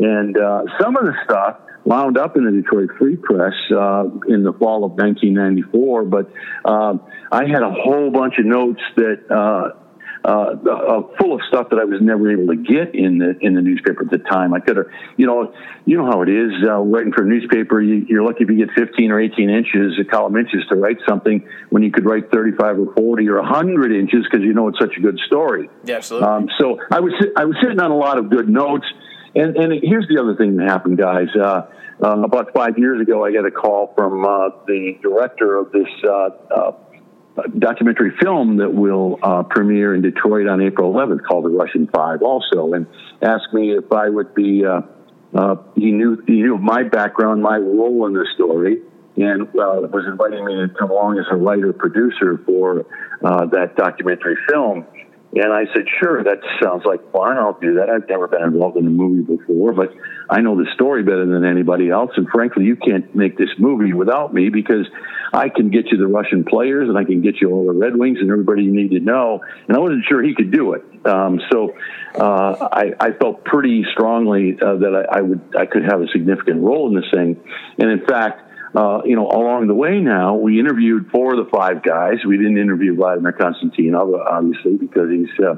And 0.00 0.36
uh, 0.36 0.62
some 0.80 0.96
of 0.96 1.04
the 1.04 1.14
stuff 1.24 1.58
wound 1.84 2.18
up 2.18 2.36
in 2.36 2.44
the 2.44 2.50
Detroit 2.50 2.90
Free 2.98 3.16
Press 3.16 3.54
uh, 3.70 4.04
in 4.28 4.42
the 4.42 4.52
fall 4.58 4.84
of 4.84 4.92
1994. 4.92 6.04
But 6.04 6.30
uh, 6.64 6.98
I 7.30 7.46
had 7.46 7.62
a 7.62 7.70
whole 7.70 8.10
bunch 8.10 8.34
of 8.38 8.46
notes 8.46 8.80
that 8.96 9.30
uh, 9.30 9.78
uh, 10.22 10.28
uh, 10.28 11.02
full 11.18 11.34
of 11.34 11.40
stuff 11.48 11.70
that 11.70 11.78
I 11.78 11.84
was 11.84 12.00
never 12.02 12.30
able 12.30 12.48
to 12.48 12.56
get 12.56 12.94
in 12.94 13.16
the 13.16 13.38
in 13.40 13.54
the 13.54 13.62
newspaper 13.62 14.04
at 14.04 14.10
the 14.10 14.18
time. 14.18 14.52
I 14.52 14.60
could 14.60 14.76
have, 14.76 14.86
you 15.16 15.26
know, 15.26 15.54
you 15.86 15.96
know 15.96 16.04
how 16.04 16.20
it 16.20 16.28
is 16.28 16.52
uh, 16.62 16.76
writing 16.76 17.12
for 17.12 17.24
a 17.24 17.26
newspaper. 17.26 17.80
You, 17.80 18.04
you're 18.06 18.22
lucky 18.22 18.44
if 18.44 18.50
you 18.50 18.58
get 18.58 18.68
15 18.76 19.10
or 19.12 19.18
18 19.18 19.48
inches, 19.48 19.98
a 19.98 20.04
column 20.04 20.36
inches, 20.36 20.60
to 20.68 20.76
write 20.76 20.98
something 21.08 21.48
when 21.70 21.82
you 21.82 21.90
could 21.90 22.04
write 22.04 22.30
35 22.30 22.78
or 22.80 22.94
40 22.94 23.28
or 23.28 23.40
100 23.40 23.92
inches 23.92 24.26
because 24.30 24.44
you 24.44 24.52
know 24.52 24.68
it's 24.68 24.78
such 24.78 24.92
a 24.98 25.00
good 25.00 25.18
story. 25.26 25.70
Yeah, 25.84 25.96
absolutely. 25.96 26.28
Um, 26.28 26.48
so 26.58 26.78
I 26.90 27.00
was 27.00 27.14
I 27.36 27.46
was 27.46 27.56
sitting 27.62 27.80
on 27.80 27.90
a 27.90 27.96
lot 27.96 28.18
of 28.18 28.28
good 28.28 28.48
notes. 28.48 28.86
And, 29.34 29.56
and 29.56 29.72
here's 29.82 30.08
the 30.08 30.20
other 30.20 30.34
thing 30.34 30.56
that 30.56 30.68
happened, 30.68 30.98
guys. 30.98 31.28
Uh, 31.34 31.66
uh, 32.02 32.22
about 32.22 32.52
five 32.54 32.78
years 32.78 33.00
ago, 33.00 33.24
I 33.24 33.32
got 33.32 33.46
a 33.46 33.50
call 33.50 33.92
from 33.96 34.24
uh, 34.24 34.48
the 34.66 34.98
director 35.02 35.58
of 35.58 35.70
this 35.70 35.88
uh, 36.04 36.30
uh, 36.50 36.72
documentary 37.58 38.12
film 38.20 38.56
that 38.56 38.72
will 38.72 39.18
uh, 39.22 39.42
premiere 39.44 39.94
in 39.94 40.02
Detroit 40.02 40.48
on 40.48 40.60
April 40.62 40.92
11th 40.92 41.24
called 41.26 41.44
The 41.44 41.50
Russian 41.50 41.88
Five 41.94 42.22
also 42.22 42.72
and 42.72 42.86
asked 43.22 43.52
me 43.52 43.72
if 43.72 43.92
I 43.92 44.08
would 44.08 44.34
be, 44.34 44.64
he 45.76 45.92
knew, 45.92 46.22
he 46.26 46.42
knew 46.42 46.58
my 46.58 46.82
background, 46.84 47.42
my 47.42 47.56
role 47.56 48.06
in 48.06 48.14
the 48.14 48.26
story 48.34 48.82
and 49.16 49.52
was 49.52 50.04
inviting 50.06 50.44
me 50.44 50.54
to 50.54 50.68
come 50.78 50.90
along 50.90 51.18
as 51.18 51.26
a 51.30 51.36
writer 51.36 51.72
producer 51.72 52.40
for 52.46 52.86
that 53.20 53.76
documentary 53.76 54.36
film. 54.48 54.86
And 55.32 55.52
I 55.52 55.64
said, 55.72 55.84
sure, 56.00 56.24
that 56.24 56.38
sounds 56.60 56.82
like 56.84 57.12
fun. 57.12 57.36
I'll 57.38 57.58
do 57.60 57.74
that. 57.74 57.88
I've 57.88 58.08
never 58.08 58.26
been 58.26 58.42
involved 58.42 58.76
in 58.76 58.86
a 58.86 58.90
movie 58.90 59.22
before, 59.22 59.72
but 59.72 59.94
I 60.28 60.40
know 60.40 60.56
the 60.56 60.66
story 60.74 61.04
better 61.04 61.24
than 61.24 61.44
anybody 61.44 61.88
else. 61.88 62.10
And 62.16 62.28
frankly, 62.28 62.64
you 62.64 62.74
can't 62.74 63.14
make 63.14 63.38
this 63.38 63.50
movie 63.56 63.92
without 63.92 64.34
me 64.34 64.48
because 64.48 64.88
I 65.32 65.48
can 65.48 65.70
get 65.70 65.86
you 65.92 65.98
the 65.98 66.08
Russian 66.08 66.44
players 66.44 66.88
and 66.88 66.98
I 66.98 67.04
can 67.04 67.22
get 67.22 67.40
you 67.40 67.52
all 67.52 67.66
the 67.66 67.78
Red 67.78 67.96
Wings 67.96 68.18
and 68.20 68.28
everybody 68.28 68.64
you 68.64 68.72
need 68.72 68.90
to 68.90 69.00
know. 69.00 69.40
And 69.68 69.76
I 69.76 69.80
wasn't 69.80 70.04
sure 70.08 70.20
he 70.20 70.34
could 70.34 70.50
do 70.50 70.72
it. 70.72 70.82
Um, 71.06 71.40
so 71.52 71.76
uh, 72.16 72.68
I, 72.72 72.92
I, 72.98 73.12
felt 73.12 73.42
pretty 73.44 73.86
strongly 73.92 74.58
uh, 74.60 74.76
that 74.76 75.06
I, 75.10 75.18
I 75.18 75.20
would 75.22 75.40
I 75.56 75.64
could 75.64 75.84
have 75.84 76.02
a 76.02 76.08
significant 76.08 76.60
role 76.60 76.88
in 76.88 76.94
this 76.94 77.10
thing. 77.10 77.40
And 77.78 77.90
in 77.90 78.04
fact, 78.04 78.49
uh, 78.74 79.00
you 79.04 79.16
know, 79.16 79.26
along 79.26 79.66
the 79.66 79.74
way 79.74 80.00
now, 80.00 80.36
we 80.36 80.60
interviewed 80.60 81.10
four 81.10 81.34
of 81.34 81.44
the 81.44 81.50
five 81.50 81.82
guys. 81.82 82.18
We 82.26 82.36
didn't 82.36 82.58
interview 82.58 82.94
Vladimir 82.94 83.32
Konstantinov, 83.32 84.14
obviously, 84.26 84.76
because 84.76 85.10
he's 85.10 85.44
uh, 85.44 85.56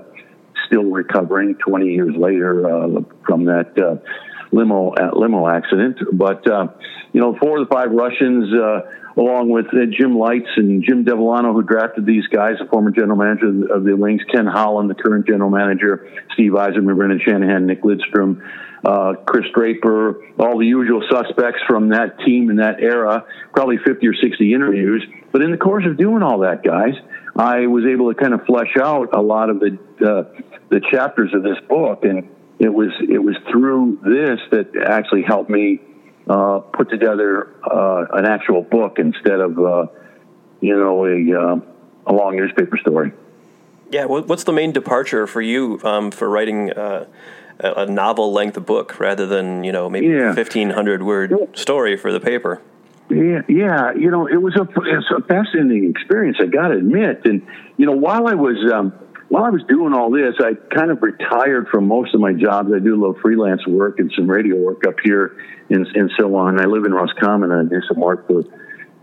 still 0.67 0.85
recovering 0.85 1.55
20 1.57 1.87
years 1.87 2.15
later 2.17 2.65
uh, 2.67 3.01
from 3.27 3.45
that 3.45 3.77
uh, 3.79 3.97
limo 4.51 4.93
uh, 4.93 5.11
limo 5.13 5.47
accident. 5.47 5.99
But 6.13 6.51
uh, 6.51 6.69
you 7.13 7.21
know, 7.21 7.37
four 7.39 7.61
of 7.61 7.69
the 7.69 7.75
five 7.75 7.91
Russians, 7.91 8.51
along 9.19 9.51
with 9.51 9.67
Jim 9.93 10.17
Lites 10.17 10.49
and 10.57 10.83
Jim 10.83 11.05
Devellano, 11.05 11.53
who 11.53 11.63
drafted 11.63 12.07
these 12.07 12.27
guys, 12.29 12.55
the 12.59 12.67
former 12.71 12.91
general 12.91 13.19
manager 13.19 13.71
of 13.71 13.85
the 13.85 13.95
Wings, 13.95 14.23
Ken 14.33 14.47
Holland, 14.47 14.89
the 14.89 14.95
current 14.95 15.27
general 15.27 15.51
manager, 15.51 16.09
Steve 16.33 16.53
Yzerman, 16.53 16.97
Brendan 16.97 17.21
Shanahan, 17.23 17.67
Nick 17.67 17.83
Lidstrom 17.83 18.41
uh, 18.85 19.15
Chris 19.27 19.45
Draper, 19.55 20.25
all 20.39 20.59
the 20.59 20.67
usual 20.67 21.03
suspects 21.11 21.61
from 21.69 21.91
that 21.91 22.19
team 22.21 22.51
in 22.51 22.57
that 22.57 22.81
era, 22.81 23.25
probably 23.53 23.79
50 23.79 24.07
or 24.07 24.15
60 24.15 24.55
interviews. 24.55 25.07
But 25.31 25.43
in 25.43 25.51
the 25.51 25.57
course 25.57 25.85
of 25.87 25.97
doing 25.97 26.23
all 26.23 26.41
that, 26.41 26.65
guys, 26.65 26.95
I 27.37 27.67
was 27.67 27.85
able 27.87 28.13
to 28.13 28.21
kind 28.21 28.35
of 28.35 28.45
flesh 28.45 28.77
out 28.81 29.15
a 29.15 29.23
lot 29.23 29.51
of 29.51 29.61
the 29.61 29.79
uh, 30.05 30.45
the 30.69 30.81
chapters 30.91 31.33
of 31.35 31.43
this 31.43 31.59
book, 31.69 32.05
and 32.05 32.29
it 32.59 32.69
was 32.69 32.91
it 33.09 33.19
was 33.19 33.37
through 33.51 33.99
this 34.03 34.41
that 34.51 34.77
actually 34.85 35.23
helped 35.23 35.49
me 35.49 35.81
uh, 36.29 36.59
put 36.59 36.91
together 36.91 37.55
uh, 37.65 38.07
an 38.13 38.27
actual 38.27 38.63
book 38.63 38.99
instead 38.99 39.41
of 39.41 39.59
uh, 39.59 39.87
you 40.61 40.77
know 40.77 41.07
a 41.07 41.41
uh, 41.41 41.61
a 42.07 42.13
long 42.13 42.37
newspaper 42.37 42.77
story. 42.79 43.13
Yeah, 43.91 44.07
what's 44.07 44.45
the 44.45 44.53
main 44.53 44.73
departure 44.73 45.27
for 45.27 45.43
you 45.43 45.79
um, 45.85 46.11
for 46.11 46.29
writing 46.29 46.73
uh, 46.73 47.07
a, 47.61 47.87
novel 47.87 48.33
length 48.33 48.65
book 48.65 48.99
rather 48.99 49.27
than 49.27 49.65
you 49.65 49.73
know 49.73 49.89
maybe 49.89 50.07
yeah. 50.07 50.35
fifteen 50.35 50.71
hundred 50.71 51.03
word 51.03 51.35
story 51.55 51.97
for 51.97 52.13
the 52.13 52.21
paper. 52.21 52.61
Yeah, 53.11 53.43
yeah, 53.49 53.93
you 53.93 54.11
know, 54.11 54.27
it 54.27 54.41
was 54.41 54.57
a 54.57 54.63
it's 54.63 55.11
a 55.17 55.23
fascinating 55.27 55.91
experience. 55.91 56.39
I 56.41 56.47
got 56.47 56.69
to 56.69 56.79
admit, 56.79 57.23
and 57.25 57.47
you 57.77 57.87
know, 57.87 57.93
while 57.93 58.27
I 58.27 58.35
was 58.35 58.57
um, 58.73 58.93
while 59.33 59.45
I 59.45 59.49
was 59.51 59.63
doing 59.67 59.95
all 59.95 60.11
this, 60.11 60.35
I 60.41 60.53
kind 60.75 60.91
of 60.91 61.03
retired 61.03 61.69
from 61.69 61.89
most 61.89 62.15
of 62.15 62.21
my 62.21 62.35
jobs. 62.35 62.71
I 62.71 62.79
do 62.79 62.95
a 62.95 63.01
little 63.01 63.19
freelance 63.23 63.67
work 63.67 63.99
and 63.99 64.13
some 64.15 64.31
radio 64.31 64.57
work 64.57 64.87
up 64.87 64.97
here 65.03 65.39
and, 65.71 65.87
and 65.95 66.11
so 66.19 66.37
on. 66.37 66.61
I 66.61 66.65
live 66.65 66.85
in 66.85 66.93
Roscommon 66.93 67.51
and 67.51 67.67
I 67.67 67.71
do 67.71 67.81
some 67.89 67.99
work 67.99 68.27
for 68.27 68.45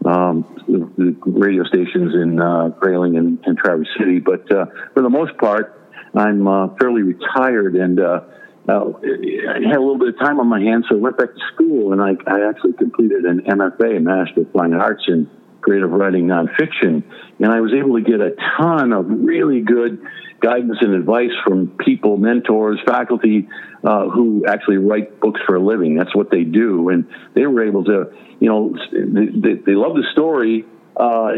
um, 0.05 0.45
the, 0.67 0.87
the 0.97 1.31
radio 1.31 1.63
stations 1.63 2.13
in 2.13 2.39
uh, 2.39 2.69
Grayling 2.79 3.17
and, 3.17 3.39
and 3.43 3.57
Traverse 3.57 3.87
City. 3.97 4.19
But 4.19 4.51
uh, 4.51 4.67
for 4.93 5.01
the 5.01 5.09
most 5.09 5.35
part, 5.39 5.81
I'm 6.13 6.47
uh, 6.47 6.75
fairly 6.79 7.01
retired 7.01 7.75
and 7.75 7.99
uh, 7.99 8.21
uh, 8.69 8.93
I 9.01 9.67
had 9.67 9.77
a 9.77 9.81
little 9.81 9.97
bit 9.97 10.09
of 10.09 10.19
time 10.19 10.39
on 10.39 10.47
my 10.47 10.59
hands, 10.59 10.85
so 10.89 10.95
I 10.95 10.99
went 10.99 11.17
back 11.17 11.33
to 11.33 11.41
school 11.53 11.91
and 11.91 12.01
I, 12.01 12.11
I 12.27 12.47
actually 12.47 12.73
completed 12.73 13.25
an 13.25 13.41
MFA, 13.41 13.97
a 13.97 13.99
Master 13.99 14.41
of 14.41 14.51
Fine 14.51 14.73
Arts 14.73 15.03
in 15.07 15.29
Creative 15.61 15.89
Writing 15.89 16.27
Nonfiction. 16.27 17.03
And 17.39 17.51
I 17.51 17.61
was 17.61 17.73
able 17.73 17.95
to 17.95 18.01
get 18.01 18.21
a 18.21 18.35
ton 18.59 18.93
of 18.93 19.05
really 19.09 19.61
good 19.61 19.99
guidance 20.39 20.77
and 20.81 20.93
advice 20.93 21.31
from 21.43 21.77
people, 21.83 22.17
mentors, 22.17 22.79
faculty 22.85 23.47
uh, 23.83 24.07
who 24.07 24.45
actually 24.47 24.77
write 24.77 25.19
books 25.19 25.41
for 25.47 25.55
a 25.55 25.59
living. 25.59 25.95
That's 25.95 26.15
what 26.15 26.29
they 26.29 26.43
do. 26.43 26.89
And 26.89 27.07
they 27.33 27.47
were 27.47 27.65
able 27.65 27.85
to, 27.85 28.11
you 28.39 28.49
know, 28.49 28.75
they, 28.91 29.55
they 29.65 29.75
love 29.75 29.95
the 29.95 30.05
story. 30.11 30.65
Uh, 30.95 31.31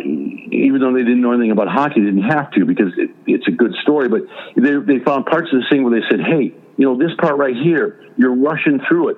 even 0.52 0.82
though 0.82 0.92
they 0.92 1.04
didn't 1.04 1.22
know 1.22 1.32
anything 1.32 1.52
about 1.52 1.68
hockey, 1.68 2.02
they 2.02 2.08
didn't 2.08 2.30
have 2.30 2.52
to 2.52 2.66
because 2.66 2.92
it, 2.98 3.12
it's 3.28 3.48
a 3.48 3.52
good 3.52 3.74
story. 3.84 4.10
But 4.10 4.22
they, 4.56 4.72
they 4.76 5.04
found 5.06 5.28
parts 5.28 5.50
of 5.54 5.62
the 5.62 5.66
thing 5.70 5.84
where 5.84 6.00
they 6.00 6.06
said, 6.10 6.20
"Hey, 6.20 6.56
you 6.82 6.88
know, 6.88 6.98
this 6.98 7.16
part 7.20 7.38
right 7.38 7.56
here, 7.56 8.12
you're 8.18 8.34
rushing 8.34 8.80
through 8.90 9.10
it. 9.10 9.18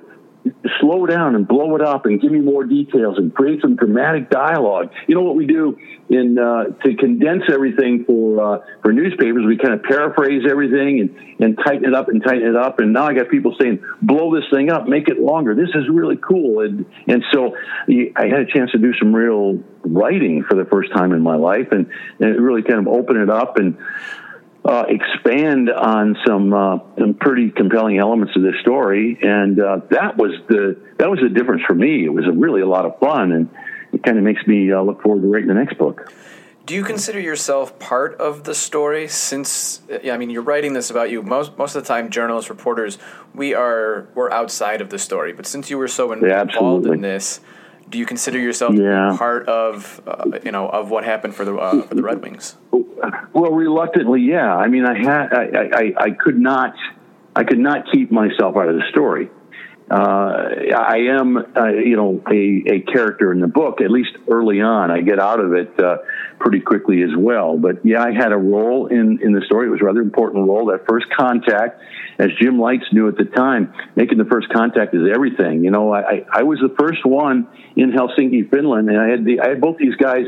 Slow 0.78 1.06
down 1.06 1.34
and 1.34 1.48
blow 1.48 1.74
it 1.76 1.80
up 1.80 2.04
and 2.04 2.20
give 2.20 2.30
me 2.30 2.40
more 2.40 2.62
details 2.64 3.16
and 3.16 3.34
create 3.34 3.62
some 3.62 3.74
dramatic 3.74 4.28
dialogue. 4.28 4.92
You 5.08 5.14
know 5.14 5.22
what 5.22 5.34
we 5.34 5.46
do 5.46 5.78
in 6.10 6.38
uh, 6.38 6.64
to 6.84 6.94
condense 6.96 7.44
everything 7.50 8.04
for 8.04 8.56
uh, 8.56 8.58
for 8.82 8.92
newspapers? 8.92 9.46
We 9.46 9.56
kind 9.56 9.72
of 9.72 9.82
paraphrase 9.82 10.42
everything 10.46 11.00
and, 11.00 11.42
and 11.42 11.58
tighten 11.64 11.86
it 11.86 11.94
up 11.94 12.08
and 12.08 12.22
tighten 12.22 12.46
it 12.46 12.56
up. 12.56 12.80
And 12.80 12.92
now 12.92 13.06
I 13.06 13.14
got 13.14 13.30
people 13.30 13.56
saying, 13.58 13.82
"Blow 14.02 14.34
this 14.34 14.44
thing 14.52 14.70
up, 14.70 14.86
make 14.86 15.08
it 15.08 15.18
longer." 15.18 15.54
This 15.54 15.70
is 15.74 15.88
really 15.88 16.18
cool. 16.18 16.60
And 16.60 16.84
and 17.08 17.24
so 17.32 17.56
I 17.88 18.26
had 18.26 18.40
a 18.40 18.46
chance 18.52 18.72
to 18.72 18.78
do 18.78 18.92
some 18.98 19.14
real 19.14 19.58
writing 19.82 20.44
for 20.46 20.54
the 20.54 20.66
first 20.66 20.92
time 20.92 21.12
in 21.12 21.22
my 21.22 21.36
life, 21.36 21.68
and, 21.70 21.86
and 22.20 22.28
it 22.28 22.38
really 22.38 22.62
kind 22.62 22.80
of 22.80 22.88
opened 22.88 23.20
it 23.20 23.30
up 23.30 23.56
and 23.56 23.78
uh, 24.64 24.84
expand 24.88 25.70
on 25.70 26.16
some 26.26 26.54
uh, 26.54 26.78
some 26.98 27.14
pretty 27.14 27.50
compelling 27.50 27.98
elements 27.98 28.34
of 28.36 28.42
this 28.42 28.54
story, 28.60 29.18
and 29.20 29.60
uh, 29.60 29.80
that 29.90 30.16
was 30.16 30.32
the 30.48 30.80
that 30.98 31.10
was 31.10 31.20
the 31.20 31.28
difference 31.28 31.62
for 31.66 31.74
me. 31.74 32.04
It 32.04 32.12
was 32.12 32.26
a, 32.26 32.32
really 32.32 32.62
a 32.62 32.66
lot 32.66 32.86
of 32.86 32.98
fun, 32.98 33.32
and 33.32 33.50
it 33.92 34.02
kind 34.02 34.16
of 34.16 34.24
makes 34.24 34.46
me 34.46 34.72
uh, 34.72 34.80
look 34.80 35.02
forward 35.02 35.20
to 35.22 35.28
writing 35.28 35.48
the 35.48 35.54
next 35.54 35.76
book. 35.76 36.10
Do 36.66 36.74
you 36.74 36.82
consider 36.82 37.20
yourself 37.20 37.78
part 37.78 38.14
of 38.14 38.44
the 38.44 38.54
story? 38.54 39.06
Since 39.06 39.82
I 40.10 40.16
mean, 40.16 40.30
you're 40.30 40.40
writing 40.42 40.72
this 40.72 40.90
about 40.90 41.10
you. 41.10 41.22
Most 41.22 41.58
most 41.58 41.76
of 41.76 41.82
the 41.82 41.86
time, 41.86 42.08
journalists, 42.08 42.48
reporters, 42.48 42.96
we 43.34 43.52
are 43.52 44.08
we're 44.14 44.30
outside 44.30 44.80
of 44.80 44.88
the 44.88 44.98
story. 44.98 45.34
But 45.34 45.46
since 45.46 45.68
you 45.68 45.76
were 45.76 45.88
so 45.88 46.12
involved 46.12 46.86
yeah, 46.86 46.92
in 46.92 47.02
this, 47.02 47.40
do 47.94 48.00
you 48.00 48.06
consider 48.06 48.40
yourself 48.40 48.74
yeah. 48.74 49.14
part 49.16 49.48
of 49.48 50.02
uh, 50.04 50.40
you 50.42 50.50
know 50.50 50.68
of 50.68 50.90
what 50.90 51.04
happened 51.04 51.32
for 51.32 51.44
the 51.44 51.54
uh, 51.54 51.82
for 51.82 51.94
the 51.94 52.02
Red 52.02 52.20
Wings? 52.22 52.56
Well, 53.32 53.52
reluctantly, 53.52 54.20
yeah. 54.22 54.52
I 54.52 54.66
mean, 54.66 54.84
I 54.84 54.98
had 54.98 55.32
I, 55.32 55.68
I, 55.72 55.94
I 55.96 56.10
could 56.10 56.36
not 56.36 56.74
I 57.36 57.44
could 57.44 57.60
not 57.60 57.84
keep 57.92 58.10
myself 58.10 58.56
out 58.56 58.68
of 58.68 58.74
the 58.74 58.82
story. 58.90 59.30
Uh, 59.90 60.48
I 60.74 60.96
am, 61.10 61.36
uh, 61.36 61.66
you 61.68 61.96
know, 61.96 62.22
a, 62.30 62.74
a 62.74 62.80
character 62.80 63.32
in 63.32 63.40
the 63.40 63.46
book. 63.46 63.82
At 63.82 63.90
least 63.90 64.16
early 64.30 64.62
on, 64.62 64.90
I 64.90 65.02
get 65.02 65.20
out 65.20 65.40
of 65.40 65.52
it 65.52 65.78
uh, 65.78 65.98
pretty 66.38 66.60
quickly 66.60 67.02
as 67.02 67.10
well. 67.14 67.58
But 67.58 67.84
yeah, 67.84 68.02
I 68.02 68.12
had 68.12 68.32
a 68.32 68.36
role 68.36 68.86
in 68.86 69.20
in 69.22 69.32
the 69.32 69.42
story. 69.44 69.66
It 69.66 69.70
was 69.70 69.82
a 69.82 69.84
rather 69.84 70.00
important 70.00 70.48
role. 70.48 70.66
That 70.66 70.86
first 70.88 71.06
contact, 71.14 71.82
as 72.18 72.28
Jim 72.40 72.58
Lites 72.58 72.86
knew 72.92 73.08
at 73.08 73.18
the 73.18 73.26
time, 73.26 73.74
making 73.94 74.16
the 74.16 74.24
first 74.24 74.48
contact 74.48 74.94
is 74.94 75.02
everything. 75.14 75.62
You 75.62 75.70
know, 75.70 75.92
I 75.92 76.24
I 76.32 76.44
was 76.44 76.60
the 76.60 76.74
first 76.78 77.04
one 77.04 77.46
in 77.76 77.92
Helsinki, 77.92 78.50
Finland, 78.50 78.88
and 78.88 78.98
I 78.98 79.08
had 79.08 79.24
the 79.26 79.40
I 79.40 79.48
had 79.50 79.60
both 79.60 79.76
these 79.76 79.96
guys. 79.96 80.24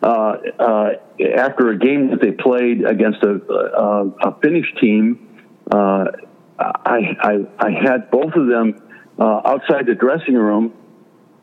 Uh, 0.00 0.36
uh, 0.60 0.90
after 1.36 1.70
a 1.70 1.78
game 1.78 2.10
that 2.10 2.20
they 2.20 2.30
played 2.30 2.84
against 2.84 3.20
a, 3.24 3.34
a, 3.50 4.06
a 4.28 4.40
Finnish 4.40 4.72
team, 4.80 5.18
uh, 5.72 6.04
I, 6.56 7.16
I 7.20 7.46
I 7.58 7.70
had 7.72 8.08
both 8.08 8.32
of 8.34 8.46
them 8.46 8.80
uh, 9.18 9.40
outside 9.44 9.86
the 9.86 9.94
dressing 9.94 10.34
room, 10.34 10.72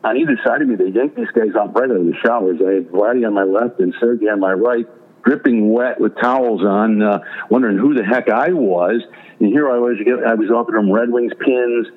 on 0.02 0.16
either 0.16 0.38
side 0.44 0.62
of 0.62 0.68
me, 0.68 0.76
they 0.76 0.88
yanked 0.88 1.16
these 1.16 1.30
guys 1.34 1.54
out 1.58 1.74
right 1.74 1.90
out 1.90 1.96
of 1.96 2.06
the 2.06 2.14
showers. 2.24 2.58
I 2.64 2.74
had 2.74 2.88
Vladdy 2.90 3.26
on 3.26 3.34
my 3.34 3.42
left 3.42 3.80
and 3.80 3.94
Sergey 3.98 4.28
on 4.28 4.40
my 4.40 4.52
right, 4.52 4.86
dripping 5.24 5.72
wet 5.72 6.00
with 6.00 6.16
towels 6.20 6.64
on, 6.64 7.02
uh, 7.02 7.18
wondering 7.50 7.76
who 7.76 7.94
the 7.94 8.04
heck 8.04 8.28
I 8.28 8.52
was. 8.52 9.02
And 9.40 9.48
here 9.48 9.68
I 9.70 9.78
was, 9.78 9.96
I 10.26 10.34
was 10.34 10.50
offering 10.50 10.86
them 10.86 10.92
Red 10.92 11.10
Wings 11.10 11.32
pins, 11.38 11.88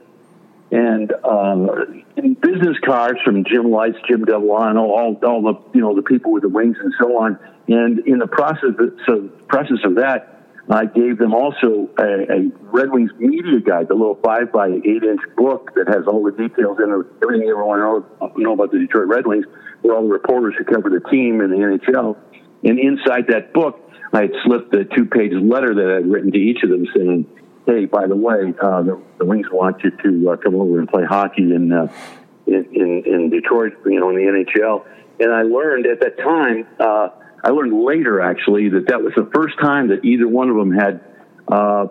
and 0.72 1.12
um, 1.24 2.04
business 2.42 2.78
cards 2.86 3.20
from 3.24 3.44
Jim 3.44 3.72
Lites, 3.72 3.98
Jim 4.08 4.26
Devellano, 4.26 4.82
all 4.82 5.20
all 5.24 5.42
the 5.42 5.60
you 5.74 5.82
know 5.82 5.96
the 5.96 6.04
people 6.04 6.32
with 6.32 6.44
the 6.44 6.50
wings 6.50 6.78
and 6.80 6.94
so 7.00 7.18
on. 7.18 7.40
And 7.68 8.00
in 8.00 8.20
the 8.20 8.28
process 8.28 8.76
of, 8.78 9.00
so 9.08 9.30
process 9.48 9.80
of 9.84 9.96
that, 9.96 10.39
I 10.70 10.86
gave 10.86 11.18
them 11.18 11.34
also 11.34 11.90
a, 11.98 12.04
a, 12.04 12.52
Red 12.62 12.92
Wings 12.92 13.12
media 13.18 13.60
guide, 13.60 13.88
the 13.88 13.96
little 13.96 14.20
five 14.24 14.52
by 14.52 14.68
eight 14.68 15.04
inch 15.04 15.22
book 15.36 15.72
that 15.76 15.88
has 15.88 16.06
all 16.06 16.24
the 16.24 16.32
details 16.32 16.78
in 16.78 16.92
it, 16.92 17.06
everything 17.24 17.48
you 17.48 17.58
want 17.58 18.06
to 18.20 18.28
know, 18.28 18.34
know 18.38 18.54
about 18.54 18.72
the 18.72 18.78
Detroit 18.78 19.08
Red 19.08 19.26
Wings, 19.26 19.46
where 19.82 19.96
all 19.96 20.04
the 20.04 20.14
reporters 20.14 20.54
who 20.58 20.66
cover 20.66 20.90
the 20.90 21.02
team 21.10 21.42
in 21.42 21.50
the 21.50 21.58
NHL. 21.58 22.18
And 22.64 22.78
inside 22.78 23.28
that 23.30 23.52
book, 23.52 23.80
I 24.14 24.22
had 24.22 24.32
slipped 24.44 24.74
a 24.76 24.86
two 24.86 25.06
page 25.06 25.34
letter 25.34 25.74
that 25.74 25.90
I 25.92 25.96
had 25.96 26.12
written 26.12 26.32
to 26.32 26.38
each 26.38 26.62
of 26.64 26.70
them 26.70 26.86
saying, 26.96 27.26
hey, 27.66 27.86
by 27.86 28.06
the 28.06 28.16
way, 28.16 28.54
uh, 28.62 28.82
the, 28.84 29.02
the, 29.18 29.26
Wings 29.26 29.48
want 29.52 29.84
you 29.84 29.92
to 29.92 30.32
uh, 30.32 30.38
come 30.38 30.56
over 30.56 30.80
and 30.80 30.88
play 30.88 31.04
hockey 31.04 31.44
in, 31.44 31.72
uh, 31.72 31.92
in, 32.46 32.66
in, 32.74 33.04
in 33.06 33.30
Detroit, 33.30 33.74
you 33.86 34.00
know, 34.00 34.10
in 34.10 34.16
the 34.16 34.46
NHL. 34.46 34.86
And 35.20 35.32
I 35.34 35.44
learned 35.44 35.86
at 35.86 36.00
that 36.02 36.18
time, 36.18 36.68
uh, 36.80 37.10
I 37.44 37.50
learned 37.50 37.84
later 37.84 38.22
actually 38.22 38.70
that 38.70 38.88
that 38.88 39.02
was 39.02 39.14
the 39.16 39.30
first 39.34 39.60
time 39.60 39.90
that 39.90 40.04
either 40.04 40.28
one 40.28 40.50
of 40.50 40.56
them 40.56 40.72
had 40.72 41.02
uh, 41.48 41.88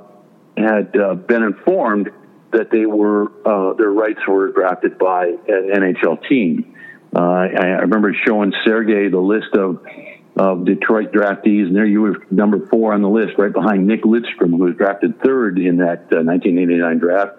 had 0.57 0.97
uh, 0.97 1.15
been 1.15 1.43
informed 1.43 2.11
that 2.53 2.71
they 2.71 2.87
were 2.87 3.31
uh, 3.47 3.75
their 3.75 3.91
rights 3.91 4.21
were 4.27 4.53
drafted 4.53 4.99
by 4.99 5.27
an 5.27 5.71
NHL 5.75 6.27
team. 6.29 6.75
Uh, 7.15 7.21
I, 7.21 7.47
I, 7.55 7.81
remember 7.81 8.15
showing 8.27 8.53
Sergey 8.65 9.09
the 9.09 9.19
list 9.19 9.55
of 9.55 9.85
of 10.37 10.65
Detroit 10.65 11.13
draftees, 11.13 11.67
and 11.67 11.75
there 11.75 11.87
you 11.87 12.01
were 12.03 12.27
number 12.31 12.67
four 12.69 12.93
on 12.93 13.03
the 13.03 13.09
list, 13.09 13.33
right 13.39 13.53
behind 13.53 13.87
Nick 13.87 14.03
Lidstrom, 14.03 14.51
who 14.51 14.59
was 14.59 14.77
drafted 14.77 15.21
third 15.21 15.59
in 15.59 15.79
that 15.79 16.11
1989 16.11 16.97
uh, 16.97 17.01
draft. 17.01 17.39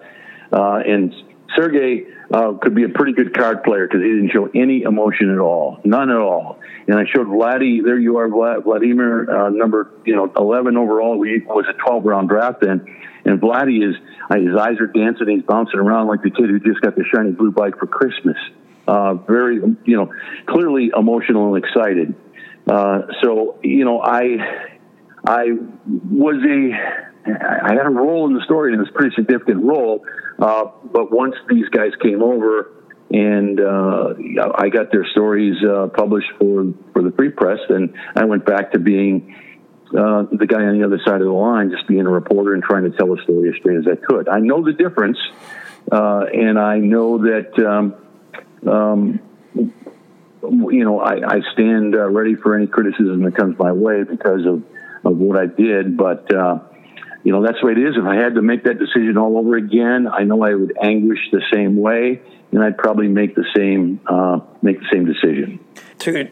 Uh, 0.52 0.82
and 0.86 1.14
Sergey 1.56 2.06
uh, 2.32 2.52
could 2.62 2.74
be 2.74 2.84
a 2.84 2.88
pretty 2.88 3.12
good 3.12 3.36
card 3.36 3.64
player 3.64 3.86
because 3.86 4.02
he 4.02 4.08
didn't 4.08 4.30
show 4.30 4.48
any 4.54 4.82
emotion 4.82 5.30
at 5.30 5.38
all, 5.38 5.80
none 5.84 6.10
at 6.10 6.16
all. 6.16 6.60
And 6.86 6.98
I 6.98 7.04
showed 7.04 7.26
Vladdy, 7.26 7.82
there 7.84 7.98
you 7.98 8.18
are, 8.18 8.28
Vlad, 8.28 8.64
Vladimir, 8.64 9.30
uh, 9.30 9.50
number 9.50 9.90
you 10.04 10.14
know 10.14 10.30
11 10.36 10.76
overall. 10.76 11.20
He 11.22 11.38
was 11.40 11.66
a 11.68 11.72
12 11.72 12.04
round 12.04 12.28
draft 12.28 12.60
then, 12.60 12.84
and 13.24 13.40
Vladdy 13.40 13.88
is 13.88 13.96
uh, 14.30 14.36
his 14.36 14.56
eyes 14.56 14.78
are 14.80 14.86
dancing, 14.86 15.28
he's 15.28 15.42
bouncing 15.42 15.80
around 15.80 16.06
like 16.06 16.22
the 16.22 16.30
kid 16.30 16.50
who 16.50 16.60
just 16.60 16.80
got 16.80 16.94
the 16.94 17.04
shiny 17.14 17.32
blue 17.32 17.50
bike 17.50 17.78
for 17.78 17.86
Christmas. 17.86 18.36
Uh, 18.86 19.14
very, 19.14 19.56
you 19.84 19.96
know, 19.96 20.12
clearly 20.46 20.90
emotional 20.96 21.54
and 21.54 21.64
excited. 21.64 22.14
Uh, 22.68 23.02
so 23.22 23.58
you 23.62 23.84
know, 23.84 24.00
I 24.00 24.68
I 25.26 25.46
was 26.10 26.36
a 26.44 27.09
I 27.26 27.74
had 27.74 27.86
a 27.86 27.90
role 27.90 28.26
in 28.26 28.34
the 28.34 28.42
story, 28.44 28.72
and 28.72 28.80
it 28.80 28.82
was 28.82 28.88
a 28.88 28.92
pretty 28.92 29.14
significant 29.14 29.62
role. 29.62 30.04
Uh, 30.38 30.70
but 30.84 31.12
once 31.12 31.34
these 31.48 31.68
guys 31.68 31.92
came 32.02 32.22
over, 32.22 32.72
and 33.10 33.60
uh, 33.60 34.14
I 34.54 34.68
got 34.68 34.92
their 34.92 35.06
stories 35.10 35.56
uh, 35.64 35.88
published 35.88 36.30
for 36.38 36.72
for 36.92 37.02
the 37.02 37.12
free 37.12 37.30
press, 37.30 37.58
and 37.68 37.94
I 38.16 38.24
went 38.24 38.46
back 38.46 38.72
to 38.72 38.78
being 38.78 39.36
uh, 39.88 40.24
the 40.30 40.46
guy 40.46 40.62
on 40.62 40.78
the 40.78 40.86
other 40.86 41.00
side 41.04 41.20
of 41.20 41.26
the 41.26 41.32
line, 41.32 41.70
just 41.70 41.86
being 41.88 42.06
a 42.06 42.10
reporter 42.10 42.54
and 42.54 42.62
trying 42.62 42.84
to 42.84 42.96
tell 42.96 43.12
a 43.12 43.22
story 43.22 43.50
as 43.50 43.56
straight 43.56 43.78
as 43.78 43.86
I 43.86 43.96
could. 43.96 44.28
I 44.28 44.38
know 44.38 44.64
the 44.64 44.72
difference, 44.72 45.18
uh, 45.90 46.24
and 46.32 46.58
I 46.58 46.78
know 46.78 47.18
that. 47.18 47.58
Um, 47.58 47.94
um, 48.68 49.20
you 50.42 50.84
know, 50.84 51.00
I, 51.00 51.36
I 51.36 51.40
stand 51.52 51.94
uh, 51.94 52.08
ready 52.08 52.34
for 52.34 52.56
any 52.56 52.66
criticism 52.66 53.22
that 53.24 53.36
comes 53.36 53.58
my 53.58 53.72
way 53.72 54.04
because 54.04 54.46
of, 54.46 54.64
of 55.04 55.18
what 55.18 55.38
I 55.38 55.46
did. 55.46 55.96
But 55.96 56.32
you 57.22 57.32
know, 57.32 57.42
that's 57.42 57.58
the 57.60 57.66
way 57.66 57.72
it 57.72 57.78
is. 57.78 57.96
If 57.96 58.04
I 58.04 58.16
had 58.16 58.34
to 58.34 58.42
make 58.42 58.64
that 58.64 58.78
decision 58.78 59.18
all 59.18 59.36
over 59.36 59.56
again, 59.56 60.08
I 60.08 60.24
know 60.24 60.42
I 60.42 60.54
would 60.54 60.76
anguish 60.82 61.18
the 61.30 61.42
same 61.52 61.76
way, 61.76 62.22
and 62.50 62.62
I'd 62.62 62.78
probably 62.78 63.08
make 63.08 63.34
the 63.34 63.44
same 63.54 64.00
uh, 64.06 64.40
make 64.62 64.78
the 64.80 64.86
same 64.90 65.04
decision. 65.04 65.60
To 66.00 66.24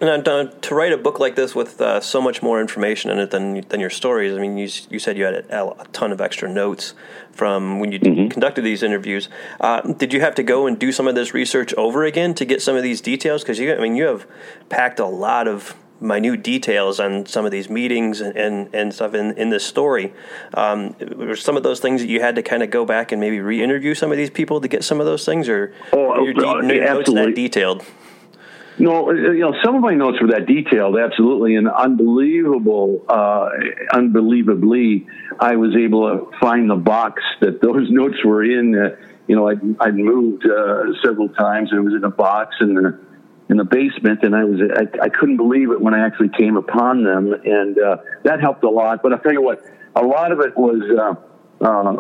to 0.63 0.75
write 0.75 0.93
a 0.93 0.97
book 0.97 1.21
like 1.21 1.37
this 1.37 1.55
with 1.55 1.79
uh, 1.81 2.01
so 2.01 2.23
much 2.23 2.43
more 2.43 2.59
information 2.59 3.11
in 3.11 3.19
it 3.19 3.31
than 3.31 3.61
than 3.69 3.81
your 3.81 3.91
stories. 3.91 4.33
I 4.33 4.41
mean, 4.41 4.57
you 4.57 4.69
you 4.89 4.99
said 4.99 5.19
you 5.19 5.25
had 5.25 5.35
a, 5.35 5.87
ton 5.93 6.11
of 6.11 6.23
extra 6.23 6.49
notes 6.49 6.95
from 7.33 7.81
when 7.81 7.93
you 7.93 8.01
mm-hmm. 8.01 8.29
conducted 8.29 8.63
these 8.63 8.83
interviews. 8.83 9.29
Uh, 9.61 9.83
did 9.83 10.15
you 10.15 10.21
have 10.23 10.35
to 10.37 10.43
go 10.43 10.67
and 10.67 10.79
do 10.79 10.91
some 10.91 11.07
of 11.07 11.15
this 11.15 11.35
research 11.35 11.75
over 11.75 12.05
again 12.05 12.33
to 12.35 12.47
get 12.47 12.63
some 12.63 12.77
of 12.77 12.83
these 12.83 13.03
details? 13.03 13.43
Because 13.43 13.59
you, 13.59 13.75
I 13.75 13.81
mean, 13.81 13.95
you 13.95 14.05
have 14.05 14.27
packed 14.71 15.01
a 15.01 15.07
lot 15.07 15.47
of 15.47 15.77
minute 16.01 16.43
details 16.43 17.01
on 17.01 17.27
some 17.27 17.45
of 17.45 17.51
these 17.51 17.69
meetings 17.69 18.21
and, 18.21 18.37
and, 18.37 18.75
and 18.75 18.95
stuff 18.95 19.15
in, 19.15 19.37
in 19.37 19.51
this 19.51 19.65
story. 19.65 20.13
Um, 20.55 20.95
were 21.17 21.37
some 21.37 21.57
of 21.57 21.63
those 21.63 21.81
things 21.81 22.01
that 22.01 22.09
you 22.09 22.21
had 22.21 22.37
to 22.37 22.43
kind 22.43 22.63
of 22.63 22.71
go 22.71 22.85
back 22.85 23.13
and 23.13 23.21
maybe 23.21 23.41
re-interview 23.41 23.95
some 23.95 24.11
of 24.11 24.17
these 24.17 24.31
people 24.31 24.61
to 24.61 24.69
get 24.69 24.85
some 24.85 25.01
of 25.01 25.07
those 25.07 25.25
things, 25.25 25.49
or 25.49 25.75
oh, 25.93 26.25
your, 26.25 26.47
uh, 26.47 26.61
notes 26.63 27.13
that 27.13 27.35
detailed? 27.35 27.85
No, 28.81 29.11
you 29.11 29.41
know, 29.41 29.55
some 29.65 29.75
of 29.75 29.83
my 29.83 29.95
notes 29.95 30.21
were 30.21 30.29
that 30.29 30.47
detailed, 30.47 30.97
absolutely, 30.99 31.57
and 31.57 31.69
unbelievable, 31.69 33.05
uh, 33.09 33.49
unbelievably, 33.93 35.07
I 35.41 35.57
was 35.57 35.75
able 35.75 36.09
to 36.09 36.39
find 36.39 36.71
the 36.71 36.77
box 36.77 37.23
that 37.41 37.61
those 37.61 37.87
notes 37.91 38.25
were 38.25 38.45
in. 38.45 38.79
Uh, 38.79 38.97
you 39.27 39.35
know, 39.37 39.49
I'd, 39.49 39.61
I'd 39.81 39.97
moved 39.97 40.47
uh, 40.47 40.95
several 41.05 41.29
times, 41.31 41.71
and 41.71 41.81
it 41.81 41.83
was 41.83 41.95
in 41.95 42.05
a 42.05 42.11
box, 42.11 42.57
and 42.61 42.77
the 42.77 42.99
in 43.49 43.57
the 43.57 43.65
basement, 43.65 44.21
and 44.23 44.35
I 44.35 44.45
was 44.45 44.61
I, 44.61 45.05
I 45.05 45.09
couldn't 45.09 45.37
believe 45.37 45.71
it 45.71 45.81
when 45.81 45.95
I 45.95 46.05
actually 46.05 46.29
came 46.29 46.57
upon 46.57 47.03
them, 47.05 47.33
and 47.33 47.79
uh, 47.79 47.97
that 48.25 48.41
helped 48.41 48.63
a 48.65 48.71
lot. 48.71 49.03
But 49.03 49.13
I 49.13 49.19
tell 49.19 49.33
you 49.33 49.43
what, 49.43 49.63
a 49.97 50.03
lot 50.03 50.33
of 50.33 50.41
it 50.41 50.57
was 50.57 50.83
uh, 50.83 51.65
uh, 51.65 51.97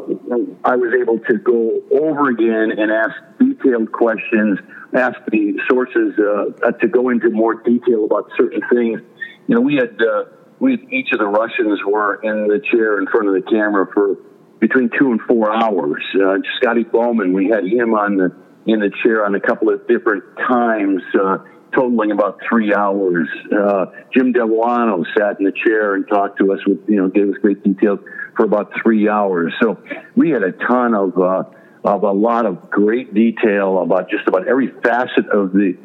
I 0.65 0.77
was 0.77 0.95
able 1.01 1.19
to 1.21 1.39
go 1.39 1.83
over 1.91 2.29
again 2.29 2.79
and 2.79 2.93
ask 2.93 3.15
detailed 3.41 3.91
questions, 3.93 4.59
ask 4.95 5.19
the 5.31 5.59
sources 5.69 6.15
uh, 6.19 6.71
to 6.73 6.89
go 6.89 7.09
into 7.09 7.31
more 7.31 7.55
detail 7.55 8.05
about 8.05 8.31
certain 8.37 8.63
things. 8.73 9.01
You 9.47 9.55
know, 9.55 9.61
we 9.61 9.77
had 9.77 10.01
uh, 10.01 10.25
we 10.61 10.75
each 10.91 11.13
of 11.13 11.19
the 11.19 11.27
Russians 11.27 11.81
were 11.87 12.21
in 12.23 12.49
the 12.49 12.61
chair 12.71 12.99
in 12.99 13.07
front 13.07 13.29
of 13.29 13.35
the 13.35 13.43
camera 13.51 13.87
for 13.93 14.17
between 14.61 14.91
two 14.99 15.13
and 15.13 15.21
four 15.23 15.53
hours. 15.53 16.03
Uh, 16.15 16.37
Scotty 16.61 16.85
Bowman, 16.85 17.33
we 17.33 17.49
had 17.49 17.65
him 17.65 17.95
on 17.95 18.17
the 18.17 18.35
in 18.69 18.81
the 18.81 18.91
chair 19.03 19.25
on 19.25 19.35
a 19.35 19.41
couple 19.41 19.73
of 19.73 19.87
different 19.89 20.25
times, 20.47 21.03
uh, 21.19 21.39
totaling 21.75 22.13
about 22.13 22.39
three 22.49 22.75
hours. 22.75 23.29
Uh, 23.51 23.87
Jim 24.15 24.33
Devellano 24.33 25.05
sat 25.17 25.39
in 25.39 25.47
the 25.47 25.53
chair 25.53 25.95
and 25.95 26.07
talked 26.09 26.39
to 26.39 26.53
us 26.53 26.61
with, 26.67 26.79
you 26.87 26.97
know, 26.97 27.09
gave 27.09 27.29
us 27.29 27.37
great 27.41 27.63
details 27.65 27.99
for 28.37 28.45
about 28.45 28.73
three 28.83 29.09
hours. 29.09 29.53
So 29.63 29.79
we 30.15 30.31
had 30.31 30.43
a 30.43 30.53
ton 30.53 30.95
of, 30.95 31.19
uh, 31.19 31.45
of 31.85 32.03
a 32.03 32.13
lot 32.13 32.47
of 32.47 32.71
great 32.71 33.15
detail 33.15 33.83
about 33.83 34.11
just 34.11 34.29
about 34.29 34.47
every 34.47 34.69
facet 34.83 35.29
of 35.33 35.53
the, 35.53 35.77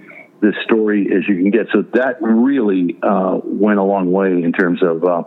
the 0.42 0.54
story 0.66 1.08
as 1.16 1.28
you 1.28 1.36
can 1.36 1.52
get. 1.52 1.68
So 1.72 1.84
that 1.94 2.22
really, 2.22 2.98
uh, 3.02 3.40
went 3.44 3.80
a 3.80 3.84
long 3.84 4.12
way 4.12 4.32
in 4.32 4.52
terms 4.52 4.82
of, 4.84 5.04
uh, 5.04 5.24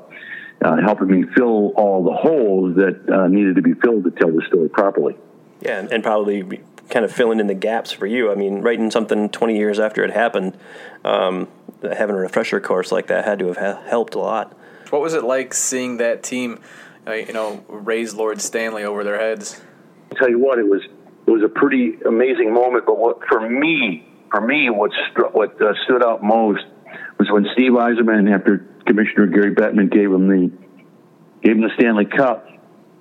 uh, 0.62 0.76
helping 0.82 1.08
me 1.08 1.24
fill 1.36 1.72
all 1.76 2.02
the 2.02 2.12
holes 2.12 2.76
that 2.76 2.98
uh, 3.12 3.28
needed 3.28 3.56
to 3.56 3.62
be 3.62 3.74
filled 3.74 4.04
to 4.04 4.10
tell 4.10 4.32
the 4.32 4.42
story 4.48 4.68
properly. 4.70 5.16
Yeah, 5.60 5.80
and, 5.80 5.92
and 5.92 6.02
probably 6.02 6.42
kind 6.90 7.04
of 7.04 7.12
filling 7.12 7.40
in 7.40 7.46
the 7.46 7.54
gaps 7.54 7.92
for 7.92 8.06
you. 8.06 8.30
I 8.30 8.34
mean, 8.34 8.62
writing 8.62 8.90
something 8.90 9.28
20 9.28 9.56
years 9.56 9.78
after 9.78 10.04
it 10.04 10.10
happened, 10.10 10.56
um, 11.04 11.48
having 11.82 12.16
a 12.16 12.18
refresher 12.18 12.60
course 12.60 12.92
like 12.92 13.08
that 13.08 13.24
had 13.24 13.38
to 13.40 13.52
have 13.52 13.56
helped 13.84 14.14
a 14.14 14.18
lot. 14.18 14.56
What 14.90 15.02
was 15.02 15.14
it 15.14 15.24
like 15.24 15.52
seeing 15.52 15.96
that 15.96 16.22
team, 16.22 16.60
uh, 17.06 17.12
you 17.12 17.32
know, 17.32 17.64
raise 17.68 18.14
Lord 18.14 18.40
Stanley 18.40 18.84
over 18.84 19.02
their 19.02 19.18
heads? 19.18 19.60
I'll 20.10 20.18
tell 20.18 20.30
you 20.30 20.38
what, 20.38 20.58
it 20.58 20.66
was 20.66 20.82
it 21.26 21.30
was 21.30 21.42
a 21.42 21.48
pretty 21.48 21.98
amazing 22.06 22.54
moment. 22.54 22.86
But 22.86 22.98
what 22.98 23.18
for 23.28 23.40
me, 23.40 24.06
for 24.30 24.40
me, 24.40 24.70
what 24.70 24.92
st- 25.10 25.34
what 25.34 25.60
uh, 25.60 25.72
stood 25.84 26.04
out 26.04 26.22
most 26.22 26.64
was 27.18 27.28
when 27.30 27.46
Steve 27.54 27.72
Yzerman, 27.72 28.32
after 28.32 28.58
Commissioner 28.86 29.26
Gary 29.26 29.54
Bettman 29.54 29.90
gave 29.90 30.12
him 30.12 30.28
the 30.28 30.52
gave 31.42 31.56
him 31.56 31.62
the 31.62 31.70
Stanley 31.76 32.06
Cup, 32.06 32.46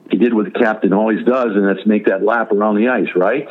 he 0.10 0.18
did 0.18 0.34
what 0.34 0.46
the 0.46 0.60
captain 0.60 0.92
always 0.92 1.24
does, 1.24 1.52
and 1.54 1.68
that's 1.68 1.86
make 1.86 2.06
that 2.08 2.24
lap 2.24 2.52
around 2.52 2.78
the 2.78 2.90
ice, 2.90 3.10
right? 3.16 3.48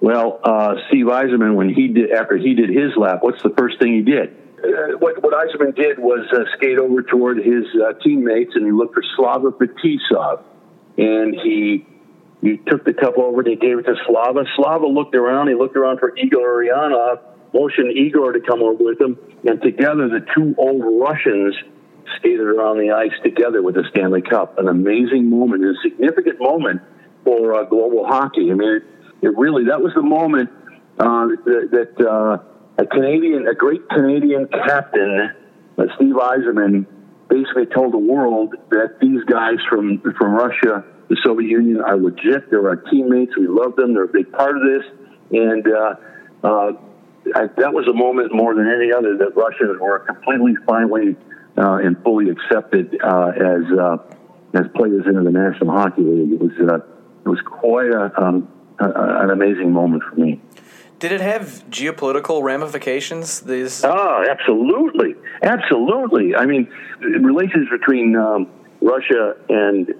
Well, 0.00 0.40
uh, 0.42 0.76
Steve 0.88 1.06
Yzerman, 1.06 1.54
when 1.54 1.68
he 1.68 1.88
did 1.88 2.10
after 2.10 2.36
he 2.36 2.54
did 2.54 2.70
his 2.70 2.96
lap, 2.96 3.18
what's 3.20 3.42
the 3.42 3.52
first 3.56 3.78
thing 3.78 3.92
he 3.92 4.00
did? 4.00 4.34
Uh, 4.58 4.96
what, 4.98 5.22
what 5.22 5.34
Yzerman 5.34 5.76
did 5.76 5.98
was 5.98 6.26
uh, 6.32 6.44
skate 6.56 6.78
over 6.78 7.02
toward 7.02 7.36
his 7.36 7.64
uh, 7.74 7.92
teammates 8.02 8.52
and 8.54 8.64
he 8.64 8.72
looked 8.72 8.94
for 8.94 9.02
Slava 9.16 9.50
Fetisov, 9.52 10.42
and 10.96 11.34
he 11.34 11.86
he 12.40 12.56
took 12.56 12.86
the 12.86 12.94
cup 12.94 13.18
over 13.18 13.40
and 13.40 13.48
he 13.48 13.56
gave 13.56 13.78
it 13.78 13.82
to 13.82 13.94
Slava. 14.06 14.44
Slava 14.56 14.86
looked 14.86 15.14
around. 15.14 15.48
He 15.48 15.54
looked 15.54 15.76
around 15.76 15.98
for 15.98 16.16
Igor 16.16 16.64
Larionov, 16.64 17.20
motioned 17.52 17.94
Igor 17.94 18.32
to 18.32 18.40
come 18.40 18.62
over 18.62 18.82
with 18.82 18.98
him, 18.98 19.18
and 19.44 19.60
together 19.60 20.08
the 20.08 20.24
two 20.34 20.54
old 20.56 20.82
Russians 20.82 21.54
skated 22.16 22.40
around 22.40 22.78
the 22.78 22.92
ice 22.92 23.12
together 23.22 23.62
with 23.62 23.74
the 23.74 23.84
Stanley 23.90 24.22
Cup. 24.22 24.58
An 24.58 24.68
amazing 24.68 25.28
moment, 25.28 25.62
a 25.62 25.74
significant 25.82 26.40
moment 26.40 26.80
for 27.22 27.54
uh, 27.54 27.64
global 27.64 28.06
hockey. 28.06 28.50
I 28.50 28.54
mean. 28.54 28.76
It, 28.76 28.82
it 29.22 29.36
really 29.36 29.64
that 29.64 29.80
was 29.80 29.92
the 29.94 30.02
moment 30.02 30.50
uh, 30.98 31.28
that, 31.44 31.94
that 31.96 32.06
uh, 32.06 32.38
a 32.78 32.86
Canadian, 32.86 33.46
a 33.46 33.54
great 33.54 33.88
Canadian 33.88 34.48
captain, 34.48 35.32
uh, 35.78 35.84
Steve 35.96 36.14
Yzerman, 36.14 36.86
basically 37.28 37.66
told 37.66 37.92
the 37.92 37.98
world 37.98 38.54
that 38.70 38.98
these 39.00 39.22
guys 39.24 39.56
from 39.68 40.00
from 40.18 40.32
Russia 40.32 40.84
the 41.08 41.16
Soviet 41.24 41.48
Union 41.48 41.80
are 41.80 41.96
legit. 41.96 42.50
They're 42.50 42.68
our 42.68 42.76
teammates. 42.76 43.36
We 43.36 43.48
love 43.48 43.76
them. 43.76 43.94
They're 43.94 44.04
a 44.04 44.08
big 44.08 44.30
part 44.30 44.56
of 44.56 44.62
this. 44.62 44.84
And 45.32 45.66
uh, 45.66 45.94
uh, 46.44 46.72
I, 47.34 47.46
that 47.58 47.72
was 47.72 47.88
a 47.88 47.92
moment 47.92 48.32
more 48.32 48.54
than 48.54 48.68
any 48.68 48.92
other 48.92 49.16
that 49.16 49.34
Russians 49.34 49.80
were 49.80 49.98
completely, 50.00 50.54
finally, 50.66 51.16
uh, 51.58 51.78
and 51.82 51.96
fully 52.04 52.30
accepted 52.30 52.94
as 52.94 53.64
as 54.52 54.66
players 54.74 55.06
into 55.06 55.22
the 55.22 55.30
National 55.30 55.72
Hockey 55.72 56.02
League. 56.02 56.32
It 56.32 56.40
was 56.40 56.52
it 57.24 57.28
was 57.28 57.40
quite 57.44 57.90
a, 57.90 58.12
um, 58.20 58.48
a, 58.80 59.24
an 59.24 59.30
amazing 59.30 59.72
moment 59.72 60.02
for 60.02 60.16
me. 60.16 60.40
Did 60.98 61.12
it 61.12 61.20
have 61.20 61.64
geopolitical 61.70 62.42
ramifications? 62.42 63.40
These 63.40 63.84
Oh, 63.84 64.24
absolutely, 64.28 65.14
absolutely. 65.42 66.36
I 66.36 66.44
mean, 66.44 66.70
relations 67.00 67.68
between 67.70 68.16
um, 68.16 68.50
Russia 68.80 69.36
and 69.48 69.94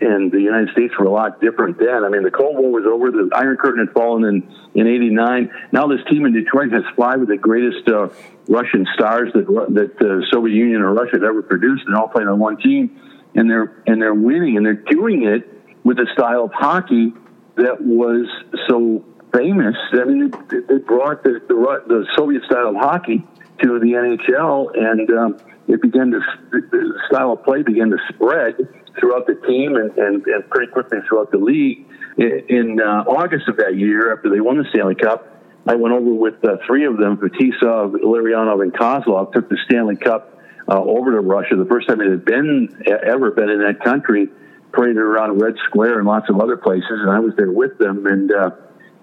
and 0.00 0.30
the 0.30 0.40
United 0.40 0.68
States 0.72 0.92
were 0.98 1.06
a 1.06 1.10
lot 1.10 1.40
different 1.40 1.78
then. 1.78 2.04
I 2.04 2.10
mean, 2.10 2.22
the 2.22 2.30
Cold 2.30 2.56
War 2.58 2.70
was 2.70 2.84
over. 2.86 3.10
The 3.10 3.30
Iron 3.34 3.56
Curtain 3.56 3.86
had 3.86 3.94
fallen 3.94 4.24
in 4.24 4.54
in 4.74 4.86
'89. 4.86 5.50
Now 5.72 5.88
this 5.88 6.00
team 6.08 6.26
in 6.26 6.32
Detroit 6.32 6.70
has 6.72 6.84
five 6.96 7.20
of 7.22 7.26
the 7.26 7.36
greatest 7.36 7.88
uh, 7.88 8.08
Russian 8.46 8.86
stars 8.94 9.32
that 9.34 9.46
that 9.46 9.98
the 9.98 10.26
Soviet 10.30 10.54
Union 10.54 10.82
or 10.82 10.92
Russia 10.92 11.12
had 11.14 11.24
ever 11.24 11.42
produced, 11.42 11.84
and 11.86 11.96
all 11.96 12.08
playing 12.08 12.28
on 12.28 12.38
one 12.38 12.56
team. 12.58 13.00
And 13.34 13.50
they're 13.50 13.82
and 13.86 14.00
they're 14.00 14.14
winning, 14.14 14.56
and 14.56 14.66
they're 14.66 14.74
doing 14.74 15.24
it 15.24 15.48
with 15.82 15.98
a 15.98 16.06
style 16.12 16.44
of 16.44 16.52
hockey 16.52 17.14
that 17.56 17.80
was 17.80 18.26
so 18.68 19.04
famous. 19.32 19.76
I 19.92 20.04
mean, 20.04 20.32
it, 20.32 20.68
they 20.68 20.78
brought 20.78 21.22
the, 21.22 21.40
the 21.48 21.54
the 21.86 22.06
Soviet 22.16 22.42
style 22.44 22.68
of 22.68 22.76
hockey 22.76 23.26
to 23.62 23.78
the 23.78 23.92
NHL, 23.92 24.76
and 24.76 25.10
um, 25.10 25.36
it 25.68 25.80
began 25.82 26.10
to 26.10 26.20
the 26.50 27.00
style 27.10 27.32
of 27.32 27.44
play 27.44 27.62
began 27.62 27.90
to 27.90 27.98
spread 28.12 28.56
throughout 28.98 29.26
the 29.26 29.34
team 29.46 29.76
and, 29.76 29.96
and, 29.96 30.26
and 30.26 30.50
pretty 30.50 30.70
quickly 30.72 30.98
throughout 31.08 31.30
the 31.30 31.38
league. 31.38 31.86
In, 32.16 32.42
in 32.48 32.80
uh, 32.80 33.04
August 33.06 33.48
of 33.48 33.56
that 33.58 33.76
year, 33.76 34.12
after 34.12 34.30
they 34.30 34.40
won 34.40 34.58
the 34.58 34.64
Stanley 34.70 34.96
Cup, 34.96 35.26
I 35.66 35.76
went 35.76 35.94
over 35.94 36.12
with 36.12 36.42
uh, 36.44 36.56
three 36.66 36.86
of 36.86 36.96
them, 36.96 37.18
Fetisov, 37.18 37.92
Larionov, 37.92 38.62
and 38.62 38.72
Kozlov, 38.72 39.32
took 39.32 39.48
the 39.48 39.58
Stanley 39.66 39.96
Cup 39.96 40.38
uh, 40.68 40.80
over 40.80 41.12
to 41.12 41.20
Russia. 41.20 41.56
The 41.56 41.66
first 41.66 41.88
time 41.88 42.00
it 42.00 42.10
had 42.10 42.24
been 42.24 42.82
ever 42.86 43.30
been 43.30 43.50
in 43.50 43.60
that 43.60 43.84
country, 43.84 44.28
paraded 44.72 44.98
around 44.98 45.40
Red 45.40 45.54
Square 45.66 45.98
and 45.98 46.06
lots 46.06 46.28
of 46.28 46.40
other 46.40 46.56
places, 46.56 46.88
and 46.90 47.10
I 47.10 47.20
was 47.20 47.34
there 47.36 47.50
with 47.50 47.78
them. 47.78 48.06
And 48.06 48.32
uh, 48.32 48.50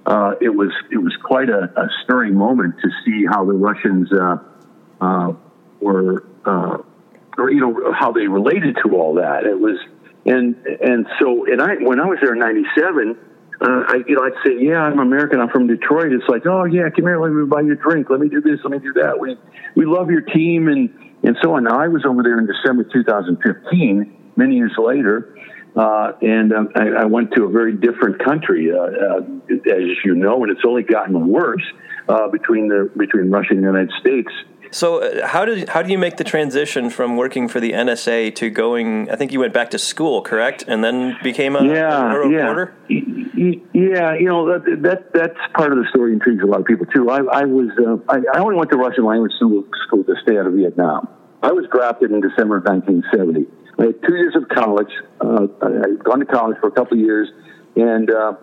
uh, 0.06 0.36
it 0.40 0.50
was 0.50 0.72
it 0.92 0.98
was 0.98 1.16
quite 1.24 1.50
a, 1.50 1.70
a, 1.76 1.90
stirring 2.04 2.36
moment 2.36 2.76
to 2.82 2.90
see 3.06 3.26
how 3.30 3.46
the 3.46 3.54
Russians 3.54 4.10
uh, 4.14 4.38
uh, 5.02 5.34
were, 5.82 6.26
uh, 6.46 6.78
or 7.38 7.52
you 7.52 7.60
know, 7.60 7.94
how 7.94 8.12
they 8.12 8.28
related 8.28 8.78
to 8.86 8.96
all 8.96 9.16
that. 9.16 9.46
It 9.46 9.60
was, 9.60 9.78
and 10.26 10.56
and 10.66 11.06
so, 11.20 11.46
and 11.46 11.62
I 11.62 11.76
when 11.76 12.00
I 12.00 12.06
was 12.06 12.20
there 12.22 12.34
in 12.34 12.40
'97. 12.40 13.18
Uh, 13.60 13.66
I, 13.88 13.96
you 14.08 14.14
know, 14.14 14.22
I'd 14.22 14.38
say, 14.46 14.54
yeah, 14.60 14.84
I'm 14.84 15.00
American. 15.00 15.40
I'm 15.42 15.50
from 15.50 15.66
Detroit. 15.66 16.12
It's 16.14 16.30
like, 16.30 16.46
oh 16.46 16.66
yeah, 16.66 16.92
come 16.96 17.06
here. 17.06 17.20
Let 17.20 17.32
me 17.32 17.44
buy 17.48 17.62
you 17.62 17.74
a 17.74 17.76
drink. 17.76 18.08
Let 18.08 18.20
me 18.20 18.30
do 18.30 18.40
this. 18.40 18.60
Let 18.64 18.70
me 18.70 18.78
do 18.78 18.94
that. 19.02 19.20
We 19.20 19.36
we 19.76 19.86
love 19.86 20.12
your 20.12 20.22
team 20.22 20.68
and 20.68 20.94
and 21.24 21.36
so 21.42 21.56
on. 21.56 21.64
Now 21.64 21.82
I 21.82 21.88
was 21.88 22.06
over 22.06 22.22
there 22.22 22.38
in 22.38 22.46
December 22.46 22.84
2015. 22.84 24.14
Many 24.36 24.56
years 24.56 24.74
later, 24.78 25.36
uh, 25.78 26.14
and 26.22 26.52
um, 26.54 26.70
I, 26.76 27.02
I, 27.02 27.06
went 27.06 27.34
to 27.36 27.44
a 27.44 27.50
very 27.50 27.74
different 27.74 28.24
country, 28.24 28.72
uh, 28.72 28.78
uh, 28.78 29.20
as 29.20 29.98
you 30.04 30.16
know, 30.16 30.42
and 30.42 30.52
it's 30.52 30.66
only 30.66 30.82
gotten 30.82 31.28
worse 31.28 31.62
uh, 32.10 32.28
between 32.30 32.68
the 32.68 32.90
between 32.98 33.30
Russia 33.30 33.50
and 33.52 33.60
the 33.60 33.68
United 33.68 33.92
States. 34.00 34.30
So 34.72 35.04
uh, 35.04 35.28
how 35.28 35.46
did 35.46 35.70
how 35.70 35.84
do 35.84 35.92
you 35.92 36.00
make 36.00 36.18
the 36.18 36.24
transition 36.24 36.90
from 36.90 37.16
working 37.16 37.48
for 37.48 37.60
the 37.60 37.74
NSA 37.74 38.34
to 38.36 38.50
going? 38.50 39.12
I 39.12 39.16
think 39.18 39.32
you 39.32 39.40
went 39.40 39.54
back 39.54 39.70
to 39.70 39.78
school, 39.78 40.24
correct, 40.24 40.66
and 40.68 40.84
then 40.84 41.16
became 41.22 41.56
a, 41.56 41.64
yeah, 41.64 42.12
a 42.12 42.18
reporter. 42.18 42.74
Yeah. 42.90 43.54
yeah, 43.74 44.14
you 44.16 44.26
know 44.26 44.48
that, 44.48 44.82
that 44.82 45.14
that's 45.14 45.38
part 45.54 45.72
of 45.72 45.78
the 45.78 45.86
story 45.90 46.12
intrigues 46.14 46.44
a 46.44 46.48
lot 46.48 46.60
of 46.60 46.66
people 46.66 46.88
too. 46.88 47.12
I, 47.12 47.18
I 47.18 47.46
was 47.46 47.70
uh, 47.78 47.98
I, 48.12 48.18
I 48.36 48.42
only 48.42 48.56
went 48.56 48.72
to 48.72 48.78
Russian 48.78 49.06
language 49.06 49.34
school, 49.38 49.64
school 49.86 50.04
to 50.06 50.16
stay 50.24 50.40
out 50.40 50.48
of 50.48 50.54
Vietnam. 50.54 51.08
I 51.44 51.52
was 51.52 51.68
drafted 51.72 52.10
in 52.10 52.20
December 52.20 52.58
of 52.58 52.64
1970. 52.64 53.46
I 53.80 53.84
had 53.84 54.02
two 54.08 54.16
years 54.16 54.36
of 54.36 54.50
college. 54.50 54.92
Uh, 55.22 55.48
I 55.62 55.72
had 55.72 56.04
gone 56.04 56.20
to 56.20 56.26
college 56.26 56.58
for 56.60 56.68
a 56.68 56.72
couple 56.72 56.98
of 56.98 57.04
years, 57.04 57.30
and 57.76 58.10
uh, 58.10 58.34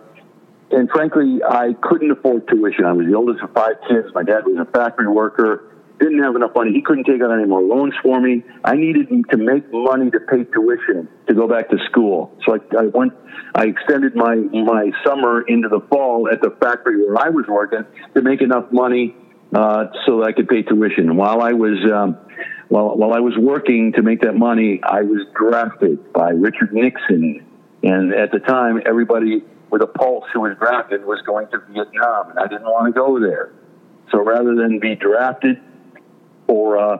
and 0.71 0.89
frankly, 0.89 1.39
I 1.47 1.73
couldn't 1.81 2.11
afford 2.11 2.47
tuition. 2.47 2.85
I 2.85 2.93
was 2.93 3.05
the 3.05 3.15
oldest 3.15 3.43
of 3.43 3.53
five 3.53 3.75
kids. 3.87 4.07
My 4.13 4.23
dad 4.23 4.45
was 4.45 4.65
a 4.67 4.71
factory 4.71 5.07
worker. 5.07 5.71
Didn't 5.99 6.21
have 6.23 6.35
enough 6.35 6.51
money. 6.53 6.73
He 6.73 6.81
couldn't 6.81 7.05
take 7.05 7.21
out 7.21 7.31
any 7.31 7.45
more 7.45 7.61
loans 7.61 7.93
for 8.03 8.19
me. 8.19 8.43
I 8.65 8.75
needed 8.75 9.07
to 9.31 9.37
make 9.37 9.63
money 9.71 10.11
to 10.11 10.19
pay 10.19 10.43
tuition 10.43 11.07
to 11.27 11.33
go 11.33 11.47
back 11.47 11.69
to 11.69 11.77
school. 11.89 12.35
So 12.45 12.55
I, 12.55 12.83
I 12.83 12.85
went. 12.87 13.13
I 13.55 13.67
extended 13.67 14.15
my 14.15 14.35
my 14.35 14.91
summer 15.05 15.43
into 15.47 15.69
the 15.69 15.81
fall 15.89 16.27
at 16.31 16.41
the 16.41 16.51
factory 16.61 17.05
where 17.05 17.17
I 17.17 17.29
was 17.29 17.45
working 17.47 17.85
to 18.13 18.21
make 18.21 18.41
enough 18.41 18.65
money 18.71 19.15
uh, 19.55 19.85
so 20.05 20.23
I 20.23 20.33
could 20.33 20.49
pay 20.49 20.63
tuition. 20.63 21.15
While 21.15 21.41
I 21.41 21.53
was 21.53 21.77
um, 21.91 22.17
while, 22.67 22.97
while 22.97 23.13
I 23.13 23.19
was 23.19 23.33
working 23.37 23.93
to 23.93 24.01
make 24.01 24.21
that 24.21 24.35
money, 24.35 24.81
I 24.83 25.01
was 25.01 25.25
drafted 25.33 26.11
by 26.11 26.31
Richard 26.31 26.73
Nixon. 26.73 27.45
And 27.81 28.13
at 28.13 28.31
the 28.31 28.39
time, 28.39 28.81
everybody 28.85 29.43
with 29.69 29.81
a 29.81 29.87
pulse 29.87 30.25
who 30.33 30.41
was 30.41 30.57
drafted 30.57 31.05
was 31.05 31.21
going 31.25 31.47
to 31.49 31.59
Vietnam, 31.69 32.31
and 32.31 32.39
I 32.39 32.47
didn't 32.47 32.65
want 32.65 32.93
to 32.93 32.99
go 32.99 33.19
there. 33.19 33.53
So 34.11 34.23
rather 34.23 34.55
than 34.55 34.79
be 34.79 34.95
drafted 34.95 35.61
for, 36.47 36.77
uh, 36.77 36.97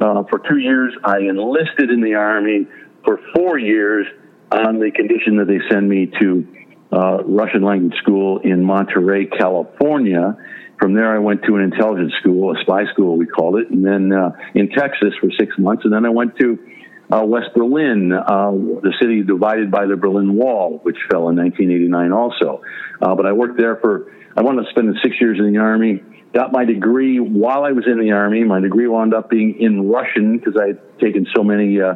uh, 0.00 0.22
for 0.30 0.40
two 0.48 0.58
years, 0.58 0.94
I 1.02 1.18
enlisted 1.18 1.90
in 1.90 2.00
the 2.00 2.14
Army 2.14 2.66
for 3.04 3.18
four 3.34 3.58
years 3.58 4.06
on 4.52 4.78
the 4.78 4.90
condition 4.90 5.36
that 5.38 5.46
they 5.46 5.60
send 5.68 5.88
me 5.88 6.12
to 6.20 6.46
uh, 6.92 7.24
Russian 7.24 7.62
language 7.62 7.98
school 7.98 8.38
in 8.38 8.62
Monterey, 8.62 9.26
California 9.26 10.36
from 10.78 10.94
there, 10.94 11.14
I 11.14 11.18
went 11.18 11.42
to 11.44 11.56
an 11.56 11.62
intelligence 11.62 12.12
school, 12.20 12.56
a 12.56 12.60
spy 12.62 12.84
school, 12.92 13.16
we 13.16 13.26
called 13.26 13.56
it, 13.56 13.70
and 13.70 13.84
then 13.84 14.12
uh, 14.12 14.30
in 14.54 14.70
Texas 14.70 15.12
for 15.20 15.28
six 15.38 15.58
months. 15.58 15.84
And 15.84 15.92
then 15.92 16.04
I 16.04 16.10
went 16.10 16.36
to 16.38 16.58
uh, 17.10 17.24
West 17.24 17.48
Berlin, 17.54 18.12
uh, 18.12 18.50
the 18.50 18.92
city 19.00 19.22
divided 19.22 19.70
by 19.70 19.86
the 19.86 19.96
Berlin 19.96 20.34
Wall, 20.34 20.78
which 20.82 20.96
fell 21.10 21.28
in 21.30 21.36
1989 21.36 22.12
also. 22.12 22.62
Uh, 23.00 23.14
but 23.14 23.26
I 23.26 23.32
worked 23.32 23.58
there 23.58 23.76
for, 23.76 24.12
I 24.36 24.42
wanted 24.42 24.64
to 24.64 24.70
spend 24.70 24.94
six 25.02 25.16
years 25.20 25.38
in 25.38 25.52
the 25.52 25.58
Army. 25.58 26.02
Got 26.34 26.52
my 26.52 26.64
degree 26.64 27.18
while 27.18 27.64
I 27.64 27.72
was 27.72 27.86
in 27.86 27.98
the 27.98 28.12
Army. 28.12 28.44
My 28.44 28.60
degree 28.60 28.86
wound 28.86 29.14
up 29.14 29.30
being 29.30 29.58
in 29.60 29.88
Russian 29.88 30.38
because 30.38 30.60
I 30.60 30.68
had 30.68 30.98
taken 31.00 31.26
so 31.34 31.42
many, 31.42 31.80
uh, 31.80 31.94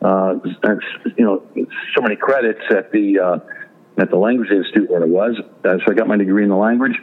uh, 0.00 0.34
you 1.16 1.24
know, 1.24 1.42
so 1.94 2.00
many 2.00 2.14
credits 2.16 2.62
at 2.70 2.92
the 2.92 3.42
at 3.98 4.10
the 4.10 4.16
Language 4.16 4.48
Institute 4.50 4.88
where 4.88 5.02
I 5.02 5.06
was. 5.06 5.36
so 5.64 5.78
I 5.86 5.94
got 5.94 6.06
my 6.06 6.16
degree 6.16 6.44
in 6.44 6.48
the 6.48 6.56
language. 6.56 6.96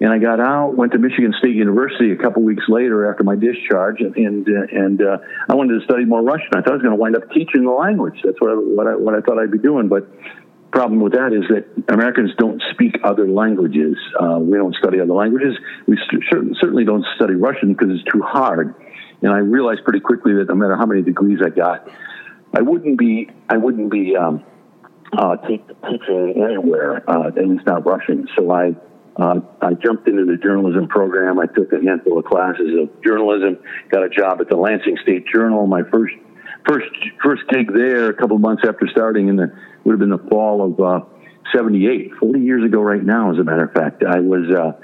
And 0.00 0.10
I 0.10 0.18
got 0.18 0.40
out, 0.40 0.76
went 0.76 0.92
to 0.92 0.98
Michigan 0.98 1.32
State 1.38 1.54
University 1.54 2.10
a 2.12 2.16
couple 2.16 2.42
weeks 2.42 2.64
later 2.68 3.10
after 3.10 3.22
my 3.22 3.36
discharge, 3.36 4.00
and 4.00 4.16
and, 4.16 4.48
uh, 4.48 4.66
and 4.72 5.02
uh, 5.02 5.18
I 5.48 5.54
wanted 5.54 5.78
to 5.78 5.84
study 5.84 6.04
more 6.04 6.22
Russian. 6.22 6.48
I 6.54 6.62
thought 6.62 6.70
I 6.70 6.74
was 6.74 6.82
going 6.82 6.96
to 6.96 7.00
wind 7.00 7.16
up 7.16 7.30
teaching 7.30 7.64
the 7.64 7.70
language. 7.70 8.18
That's 8.24 8.40
what 8.40 8.50
I, 8.50 8.54
what 8.54 8.86
I 8.86 8.96
what 8.96 9.14
I 9.14 9.20
thought 9.20 9.38
I'd 9.38 9.52
be 9.52 9.58
doing. 9.58 9.88
But 9.88 10.08
problem 10.74 11.00
with 11.00 11.12
that 11.12 11.32
is 11.32 11.44
that 11.48 11.64
Americans 11.92 12.32
don't 12.36 12.60
speak 12.72 12.96
other 13.04 13.28
languages. 13.28 13.96
Uh, 14.20 14.38
we 14.40 14.58
don't 14.58 14.74
study 14.74 14.98
other 15.00 15.14
languages. 15.14 15.54
We 15.86 15.96
st- 16.10 16.56
certainly 16.60 16.84
don't 16.84 17.06
study 17.14 17.34
Russian 17.34 17.74
because 17.74 17.94
it's 17.94 18.12
too 18.12 18.22
hard. 18.22 18.74
And 19.22 19.32
I 19.32 19.38
realized 19.38 19.84
pretty 19.84 20.00
quickly 20.00 20.34
that 20.34 20.48
no 20.48 20.56
matter 20.56 20.76
how 20.76 20.84
many 20.84 21.02
degrees 21.02 21.38
I 21.44 21.50
got, 21.50 21.88
I 22.52 22.62
wouldn't 22.62 22.98
be 22.98 23.30
I 23.48 23.56
wouldn't 23.56 23.90
be 23.90 24.16
um, 24.16 24.44
uh, 25.16 25.36
teaching 25.36 25.64
anywhere, 26.36 27.08
uh, 27.08 27.28
at 27.28 27.46
least 27.46 27.66
not 27.66 27.86
Russian. 27.86 28.28
So 28.36 28.50
I 28.50 28.74
uh, 29.16 29.40
I 29.60 29.74
jumped 29.74 30.08
into 30.08 30.24
the 30.24 30.36
journalism 30.36 30.88
program. 30.88 31.38
I 31.38 31.46
took 31.46 31.72
a 31.72 31.80
handful 31.80 32.18
of 32.18 32.24
classes 32.24 32.70
of 32.80 33.02
journalism. 33.02 33.58
Got 33.90 34.02
a 34.02 34.08
job 34.08 34.40
at 34.40 34.48
the 34.48 34.56
Lansing 34.56 34.96
State 35.02 35.24
Journal. 35.32 35.66
My 35.66 35.82
first 35.92 36.14
first 36.66 36.90
first 37.22 37.42
gig 37.48 37.72
there, 37.72 38.10
a 38.10 38.14
couple 38.14 38.38
months 38.38 38.64
after 38.66 38.88
starting, 38.90 39.28
in 39.28 39.36
the 39.36 39.54
would 39.84 39.92
have 39.92 40.00
been 40.00 40.10
the 40.10 40.30
fall 40.30 40.64
of 40.64 40.80
uh, 40.80 41.04
'78, 41.54 42.14
40 42.18 42.40
years 42.40 42.64
ago, 42.64 42.80
right 42.80 43.02
now. 43.02 43.30
As 43.32 43.38
a 43.38 43.44
matter 43.44 43.64
of 43.64 43.72
fact, 43.72 44.02
I 44.02 44.20
was. 44.20 44.50
Uh, 44.50 44.80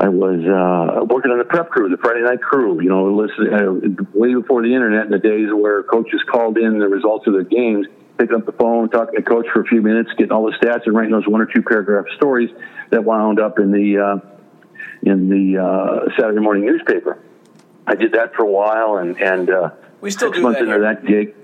I 0.00 0.06
was 0.06 0.38
uh, 0.46 1.04
working 1.10 1.32
on 1.32 1.38
the 1.38 1.44
prep 1.44 1.70
crew, 1.70 1.88
the 1.88 1.96
Friday 1.96 2.22
night 2.22 2.40
crew. 2.40 2.80
You 2.80 2.88
know, 2.88 3.10
listen, 3.18 3.50
uh, 3.52 4.04
way 4.14 4.32
before 4.32 4.62
the 4.62 4.72
internet, 4.72 5.06
in 5.06 5.10
the 5.10 5.18
days 5.18 5.48
where 5.52 5.82
coaches 5.82 6.20
called 6.30 6.56
in 6.56 6.78
the 6.78 6.86
results 6.86 7.26
of 7.26 7.32
their 7.32 7.42
games, 7.42 7.88
picking 8.18 8.36
up 8.36 8.46
the 8.46 8.52
phone, 8.52 8.90
talking 8.90 9.14
to 9.14 9.22
the 9.22 9.28
coach 9.28 9.46
for 9.52 9.60
a 9.60 9.64
few 9.64 9.80
minutes, 9.80 10.10
getting 10.18 10.32
all 10.32 10.44
the 10.44 10.56
stats, 10.58 10.86
and 10.86 10.94
writing 10.94 11.12
those 11.12 11.26
one 11.26 11.40
or 11.40 11.46
two 11.46 11.62
paragraph 11.62 12.06
stories 12.16 12.50
that 12.90 13.04
wound 13.04 13.40
up 13.40 13.58
in 13.58 13.70
the 13.70 13.98
uh, 13.98 14.38
in 15.02 15.28
the 15.28 15.62
uh, 15.62 16.10
Saturday 16.16 16.40
morning 16.40 16.66
newspaper. 16.66 17.18
I 17.86 17.94
did 17.94 18.12
that 18.12 18.34
for 18.34 18.42
a 18.42 18.50
while, 18.50 18.98
and 18.98 19.16
and 19.20 19.50
uh, 19.50 19.70
we 20.00 20.10
still 20.10 20.32
six 20.32 20.42
months 20.42 20.58
that 20.58 20.64
into 20.64 20.74
here. 20.74 20.94
that 20.94 21.06
gig. 21.06 21.34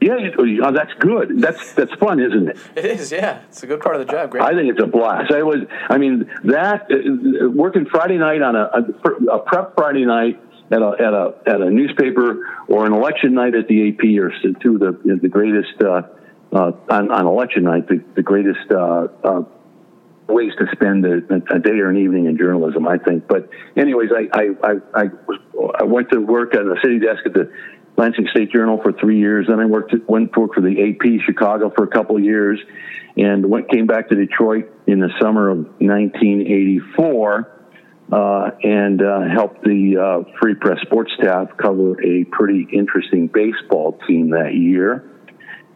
Yeah, 0.00 0.16
you, 0.16 0.62
oh, 0.64 0.72
that's 0.72 0.92
good. 1.00 1.40
That's 1.40 1.72
that's 1.72 1.92
fun, 1.94 2.20
isn't 2.20 2.50
it? 2.50 2.58
It 2.76 2.84
is. 2.84 3.10
Yeah, 3.10 3.42
it's 3.48 3.64
a 3.64 3.66
good 3.66 3.80
part 3.80 3.96
of 3.96 4.06
the 4.06 4.12
job. 4.12 4.30
Great. 4.30 4.44
I 4.44 4.54
think 4.54 4.70
it's 4.70 4.80
a 4.80 4.86
blast. 4.86 5.32
I 5.32 5.42
was. 5.42 5.66
I 5.90 5.98
mean, 5.98 6.30
that 6.44 6.82
uh, 6.82 7.50
working 7.50 7.84
Friday 7.86 8.16
night 8.16 8.40
on 8.40 8.54
a, 8.54 8.70
a, 8.72 9.34
a 9.34 9.38
prep 9.40 9.74
Friday 9.74 10.04
night 10.04 10.40
at 10.70 10.82
a 10.82 10.92
at 11.00 11.14
a 11.14 11.34
at 11.46 11.60
a 11.60 11.70
newspaper 11.70 12.46
or 12.68 12.86
an 12.86 12.92
election 12.92 13.34
night 13.34 13.56
at 13.56 13.66
the 13.66 13.88
AP 13.88 14.04
or 14.20 14.32
two 14.60 14.74
of 14.74 15.02
the 15.02 15.18
the 15.20 15.28
greatest 15.28 15.82
uh, 15.82 16.02
uh, 16.52 16.72
on, 16.90 17.10
on 17.10 17.26
election 17.26 17.64
night, 17.64 17.88
the, 17.88 18.02
the 18.16 18.22
greatest 18.22 18.70
uh, 18.70 19.08
uh, 19.22 19.42
ways 20.28 20.52
to 20.58 20.66
spend 20.72 21.04
a, 21.04 21.16
a, 21.54 21.58
day 21.58 21.78
or 21.78 21.88
an 21.88 21.96
evening 21.96 22.26
in 22.26 22.38
journalism, 22.38 22.86
I 22.86 22.98
think. 22.98 23.26
But 23.28 23.50
anyways, 23.76 24.10
I 24.14 24.28
I, 24.38 24.44
I, 24.62 24.72
I, 24.94 25.04
was, 25.26 25.40
I 25.80 25.84
went 25.84 26.10
to 26.12 26.20
work 26.20 26.54
on 26.54 26.68
the 26.68 26.78
city 26.82 26.98
desk 26.98 27.20
at 27.26 27.34
the 27.34 27.52
Lansing 27.96 28.28
State 28.30 28.52
Journal 28.52 28.80
for 28.82 28.92
three 28.92 29.18
years. 29.18 29.46
Then 29.48 29.60
I 29.60 29.66
worked 29.66 29.92
at, 29.92 30.08
went 30.08 30.32
to 30.34 30.40
work 30.40 30.54
for 30.54 30.60
the 30.60 30.90
AP 30.90 31.24
Chicago 31.26 31.72
for 31.74 31.84
a 31.84 31.88
couple 31.88 32.16
of 32.16 32.24
years, 32.24 32.60
and 33.16 33.44
went 33.48 33.70
came 33.70 33.86
back 33.86 34.08
to 34.08 34.14
Detroit 34.14 34.70
in 34.86 35.00
the 35.00 35.10
summer 35.20 35.50
of 35.50 35.58
1984. 35.80 37.54
Uh, 38.10 38.52
and 38.62 39.02
uh, 39.02 39.20
helped 39.30 39.62
the 39.64 39.98
uh, 39.98 40.38
Free 40.40 40.54
Press 40.54 40.78
sports 40.80 41.12
staff 41.20 41.48
cover 41.58 41.92
a 42.02 42.24
pretty 42.24 42.66
interesting 42.72 43.26
baseball 43.26 44.00
team 44.08 44.30
that 44.30 44.54
year. 44.54 45.04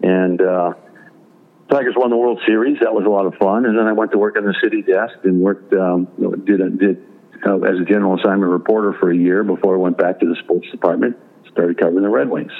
And 0.02 0.40
uh, 0.40 0.74
Tigers 1.70 1.94
won 1.96 2.10
the 2.10 2.16
World 2.16 2.40
Series. 2.46 2.78
That 2.80 2.92
was 2.92 3.04
a 3.06 3.08
lot 3.08 3.26
of 3.26 3.34
fun. 3.36 3.66
And 3.66 3.78
then 3.78 3.86
I 3.86 3.92
went 3.92 4.12
to 4.12 4.18
work 4.18 4.36
on 4.36 4.44
the 4.44 4.54
city 4.62 4.82
desk 4.82 5.14
and 5.24 5.40
worked 5.40 5.72
um, 5.72 6.08
did 6.44 6.78
did 6.78 7.02
uh, 7.46 7.58
as 7.60 7.78
a 7.80 7.84
general 7.84 8.18
assignment 8.18 8.50
reporter 8.50 8.94
for 8.98 9.10
a 9.10 9.16
year 9.16 9.42
before 9.42 9.74
I 9.74 9.78
went 9.78 9.98
back 9.98 10.20
to 10.20 10.26
the 10.26 10.36
sports 10.44 10.68
department. 10.70 11.16
Started 11.50 11.78
covering 11.78 12.02
the 12.02 12.08
Red 12.08 12.28
Wings. 12.28 12.52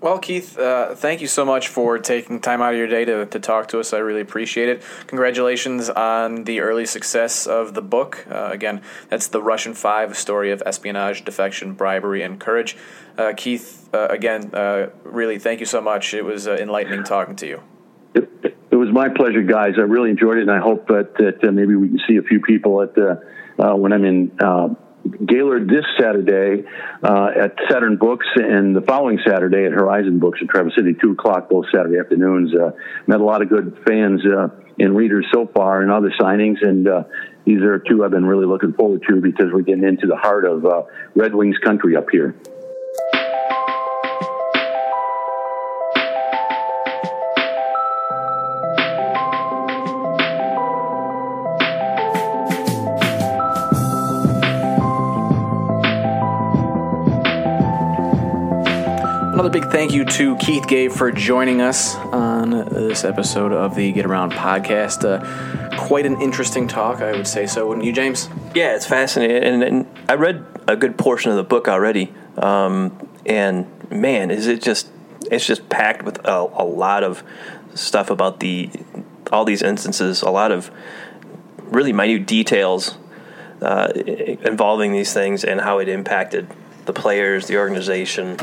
Well, 0.00 0.18
Keith, 0.18 0.58
uh, 0.58 0.94
thank 0.94 1.20
you 1.20 1.26
so 1.26 1.44
much 1.44 1.68
for 1.68 1.98
taking 1.98 2.40
time 2.40 2.62
out 2.62 2.72
of 2.72 2.78
your 2.78 2.86
day 2.86 3.04
to, 3.04 3.26
to 3.26 3.38
talk 3.38 3.68
to 3.68 3.80
us. 3.80 3.92
I 3.92 3.98
really 3.98 4.22
appreciate 4.22 4.70
it. 4.70 4.82
Congratulations 5.08 5.90
on 5.90 6.44
the 6.44 6.60
early 6.60 6.86
success 6.86 7.46
of 7.46 7.74
the 7.74 7.82
book. 7.82 8.26
Uh, 8.30 8.48
again, 8.50 8.80
that's 9.10 9.28
The 9.28 9.42
Russian 9.42 9.74
Five, 9.74 10.12
a 10.12 10.14
story 10.14 10.52
of 10.52 10.62
espionage, 10.64 11.22
defection, 11.26 11.74
bribery, 11.74 12.22
and 12.22 12.40
courage. 12.40 12.78
Uh, 13.18 13.34
Keith, 13.36 13.90
uh, 13.92 14.06
again, 14.08 14.54
uh, 14.54 14.88
really 15.04 15.38
thank 15.38 15.60
you 15.60 15.66
so 15.66 15.82
much. 15.82 16.14
It 16.14 16.24
was 16.24 16.48
uh, 16.48 16.52
enlightening 16.52 17.04
talking 17.04 17.36
to 17.36 17.46
you. 17.46 17.62
It, 18.14 18.56
it, 18.70 18.76
was 18.76 18.88
my 18.90 19.10
pleasure, 19.10 19.42
guys. 19.42 19.74
I 19.76 19.82
really 19.82 20.08
enjoyed 20.08 20.38
it, 20.38 20.48
and 20.48 20.50
I 20.50 20.60
hope 20.60 20.88
that, 20.88 21.12
that 21.18 21.52
maybe 21.52 21.76
we 21.76 21.88
can 21.88 22.00
see 22.08 22.16
a 22.16 22.22
few 22.22 22.40
people 22.40 22.80
at 22.80 22.96
when 23.76 23.92
I'm 23.92 24.06
in 24.06 24.30
Gaylord 25.26 25.68
this 25.68 25.84
Saturday 25.98 26.64
uh, 27.02 27.28
at 27.36 27.56
Saturn 27.70 27.96
Books, 27.96 28.26
and 28.36 28.74
the 28.74 28.82
following 28.82 29.18
Saturday 29.26 29.64
at 29.64 29.72
Horizon 29.72 30.18
Books 30.18 30.38
in 30.40 30.48
Traverse 30.48 30.74
City, 30.76 30.94
two 31.00 31.12
o'clock 31.12 31.48
both 31.48 31.66
Saturday 31.74 31.98
afternoons. 31.98 32.54
Uh, 32.54 32.72
met 33.06 33.20
a 33.20 33.24
lot 33.24 33.42
of 33.42 33.48
good 33.48 33.78
fans 33.86 34.22
uh, 34.24 34.48
and 34.78 34.96
readers 34.96 35.26
so 35.32 35.46
far, 35.54 35.82
and 35.82 35.90
other 35.90 36.12
signings, 36.20 36.56
and 36.62 36.88
uh, 36.88 37.04
these 37.44 37.60
are 37.62 37.78
two 37.78 38.04
I've 38.04 38.10
been 38.10 38.26
really 38.26 38.46
looking 38.46 38.72
forward 38.72 39.02
to 39.08 39.20
because 39.20 39.46
we're 39.52 39.62
getting 39.62 39.84
into 39.84 40.06
the 40.06 40.16
heart 40.16 40.44
of 40.44 40.64
uh, 40.64 40.82
Red 41.14 41.34
Wings 41.34 41.58
country 41.58 41.96
up 41.96 42.10
here. 42.10 42.34
Another 59.40 59.58
big 59.58 59.70
thank 59.70 59.94
you 59.94 60.04
to 60.04 60.36
Keith 60.36 60.66
Gave 60.66 60.92
for 60.92 61.10
joining 61.10 61.62
us 61.62 61.96
on 61.96 62.50
this 62.50 63.04
episode 63.04 63.52
of 63.52 63.74
the 63.74 63.90
Get 63.90 64.04
Around 64.04 64.32
podcast. 64.32 65.02
Uh, 65.02 65.78
quite 65.78 66.04
an 66.04 66.20
interesting 66.20 66.68
talk, 66.68 67.00
I 67.00 67.12
would 67.12 67.26
say 67.26 67.46
so, 67.46 67.66
wouldn't 67.66 67.86
you, 67.86 67.92
James? 67.94 68.28
Yeah, 68.54 68.76
it's 68.76 68.84
fascinating. 68.84 69.42
And, 69.42 69.62
and 69.62 69.86
I 70.10 70.16
read 70.16 70.44
a 70.68 70.76
good 70.76 70.98
portion 70.98 71.30
of 71.30 71.38
the 71.38 71.42
book 71.42 71.68
already. 71.68 72.12
Um, 72.36 73.08
and 73.24 73.66
man, 73.90 74.30
is 74.30 74.46
it 74.46 74.60
just, 74.60 74.90
it's 75.30 75.46
just 75.46 75.70
packed 75.70 76.02
with 76.02 76.18
a, 76.26 76.46
a 76.52 76.64
lot 76.66 77.02
of 77.02 77.24
stuff 77.74 78.10
about 78.10 78.40
the, 78.40 78.68
all 79.32 79.46
these 79.46 79.62
instances, 79.62 80.20
a 80.20 80.28
lot 80.28 80.52
of 80.52 80.70
really 81.62 81.94
minute 81.94 82.26
details 82.26 82.98
uh, 83.62 83.90
involving 83.94 84.92
these 84.92 85.14
things 85.14 85.44
and 85.44 85.62
how 85.62 85.78
it 85.78 85.88
impacted 85.88 86.46
the 86.84 86.92
players, 86.92 87.46
the 87.46 87.56
organization 87.56 88.36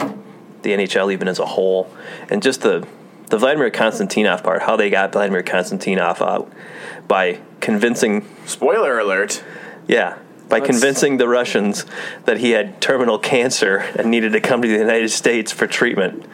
the 0.67 0.83
NHL 0.83 1.11
even 1.13 1.27
as 1.27 1.39
a 1.39 1.45
whole, 1.45 1.89
and 2.29 2.43
just 2.43 2.61
the 2.61 2.85
the 3.29 3.37
Vladimir 3.37 3.69
Konstantinov 3.71 4.43
part, 4.43 4.61
how 4.61 4.75
they 4.77 4.89
got 4.89 5.11
Vladimir 5.11 5.43
Konstantinov 5.43 6.21
out 6.21 6.51
by 7.07 7.39
convincing. 7.59 8.25
Spoiler 8.45 8.99
alert. 8.99 9.43
Yeah, 9.87 10.17
by 10.49 10.59
Let's, 10.59 10.71
convincing 10.71 11.17
the 11.17 11.27
Russians 11.27 11.85
that 12.25 12.37
he 12.37 12.51
had 12.51 12.81
terminal 12.81 13.19
cancer 13.19 13.77
and 13.77 14.09
needed 14.09 14.33
to 14.33 14.41
come 14.41 14.61
to 14.61 14.67
the 14.67 14.77
United 14.77 15.09
States 15.09 15.51
for 15.51 15.67
treatment. 15.67 16.25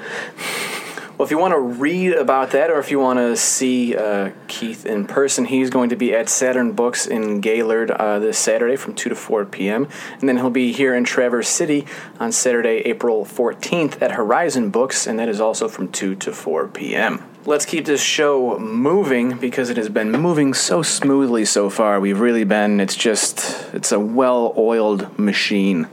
Well, 1.24 1.28
if 1.28 1.32
you 1.32 1.38
want 1.38 1.54
to 1.54 1.60
read 1.60 2.12
about 2.16 2.52
that, 2.52 2.70
or 2.70 2.80
if 2.80 2.92
you 2.92 3.00
want 3.00 3.18
to 3.18 3.38
see 3.38 3.96
uh, 3.96 4.32
Keith 4.50 4.86
in 4.86 5.06
person, 5.08 5.46
he's 5.46 5.70
going 5.70 5.88
to 5.92 5.96
be 5.96 6.14
at 6.14 6.28
Saturn 6.28 6.74
Books 6.74 7.08
in 7.08 7.40
Gaylord 7.40 7.92
uh, 7.92 8.20
this 8.20 8.38
Saturday 8.38 8.76
from 8.76 8.94
2 8.94 9.08
to 9.08 9.16
4 9.16 9.46
p.m. 9.46 9.88
And 10.20 10.28
then 10.28 10.36
he'll 10.36 10.50
be 10.50 10.74
here 10.74 10.94
in 10.94 11.06
Traverse 11.06 11.48
City 11.48 11.86
on 12.20 12.34
Saturday, 12.34 12.80
April 12.80 13.24
14th 13.24 14.02
at 14.02 14.12
Horizon 14.12 14.70
Books, 14.70 15.08
and 15.08 15.18
that 15.18 15.30
is 15.30 15.40
also 15.40 15.70
from 15.70 15.88
2 15.94 16.16
to 16.16 16.34
4 16.34 16.68
p.m. 16.68 17.24
Let's 17.46 17.66
keep 17.66 17.86
this 17.86 18.04
show 18.04 18.60
moving 18.60 19.38
because 19.38 19.70
it 19.70 19.78
has 19.78 19.88
been 19.88 20.12
moving 20.12 20.54
so 20.54 20.82
smoothly 20.82 21.46
so 21.46 21.70
far. 21.70 22.02
We've 22.02 22.20
really 22.20 22.44
been, 22.44 22.82
it's 22.82 22.98
just, 22.98 23.74
it's 23.74 23.94
a 23.94 24.00
well 24.00 24.54
oiled 24.58 25.18
machine 25.18 25.88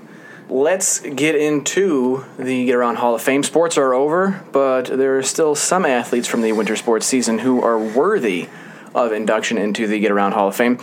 let's 0.50 1.00
get 1.00 1.36
into 1.36 2.24
the 2.38 2.66
Get 2.66 2.74
Around 2.74 2.96
Hall 2.96 3.14
of 3.14 3.22
Fame. 3.22 3.42
Sports 3.42 3.78
are 3.78 3.94
over, 3.94 4.44
but 4.52 4.86
there 4.86 5.16
are 5.16 5.22
still 5.22 5.54
some 5.54 5.86
athletes 5.86 6.26
from 6.26 6.42
the 6.42 6.52
winter 6.52 6.76
sports 6.76 7.06
season 7.06 7.38
who 7.38 7.62
are 7.62 7.78
worthy 7.78 8.48
of 8.94 9.12
induction 9.12 9.56
into 9.58 9.86
the 9.86 9.98
Get 10.00 10.10
Around 10.10 10.32
Hall 10.32 10.48
of 10.48 10.56
Fame. 10.56 10.78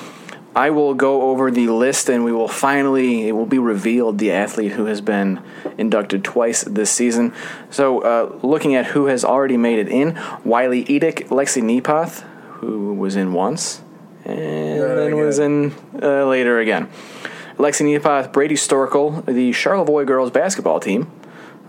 I 0.56 0.72
will 0.72 0.96
go 0.96 1.30
over 1.30 1.52
the 1.52 1.68
list 1.68 2.10
and 2.10 2.24
we 2.24 2.32
will 2.32 2.48
finally, 2.48 3.28
it 3.28 3.34
will 3.34 3.46
be 3.46 3.60
revealed 3.60 4.18
the 4.18 4.32
athlete 4.32 4.72
who 4.72 4.86
has 4.86 5.02
been 5.02 5.44
inducted 5.78 6.24
twice 6.24 6.64
this 6.64 6.90
season. 6.90 7.34
So, 7.70 8.00
uh, 8.00 8.40
looking 8.42 8.74
at 8.74 8.88
who 8.88 9.06
has 9.06 9.24
already 9.24 9.58
made 9.58 9.78
it 9.78 9.88
in 9.88 10.20
Wiley 10.44 10.84
Edick, 10.86 11.28
Lexi 11.28 11.62
Nepoth, 11.62 12.22
who 12.54 12.94
was 12.94 13.16
in 13.16 13.34
once, 13.34 13.82
and 14.26 14.82
then 14.82 15.16
was 15.16 15.38
in 15.38 15.76
uh, 16.02 16.26
later 16.26 16.60
again. 16.60 16.90
Lexi 17.58 17.86
Nepoth, 17.86 18.32
Brady 18.32 18.56
Storkel, 18.56 19.26
the 19.26 19.52
Charlevoix 19.52 20.06
girls 20.06 20.32
basketball 20.32 20.80
team. 20.80 21.12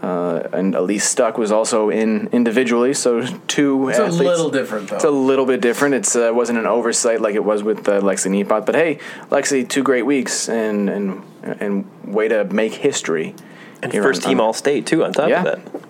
Uh, 0.02 0.48
and 0.52 0.76
Elise 0.76 1.08
Stuck 1.08 1.36
was 1.38 1.50
also 1.50 1.90
in 1.90 2.28
individually, 2.28 2.94
so 2.94 3.26
two 3.48 3.88
it's 3.88 3.98
athletes. 3.98 4.20
a 4.20 4.22
little 4.22 4.50
different, 4.50 4.88
though. 4.88 4.96
It's 4.96 5.04
a 5.04 5.10
little 5.10 5.44
bit 5.44 5.60
different. 5.60 5.94
It 5.94 6.14
uh, 6.14 6.32
wasn't 6.32 6.60
an 6.60 6.66
oversight 6.66 7.20
like 7.20 7.34
it 7.34 7.42
was 7.42 7.64
with 7.64 7.88
uh, 7.88 8.00
Lexi 8.00 8.30
Nepoth, 8.30 8.64
but 8.64 8.76
hey, 8.76 9.00
Lexi, 9.30 9.68
two 9.68 9.82
great 9.82 10.06
weeks, 10.06 10.48
and 10.48 10.88
and 10.88 11.24
and 11.42 11.90
way 12.04 12.28
to 12.28 12.44
make 12.44 12.74
history. 12.74 13.34
And 13.82 13.92
first 13.92 14.22
team 14.22 14.40
All 14.40 14.52
State 14.52 14.86
too. 14.86 15.04
On 15.04 15.12
top 15.12 15.28
yeah. 15.30 15.42
of 15.42 15.44
that, 15.44 15.82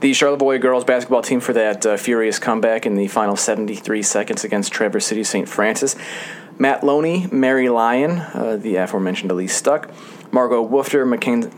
the 0.00 0.12
Charlevoix 0.12 0.58
girls 0.58 0.84
basketball 0.84 1.22
team 1.22 1.40
for 1.40 1.52
that 1.54 1.84
uh, 1.84 1.96
furious 1.96 2.38
comeback 2.38 2.86
in 2.86 2.94
the 2.94 3.08
final 3.08 3.36
73 3.36 4.02
seconds 4.02 4.44
against 4.44 4.72
Traverse 4.72 5.06
City 5.06 5.24
St. 5.24 5.48
Francis. 5.48 5.96
Matt 6.58 6.84
Loney, 6.84 7.26
Mary 7.32 7.68
Lyon, 7.68 8.18
uh, 8.18 8.56
the 8.60 8.76
aforementioned 8.76 9.30
Elise 9.30 9.56
Stuck, 9.56 9.90
Margot 10.32 10.66
Woofter, 10.66 11.06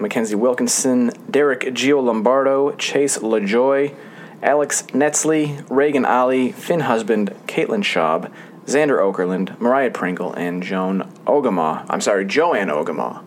Mackenzie 0.01 0.35
Wilkinson, 0.35 1.11
Derek 1.31 1.61
Gio 1.75 2.03
Lombardo, 2.03 2.73
Chase 2.73 3.19
LaJoy, 3.19 3.95
Alex 4.43 4.83
Netzley, 4.93 5.65
Reagan 5.71 6.05
Ali, 6.05 6.53
Finn 6.53 6.81
Husband, 6.81 7.35
Caitlin 7.47 7.83
Schaub, 7.83 8.31
Xander 8.67 8.99
Okerlund, 8.99 9.59
Mariah 9.61 9.91
Pringle, 9.91 10.33
and 10.35 10.63
Joan 10.63 11.11
Ogama. 11.27 11.87
I'm 11.89 12.01
sorry, 12.01 12.25
Joanne 12.25 12.69
Ogama. 12.69 13.23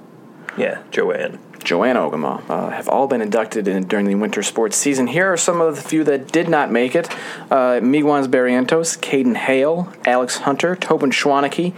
Yeah, 0.58 0.84
Joanne. 0.92 1.40
Joanne 1.70 1.98
Ogama 1.98 2.42
uh, 2.50 2.72
have 2.72 2.90
all 2.90 3.06
been 3.06 3.22
inducted 3.22 3.68
in, 3.68 3.84
during 3.84 4.08
the 4.08 4.16
winter 4.16 4.42
sports 4.42 4.76
season. 4.76 5.06
Here 5.06 5.32
are 5.32 5.38
some 5.38 5.62
of 5.62 5.76
the 5.76 5.82
few 5.84 6.04
that 6.06 6.32
did 6.32 6.50
not 6.50 6.72
make 6.72 6.96
it 6.96 7.08
uh, 7.52 7.78
Miguans 7.80 8.26
Barrientos, 8.26 8.98
Caden 8.98 9.36
Hale, 9.36 9.94
Alex 10.04 10.38
Hunter, 10.38 10.76
Tobin 10.76 11.12
Schwaneke, 11.12 11.76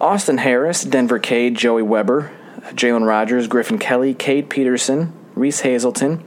Austin 0.00 0.38
Harris, 0.38 0.84
Denver 0.84 1.18
Cade, 1.18 1.54
Joey 1.54 1.82
Weber, 1.82 2.32
Jalen 2.70 3.06
Rogers, 3.06 3.46
Griffin 3.46 3.78
Kelly, 3.78 4.14
Cade 4.14 4.48
Peterson, 4.48 5.12
Reese 5.34 5.60
Hazelton, 5.60 6.24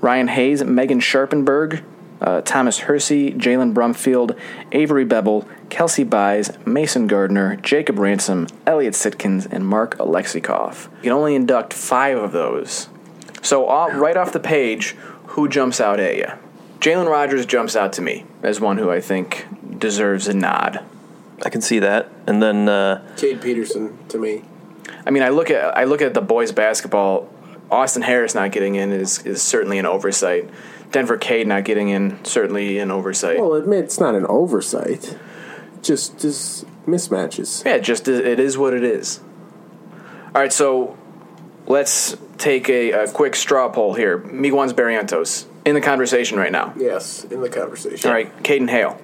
Ryan 0.00 0.28
Hayes, 0.28 0.64
Megan 0.64 1.00
Sharpenberg, 1.00 1.82
uh, 2.20 2.40
Thomas 2.42 2.80
Hersey, 2.80 3.32
Jalen 3.32 3.72
Brumfield, 3.72 4.38
Avery 4.72 5.04
Bevel, 5.04 5.48
Kelsey 5.70 6.04
Buys, 6.04 6.50
Mason 6.66 7.06
Gardner, 7.06 7.56
Jacob 7.56 7.98
Ransom, 7.98 8.46
Elliot 8.66 8.94
Sitkins, 8.94 9.46
and 9.50 9.66
Mark 9.66 9.96
Alexikov. 9.98 10.84
You 10.96 11.02
can 11.02 11.12
only 11.12 11.34
induct 11.34 11.72
five 11.72 12.18
of 12.18 12.32
those. 12.32 12.88
So, 13.42 13.68
right 13.68 14.16
off 14.16 14.32
the 14.32 14.40
page, 14.40 14.96
who 15.28 15.48
jumps 15.48 15.80
out 15.80 16.00
at 16.00 16.16
you? 16.16 16.26
Jalen 16.80 17.10
Rogers 17.10 17.46
jumps 17.46 17.76
out 17.76 17.92
to 17.94 18.02
me 18.02 18.24
as 18.42 18.60
one 18.60 18.78
who 18.78 18.90
I 18.90 19.00
think 19.00 19.46
deserves 19.78 20.28
a 20.28 20.34
nod. 20.34 20.84
I 21.44 21.50
can 21.50 21.60
see 21.60 21.78
that. 21.80 22.10
And 22.26 22.42
then 22.42 22.68
uh, 22.68 23.06
Cade 23.16 23.40
Peterson 23.40 23.96
to 24.08 24.18
me. 24.18 24.42
I 25.06 25.10
mean, 25.10 25.22
I 25.22 25.28
look 25.28 25.50
at 25.50 25.76
I 25.76 25.84
look 25.84 26.02
at 26.02 26.14
the 26.14 26.20
boys 26.20 26.52
basketball. 26.52 27.28
Austin 27.70 28.02
Harris 28.02 28.34
not 28.34 28.52
getting 28.52 28.76
in 28.76 28.92
is 28.92 29.24
is 29.26 29.42
certainly 29.42 29.78
an 29.78 29.86
oversight 29.86 30.48
Denver 30.90 31.18
Cade 31.18 31.46
not 31.46 31.64
getting 31.64 31.88
in 31.88 32.24
certainly 32.24 32.78
an 32.78 32.90
oversight. 32.90 33.38
Well, 33.38 33.54
admit 33.54 33.84
it's 33.84 34.00
not 34.00 34.14
an 34.14 34.26
oversight. 34.26 35.18
Just 35.82 36.18
just 36.18 36.66
mismatches. 36.86 37.64
yeah, 37.64 37.78
just 37.78 38.08
it 38.08 38.40
is 38.40 38.56
what 38.56 38.74
it 38.74 38.82
is. 38.82 39.20
All 40.34 40.42
right, 40.42 40.52
so 40.52 40.96
let's 41.66 42.16
take 42.38 42.68
a, 42.68 42.92
a 42.92 43.10
quick 43.10 43.34
straw 43.34 43.68
poll 43.68 43.94
here. 43.94 44.18
Miguan's 44.18 44.72
Barrientos 44.72 45.46
in 45.64 45.74
the 45.74 45.80
conversation 45.80 46.38
right 46.38 46.52
now. 46.52 46.72
Yes, 46.76 47.24
in 47.24 47.40
the 47.40 47.48
conversation. 47.48 48.08
All 48.08 48.14
right, 48.14 48.34
Caden 48.42 48.70
Hale. 48.70 49.00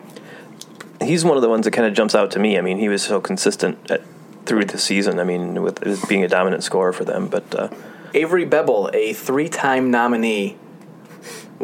He's 1.02 1.24
one 1.24 1.36
of 1.36 1.42
the 1.42 1.48
ones 1.48 1.64
that 1.64 1.72
kind 1.72 1.86
of 1.86 1.94
jumps 1.94 2.14
out 2.14 2.30
to 2.32 2.38
me. 2.38 2.56
I 2.56 2.60
mean, 2.60 2.78
he 2.78 2.88
was 2.88 3.02
so 3.02 3.20
consistent 3.20 3.90
at, 3.90 4.02
through 4.46 4.64
the 4.66 4.78
season. 4.78 5.18
I 5.18 5.24
mean, 5.24 5.62
with 5.62 5.84
with 5.84 6.08
being 6.08 6.24
a 6.24 6.28
dominant 6.28 6.62
scorer 6.62 6.92
for 6.92 7.04
them, 7.04 7.28
but 7.28 7.54
uh, 7.54 7.68
Avery 8.14 8.44
Bevel, 8.44 8.90
a 8.94 9.12
three-time 9.12 9.90
nominee, 9.90 10.56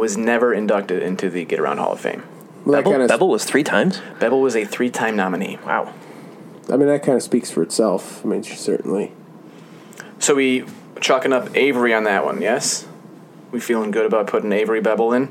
was 0.01 0.17
never 0.17 0.53
inducted 0.53 1.03
into 1.03 1.31
the 1.31 1.45
Get 1.45 1.61
Around 1.61 1.79
Hall 1.79 1.93
of 1.93 2.01
Fame. 2.01 2.25
Well, 2.65 2.73
that 2.73 2.79
Bevel, 2.79 2.93
kind 2.93 3.03
of. 3.03 3.09
Bevel 3.09 3.29
was 3.29 3.45
three 3.45 3.63
times. 3.63 4.01
Bevel 4.19 4.41
was 4.41 4.57
a 4.57 4.65
three-time 4.65 5.17
nominee. 5.17 5.59
Wow. 5.65 5.95
I 6.69 6.77
mean, 6.77 6.89
that 6.89 7.03
kind 7.03 7.17
of 7.17 7.23
speaks 7.23 7.51
for 7.51 7.63
itself. 7.63 8.25
I 8.25 8.29
mean, 8.29 8.43
certainly. 8.43 9.13
So 10.19 10.35
we 10.35 10.65
chalking 11.01 11.33
up 11.33 11.57
Avery 11.57 11.95
on 11.95 12.05
that 12.05 12.25
one, 12.25 12.43
yes? 12.43 12.87
We 13.51 13.61
feeling 13.61 13.91
good 13.91 14.07
about 14.07 14.27
putting 14.27 14.53
Avery 14.53 14.81
Bevel 14.81 15.13
in? 15.13 15.29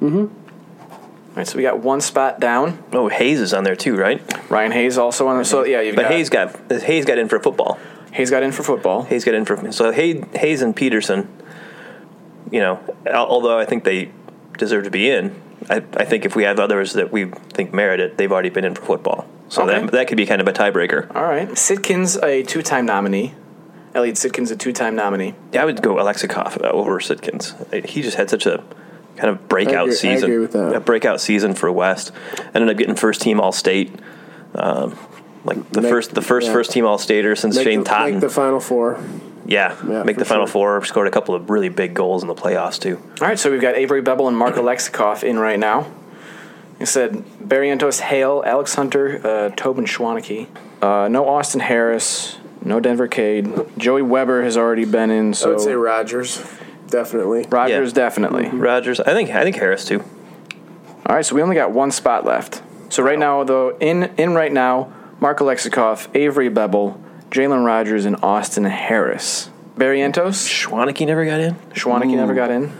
Mm-hmm. 0.00 0.26
All 0.26 1.38
right, 1.38 1.46
so 1.46 1.56
we 1.56 1.62
got 1.62 1.80
one 1.80 2.00
spot 2.00 2.38
down. 2.38 2.82
Oh, 2.92 3.08
Hayes 3.08 3.40
is 3.40 3.52
on 3.52 3.64
there 3.64 3.74
too, 3.74 3.96
right? 3.96 4.22
Ryan 4.48 4.70
Hayes 4.70 4.96
also 4.96 5.26
on 5.26 5.36
there. 5.36 5.44
So 5.44 5.64
yeah, 5.64 5.80
you've 5.80 5.96
But 5.96 6.02
got 6.02 6.12
Hayes 6.12 6.28
got 6.30 6.72
Hayes 6.82 7.04
got 7.04 7.18
in 7.18 7.28
for 7.28 7.40
football. 7.40 7.78
Hayes 8.12 8.30
got 8.30 8.44
in 8.44 8.52
for 8.52 8.62
football. 8.62 9.02
Hayes 9.02 9.24
got 9.24 9.34
in 9.34 9.44
for 9.44 9.72
so 9.72 9.90
Hayes, 9.90 10.24
Hayes 10.34 10.62
and 10.62 10.76
Peterson. 10.76 11.28
You 12.50 12.60
know, 12.60 12.80
although 13.12 13.58
I 13.58 13.64
think 13.64 13.84
they 13.84 14.10
deserve 14.58 14.84
to 14.84 14.90
be 14.90 15.10
in, 15.10 15.34
I, 15.70 15.76
I 15.96 16.04
think 16.04 16.24
if 16.24 16.36
we 16.36 16.44
have 16.44 16.60
others 16.60 16.92
that 16.92 17.10
we 17.12 17.26
think 17.26 17.72
merit 17.72 18.00
it, 18.00 18.16
they've 18.18 18.30
already 18.30 18.50
been 18.50 18.64
in 18.64 18.74
for 18.74 18.82
football. 18.82 19.26
So 19.48 19.62
Okay. 19.62 19.80
that 19.80 19.92
that 19.92 20.08
could 20.08 20.16
be 20.16 20.26
kind 20.26 20.40
of 20.40 20.48
a 20.48 20.52
tiebreaker. 20.52 21.14
All 21.14 21.22
right, 21.24 21.48
Sitkins 21.50 22.22
a 22.22 22.42
two-time 22.42 22.86
nominee. 22.86 23.34
Elliot 23.94 24.16
Sitkins 24.16 24.50
a 24.50 24.56
two-time 24.56 24.96
nominee. 24.96 25.34
Yeah, 25.52 25.62
I 25.62 25.64
would 25.66 25.80
go 25.80 25.94
Alexikov 25.96 26.60
over 26.62 26.98
Sitkins. 26.98 27.86
He 27.86 28.02
just 28.02 28.16
had 28.16 28.28
such 28.30 28.44
a 28.46 28.62
kind 29.16 29.30
of 29.30 29.48
breakout 29.48 29.74
I 29.74 29.80
agree- 29.82 29.92
I 29.92 29.94
season. 29.96 30.24
agree 30.30 30.38
with 30.40 30.52
that. 30.52 30.74
A 30.74 30.80
breakout 30.80 31.20
season 31.20 31.54
for 31.54 31.70
West. 31.70 32.10
Ended 32.54 32.68
up 32.70 32.76
getting 32.76 32.96
first 32.96 33.20
team 33.20 33.38
All 33.40 33.52
State. 33.52 33.92
Um, 34.56 34.96
like 35.44 35.70
the 35.70 35.82
Make- 35.82 35.90
first, 35.90 36.14
the 36.14 36.22
first 36.22 36.48
yeah. 36.48 36.52
first 36.52 36.72
team 36.72 36.84
All 36.86 36.98
Stater 36.98 37.36
since 37.36 37.54
Make 37.56 37.64
Shane 37.64 37.78
the, 37.80 37.84
Totten. 37.84 38.12
Make 38.14 38.20
the 38.22 38.30
final 38.30 38.58
four. 38.60 38.98
Yeah, 39.46 39.76
Yeah, 39.86 40.02
make 40.04 40.16
the 40.16 40.24
Final 40.24 40.46
sure. 40.46 40.80
Four. 40.80 40.84
Scored 40.84 41.06
a 41.06 41.10
couple 41.10 41.34
of 41.34 41.50
really 41.50 41.68
big 41.68 41.94
goals 41.94 42.22
in 42.22 42.28
the 42.28 42.34
playoffs 42.34 42.78
too. 42.78 42.96
All 43.20 43.28
right, 43.28 43.38
so 43.38 43.50
we've 43.50 43.60
got 43.60 43.74
Avery 43.76 44.02
Bevel 44.02 44.28
and 44.28 44.36
Mark 44.36 44.54
Alexikoff 44.54 45.22
in 45.22 45.38
right 45.38 45.58
now. 45.58 45.86
I 46.80 46.84
said 46.84 47.24
Barrientos, 47.42 48.00
Hale, 48.00 48.42
Alex 48.44 48.74
Hunter, 48.74 49.20
uh, 49.24 49.50
Tobin 49.56 49.84
Schwaneke. 49.84 50.48
Uh, 50.82 51.08
no 51.08 51.26
Austin 51.28 51.60
Harris, 51.60 52.36
no 52.64 52.80
Denver 52.80 53.06
Cade. 53.08 53.48
Joey 53.78 54.02
Weber 54.02 54.42
has 54.42 54.56
already 54.56 54.84
been 54.84 55.10
in, 55.10 55.34
So 55.34 55.50
I 55.50 55.52
would 55.52 55.60
say 55.60 55.74
Rogers, 55.74 56.42
definitely. 56.88 57.46
Rogers 57.48 57.90
Yeah. 57.90 57.94
definitely. 57.94 58.48
Rogers, 58.48 59.00
I 59.00 59.12
think 59.12 59.30
I 59.30 59.42
think 59.44 59.56
Harris 59.56 59.84
too. 59.84 60.00
All 61.06 61.14
right, 61.16 61.24
so 61.24 61.34
we 61.34 61.42
only 61.42 61.54
got 61.54 61.70
one 61.70 61.90
spot 61.90 62.24
left. 62.24 62.62
So 62.88 63.02
right 63.02 63.18
now, 63.18 63.44
though, 63.44 63.76
in 63.78 64.10
in 64.16 64.34
right 64.34 64.52
now, 64.52 64.92
Mark 65.20 65.38
Alexikoff, 65.38 66.08
Avery 66.14 66.48
Bevel, 66.48 67.00
Jalen 67.34 67.66
Rogers, 67.66 68.04
and 68.04 68.14
Austin 68.22 68.62
Harris. 68.62 69.50
Barrientos, 69.76 70.46
Schwaneke 70.46 71.04
never 71.04 71.24
got 71.24 71.40
in. 71.40 71.56
Schwaneke 71.72 72.14
never 72.14 72.32
got 72.32 72.52
in. 72.52 72.72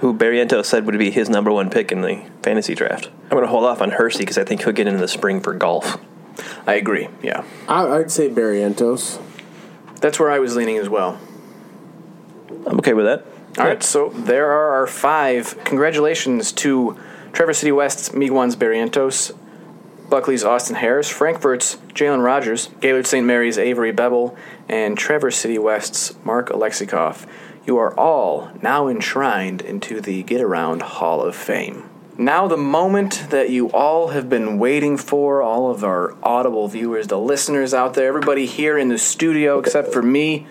Who 0.00 0.12
Barrientos 0.12 0.66
said 0.66 0.84
would 0.84 0.98
be 0.98 1.10
his 1.10 1.30
number 1.30 1.50
one 1.50 1.70
pick 1.70 1.90
in 1.90 2.02
the 2.02 2.22
fantasy 2.42 2.74
draft. 2.74 3.06
I'm 3.06 3.30
going 3.30 3.44
to 3.44 3.48
hold 3.48 3.64
off 3.64 3.80
on 3.80 3.92
Hersey 3.92 4.18
because 4.18 4.36
I 4.36 4.44
think 4.44 4.64
he'll 4.64 4.74
get 4.74 4.86
in 4.86 4.98
the 4.98 5.08
spring 5.08 5.40
for 5.40 5.54
golf. 5.54 5.98
I 6.66 6.74
agree. 6.74 7.08
Yeah, 7.22 7.42
I, 7.66 7.86
I'd 7.86 8.10
say 8.10 8.28
Barrientos. 8.28 9.18
that's 10.02 10.20
where 10.20 10.30
I 10.30 10.40
was 10.40 10.56
leaning 10.56 10.76
as 10.76 10.90
well. 10.90 11.18
I'm 12.66 12.78
okay 12.80 12.92
with 12.92 13.06
that. 13.06 13.24
All 13.58 13.64
right, 13.64 13.82
so 13.82 14.10
there 14.10 14.50
are 14.50 14.74
our 14.74 14.86
five. 14.86 15.56
Congratulations 15.64 16.52
to 16.52 16.98
Traverse 17.32 17.60
City 17.60 17.72
West's 17.72 18.12
Miguan's 18.12 18.56
Barrientos, 18.56 19.34
Buckley's 20.08 20.44
Austin 20.44 20.76
Harris, 20.76 21.08
Frankfort's 21.08 21.76
Jalen 21.94 22.22
Rogers, 22.22 22.68
Gaylord 22.80 23.06
St. 23.06 23.26
Mary's 23.26 23.58
Avery 23.58 23.92
Bevel, 23.92 24.36
and 24.68 24.96
Traverse 24.96 25.36
City 25.36 25.58
West's 25.58 26.14
Mark 26.24 26.50
Alexikoff. 26.50 27.26
You 27.66 27.78
are 27.78 27.98
all 27.98 28.50
now 28.60 28.88
enshrined 28.88 29.62
into 29.62 30.00
the 30.00 30.22
Get 30.22 30.40
Around 30.40 30.82
Hall 30.82 31.22
of 31.22 31.36
Fame. 31.36 31.88
Now, 32.18 32.46
the 32.46 32.58
moment 32.58 33.28
that 33.30 33.48
you 33.48 33.70
all 33.70 34.08
have 34.08 34.28
been 34.28 34.58
waiting 34.58 34.98
for, 34.98 35.40
all 35.40 35.70
of 35.70 35.82
our 35.82 36.14
audible 36.22 36.68
viewers, 36.68 37.06
the 37.06 37.18
listeners 37.18 37.72
out 37.72 37.94
there, 37.94 38.06
everybody 38.06 38.44
here 38.44 38.76
in 38.76 38.88
the 38.88 38.98
studio 38.98 39.58
except 39.58 39.92
for 39.92 40.02
me, 40.02 40.46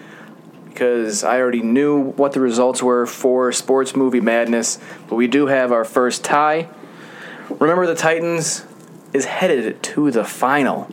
because 0.66 1.24
I 1.24 1.40
already 1.40 1.62
knew 1.62 2.12
what 2.14 2.32
the 2.32 2.40
results 2.40 2.82
were 2.82 3.06
for 3.06 3.52
Sports 3.52 3.96
Movie 3.96 4.22
Madness, 4.22 4.80
but 5.08 5.16
we 5.16 5.28
do 5.28 5.48
have 5.48 5.72
our 5.72 5.86
first 5.86 6.24
tie. 6.24 6.68
Remember, 7.60 7.86
the 7.86 7.96
Titans 7.96 8.66
is 9.14 9.26
headed 9.26 9.82
to 9.84 10.12
the 10.12 10.24
final, 10.24 10.90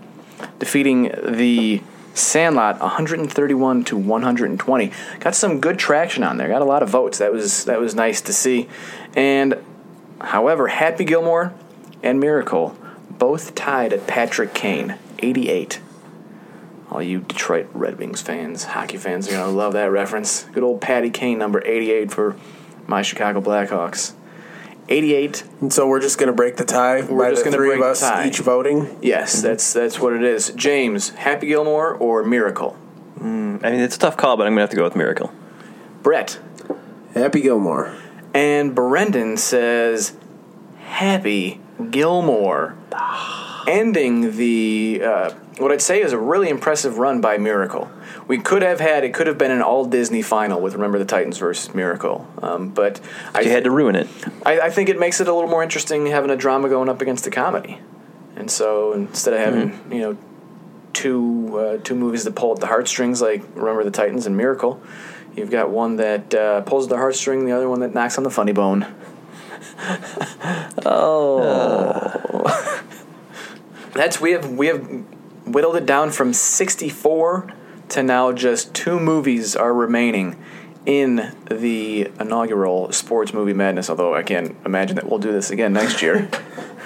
defeating 0.58 1.12
the 1.24 1.82
Sandlot 2.14 2.80
131 2.80 3.84
to 3.84 3.96
120. 3.96 4.92
Got 5.20 5.34
some 5.34 5.60
good 5.60 5.78
traction 5.78 6.24
on 6.24 6.36
there. 6.36 6.48
Got 6.48 6.62
a 6.62 6.66
lot 6.66 6.82
of 6.82 6.88
votes. 6.88 7.18
That 7.18 7.32
was 7.32 7.64
that 7.66 7.80
was 7.80 7.94
nice 7.94 8.20
to 8.22 8.32
see. 8.32 8.68
And 9.14 9.62
however, 10.20 10.68
Happy 10.68 11.04
Gilmore 11.04 11.54
and 12.02 12.18
Miracle 12.18 12.76
both 13.08 13.54
tied 13.54 13.92
at 13.92 14.06
Patrick 14.06 14.54
Kane, 14.54 14.96
88. 15.20 15.80
All 16.90 17.02
you 17.02 17.20
Detroit 17.20 17.68
Red 17.74 17.98
Wings 17.98 18.22
fans, 18.22 18.64
hockey 18.64 18.96
fans, 18.96 19.28
are 19.28 19.32
going 19.32 19.44
to 19.44 19.50
love 19.50 19.74
that 19.74 19.90
reference. 19.90 20.44
Good 20.44 20.62
old 20.62 20.80
Patty 20.80 21.10
Kane, 21.10 21.38
number 21.38 21.62
88 21.64 22.10
for 22.10 22.36
my 22.86 23.02
Chicago 23.02 23.40
Blackhawks. 23.40 24.12
88. 24.88 25.44
And 25.60 25.72
so 25.72 25.86
we're 25.86 26.00
just 26.00 26.18
going 26.18 26.28
to 26.28 26.32
break 26.32 26.56
the 26.56 26.64
tie 26.64 27.02
We're 27.02 27.24
by 27.24 27.30
just 27.30 27.44
the 27.44 27.50
gonna 27.50 27.56
three 27.58 27.68
break 27.68 27.80
of 27.80 27.84
the 27.84 27.90
us 27.90 28.00
tie. 28.00 28.26
each 28.26 28.38
voting. 28.38 28.98
Yes, 29.02 29.42
that's 29.42 29.72
that's 29.72 29.98
what 30.00 30.12
it 30.14 30.22
is. 30.22 30.50
James, 30.50 31.10
Happy 31.10 31.48
Gilmore 31.48 31.94
or 31.94 32.24
Miracle? 32.24 32.76
I 33.20 33.22
mean, 33.24 33.60
it's 33.64 33.96
a 33.96 33.98
tough 33.98 34.16
call, 34.16 34.36
but 34.36 34.46
I'm 34.46 34.52
going 34.52 34.58
to 34.58 34.62
have 34.62 34.70
to 34.70 34.76
go 34.76 34.84
with 34.84 34.94
Miracle. 34.96 35.32
Brett. 36.02 36.38
Happy 37.14 37.40
Gilmore. 37.40 37.94
And 38.32 38.74
Brendan 38.74 39.36
says 39.36 40.16
Happy 40.78 41.60
Gilmore. 41.90 42.76
Ending 43.66 44.36
the, 44.36 45.02
uh, 45.04 45.30
what 45.58 45.72
I'd 45.72 45.82
say 45.82 46.00
is 46.00 46.12
a 46.12 46.18
really 46.18 46.48
impressive 46.48 46.98
run 46.98 47.20
by 47.20 47.38
Miracle. 47.38 47.90
We 48.26 48.38
could 48.38 48.62
have 48.62 48.80
had, 48.80 49.04
it 49.04 49.14
could 49.14 49.26
have 49.26 49.38
been 49.38 49.50
an 49.50 49.62
all 49.62 49.84
Disney 49.84 50.22
final 50.22 50.60
with 50.60 50.74
Remember 50.74 50.98
the 50.98 51.04
Titans 51.04 51.38
versus 51.38 51.74
Miracle. 51.74 52.26
Um, 52.42 52.70
but 52.70 53.00
I, 53.34 53.40
You 53.42 53.50
had 53.50 53.64
to 53.64 53.70
ruin 53.70 53.96
it. 53.96 54.08
I, 54.44 54.60
I 54.60 54.70
think 54.70 54.88
it 54.88 54.98
makes 54.98 55.20
it 55.20 55.28
a 55.28 55.34
little 55.34 55.50
more 55.50 55.62
interesting 55.62 56.06
having 56.06 56.30
a 56.30 56.36
drama 56.36 56.68
going 56.68 56.88
up 56.88 57.00
against 57.00 57.26
a 57.26 57.30
comedy. 57.30 57.80
And 58.36 58.50
so 58.50 58.92
instead 58.92 59.34
of 59.34 59.40
having, 59.40 59.92
you 59.92 60.00
know, 60.00 60.16
two 60.92 61.58
uh, 61.58 61.78
two 61.78 61.94
movies 61.94 62.24
that 62.24 62.34
pull 62.34 62.52
at 62.52 62.60
the 62.60 62.66
heartstrings 62.66 63.20
like 63.20 63.42
Remember 63.54 63.84
the 63.84 63.90
Titans 63.90 64.26
and 64.26 64.36
Miracle, 64.36 64.80
you've 65.34 65.50
got 65.50 65.70
one 65.70 65.96
that 65.96 66.34
uh, 66.34 66.60
pulls 66.62 66.84
at 66.84 66.90
the 66.90 66.96
heartstring, 66.96 67.44
the 67.46 67.52
other 67.52 67.68
one 67.68 67.80
that 67.80 67.94
knocks 67.94 68.16
on 68.16 68.24
the 68.24 68.30
funny 68.30 68.52
bone. 68.52 68.86
oh. 70.86 72.44
That's 73.92 74.20
we 74.20 74.32
have 74.32 74.50
we 74.52 74.68
have 74.68 75.04
whittled 75.52 75.76
it 75.76 75.86
down 75.86 76.10
from 76.10 76.32
64 76.32 77.52
to 77.90 78.02
now 78.02 78.32
just 78.32 78.74
two 78.74 78.98
movies 79.00 79.56
are 79.56 79.72
remaining 79.72 80.36
in 80.86 81.32
the 81.50 82.10
inaugural 82.20 82.92
sports 82.92 83.34
movie 83.34 83.52
madness 83.52 83.90
although 83.90 84.14
i 84.14 84.22
can't 84.22 84.56
imagine 84.64 84.96
that 84.96 85.08
we'll 85.08 85.18
do 85.18 85.32
this 85.32 85.50
again 85.50 85.72
next 85.72 86.02
year 86.02 86.28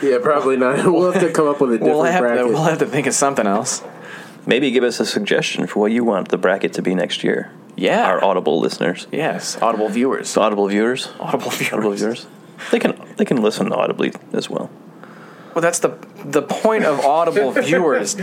Yeah, 0.02 0.18
probably 0.20 0.56
not. 0.56 0.84
We'll 0.92 1.12
have 1.12 1.22
to 1.22 1.30
come 1.30 1.46
up 1.46 1.60
with 1.60 1.74
a 1.74 1.78
different 1.78 1.94
we'll, 1.96 2.04
have 2.04 2.14
to, 2.22 2.26
bracket. 2.26 2.48
we'll 2.48 2.64
have 2.64 2.78
to 2.80 2.86
think 2.86 3.06
of 3.06 3.14
something 3.14 3.46
else 3.46 3.82
Maybe 4.46 4.72
give 4.72 4.82
us 4.82 4.98
a 4.98 5.06
suggestion 5.06 5.68
for 5.68 5.78
what 5.78 5.92
you 5.92 6.02
want 6.02 6.28
the 6.30 6.38
bracket 6.38 6.72
to 6.72 6.82
be 6.82 6.94
next 6.96 7.22
year. 7.22 7.52
yeah 7.76 8.04
Our 8.08 8.24
Audible 8.24 8.58
listeners, 8.58 9.06
yes 9.12 9.56
audible 9.62 9.88
viewers 9.88 10.36
Audible 10.36 10.66
viewers, 10.66 11.08
audible 11.20 11.50
viewers, 11.50 11.72
Audible 11.72 11.92
viewers, 11.92 12.26
they 12.72 12.80
can 12.80 12.98
they 13.16 13.24
can 13.24 13.40
listen 13.42 13.72
audibly 13.72 14.12
as 14.32 14.50
well. 14.50 14.70
Well 15.54 15.62
that's 15.62 15.78
the 15.80 15.90
the 16.24 16.42
point 16.42 16.84
of 16.84 17.00
audible 17.00 17.50
viewers 17.68 18.16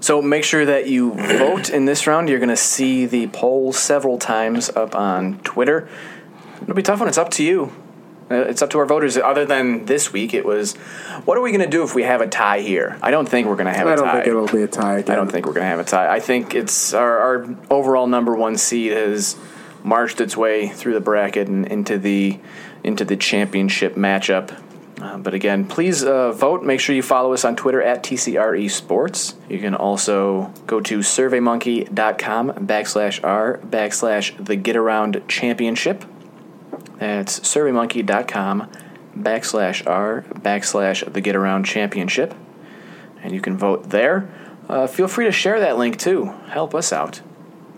so 0.00 0.22
make 0.22 0.44
sure 0.44 0.64
that 0.64 0.86
you 0.88 1.12
vote 1.14 1.70
in 1.70 1.84
this 1.84 2.06
round 2.06 2.28
you're 2.28 2.38
going 2.38 2.48
to 2.48 2.56
see 2.56 3.06
the 3.06 3.26
poll 3.28 3.72
several 3.72 4.18
times 4.18 4.70
up 4.70 4.94
on 4.94 5.38
twitter 5.40 5.88
it'll 6.62 6.74
be 6.74 6.80
a 6.82 6.84
tough 6.84 7.00
one 7.00 7.08
it's 7.08 7.18
up 7.18 7.30
to 7.30 7.42
you 7.44 7.72
Uh, 8.30 8.44
It's 8.50 8.60
up 8.60 8.68
to 8.70 8.78
our 8.78 8.84
voters. 8.84 9.16
Other 9.16 9.46
than 9.46 9.86
this 9.86 10.12
week, 10.12 10.34
it 10.34 10.44
was, 10.44 10.74
what 11.24 11.38
are 11.38 11.40
we 11.40 11.50
going 11.50 11.64
to 11.64 11.76
do 11.76 11.82
if 11.82 11.94
we 11.94 12.02
have 12.02 12.20
a 12.20 12.26
tie 12.26 12.60
here? 12.60 12.98
I 13.00 13.10
don't 13.10 13.26
think 13.26 13.48
we're 13.48 13.56
going 13.56 13.72
to 13.72 13.78
have 13.78 13.86
a 13.86 13.92
I 13.92 13.96
don't 13.96 14.12
think 14.12 14.26
it'll 14.26 14.46
be 14.46 14.62
a 14.62 14.68
tie. 14.68 14.98
Again. 14.98 15.12
I 15.12 15.16
don't 15.16 15.32
think 15.32 15.46
we're 15.46 15.54
going 15.54 15.64
to 15.64 15.70
have 15.70 15.80
a 15.80 15.84
tie. 15.88 16.14
I 16.14 16.20
think 16.20 16.54
it's 16.54 16.92
our, 16.92 17.18
our 17.18 17.56
overall 17.70 18.06
number 18.06 18.34
one 18.36 18.58
seed 18.58 18.92
has 18.92 19.34
marched 19.82 20.20
its 20.20 20.36
way 20.36 20.68
through 20.68 20.92
the 20.92 21.00
bracket 21.00 21.48
and 21.48 21.64
into 21.72 21.96
the 21.96 22.38
into 22.84 23.02
the 23.06 23.16
championship 23.16 23.94
matchup. 23.96 24.52
Uh, 25.00 25.16
but 25.16 25.32
again, 25.32 25.64
please 25.64 26.02
uh, 26.02 26.32
vote. 26.32 26.64
Make 26.64 26.80
sure 26.80 26.94
you 26.94 27.02
follow 27.02 27.32
us 27.32 27.44
on 27.44 27.54
Twitter 27.54 27.80
at 27.80 28.02
TCRE 28.02 28.68
Sports. 28.70 29.34
You 29.48 29.58
can 29.58 29.74
also 29.74 30.52
go 30.66 30.80
to 30.80 30.98
surveymonkey.com 30.98 32.52
backslash 32.66 33.22
r 33.22 33.58
backslash 33.58 34.44
the 34.44 34.56
Get 34.56 34.76
Around 34.76 35.22
Championship. 35.28 36.04
That's 36.96 37.38
surveymonkey.com 37.40 38.70
backslash 39.16 39.86
r 39.86 40.24
backslash 40.32 41.12
the 41.12 41.20
Get 41.20 41.36
Around 41.36 41.64
Championship. 41.64 42.34
And 43.22 43.32
you 43.32 43.40
can 43.40 43.56
vote 43.56 43.90
there. 43.90 44.28
Uh, 44.68 44.86
feel 44.86 45.08
free 45.08 45.26
to 45.26 45.32
share 45.32 45.60
that 45.60 45.78
link 45.78 45.98
too. 45.98 46.26
Help 46.48 46.74
us 46.74 46.92
out. 46.92 47.20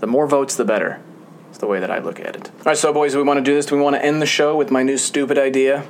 The 0.01 0.07
more 0.07 0.27
votes, 0.27 0.57
the 0.57 0.64
better. 0.64 1.03
It's 1.51 1.59
the 1.59 1.66
way 1.66 1.81
that 1.81 1.91
I 1.91 1.99
look 1.99 2.18
at 2.18 2.37
it. 2.37 2.51
All 2.59 2.64
right, 2.66 2.77
so 2.77 2.93
boys, 2.93 3.14
we 3.14 3.23
want 3.23 3.39
to 3.39 3.45
do 3.45 3.55
this. 3.55 3.66
Do 3.66 3.77
we 3.77 3.83
want 3.83 3.97
to 3.97 4.05
end 4.05 4.23
the 4.23 4.27
show 4.27 4.57
with 4.57 4.71
my 4.71 4.83
new 4.83 4.97
stupid 4.97 5.37
idea? 5.37 5.85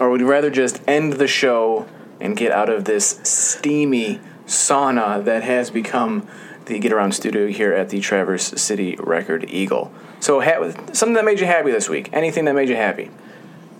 Or 0.00 0.10
would 0.10 0.20
you 0.20 0.28
rather 0.28 0.50
just 0.50 0.80
end 0.88 1.14
the 1.14 1.26
show 1.26 1.86
and 2.20 2.36
get 2.36 2.52
out 2.52 2.68
of 2.68 2.84
this 2.84 3.20
steamy 3.22 4.20
sauna 4.46 5.24
that 5.24 5.42
has 5.42 5.70
become 5.70 6.26
the 6.66 6.78
Get 6.78 6.92
Around 6.92 7.12
studio 7.12 7.48
here 7.48 7.72
at 7.72 7.88
the 7.88 8.00
Traverse 8.00 8.48
City 8.60 8.96
Record 8.98 9.46
Eagle? 9.48 9.92
So, 10.20 10.40
ha- 10.40 10.72
something 10.92 11.14
that 11.14 11.24
made 11.24 11.40
you 11.40 11.46
happy 11.46 11.72
this 11.72 11.88
week. 11.88 12.10
Anything 12.12 12.44
that 12.44 12.54
made 12.54 12.68
you 12.68 12.76
happy? 12.76 13.10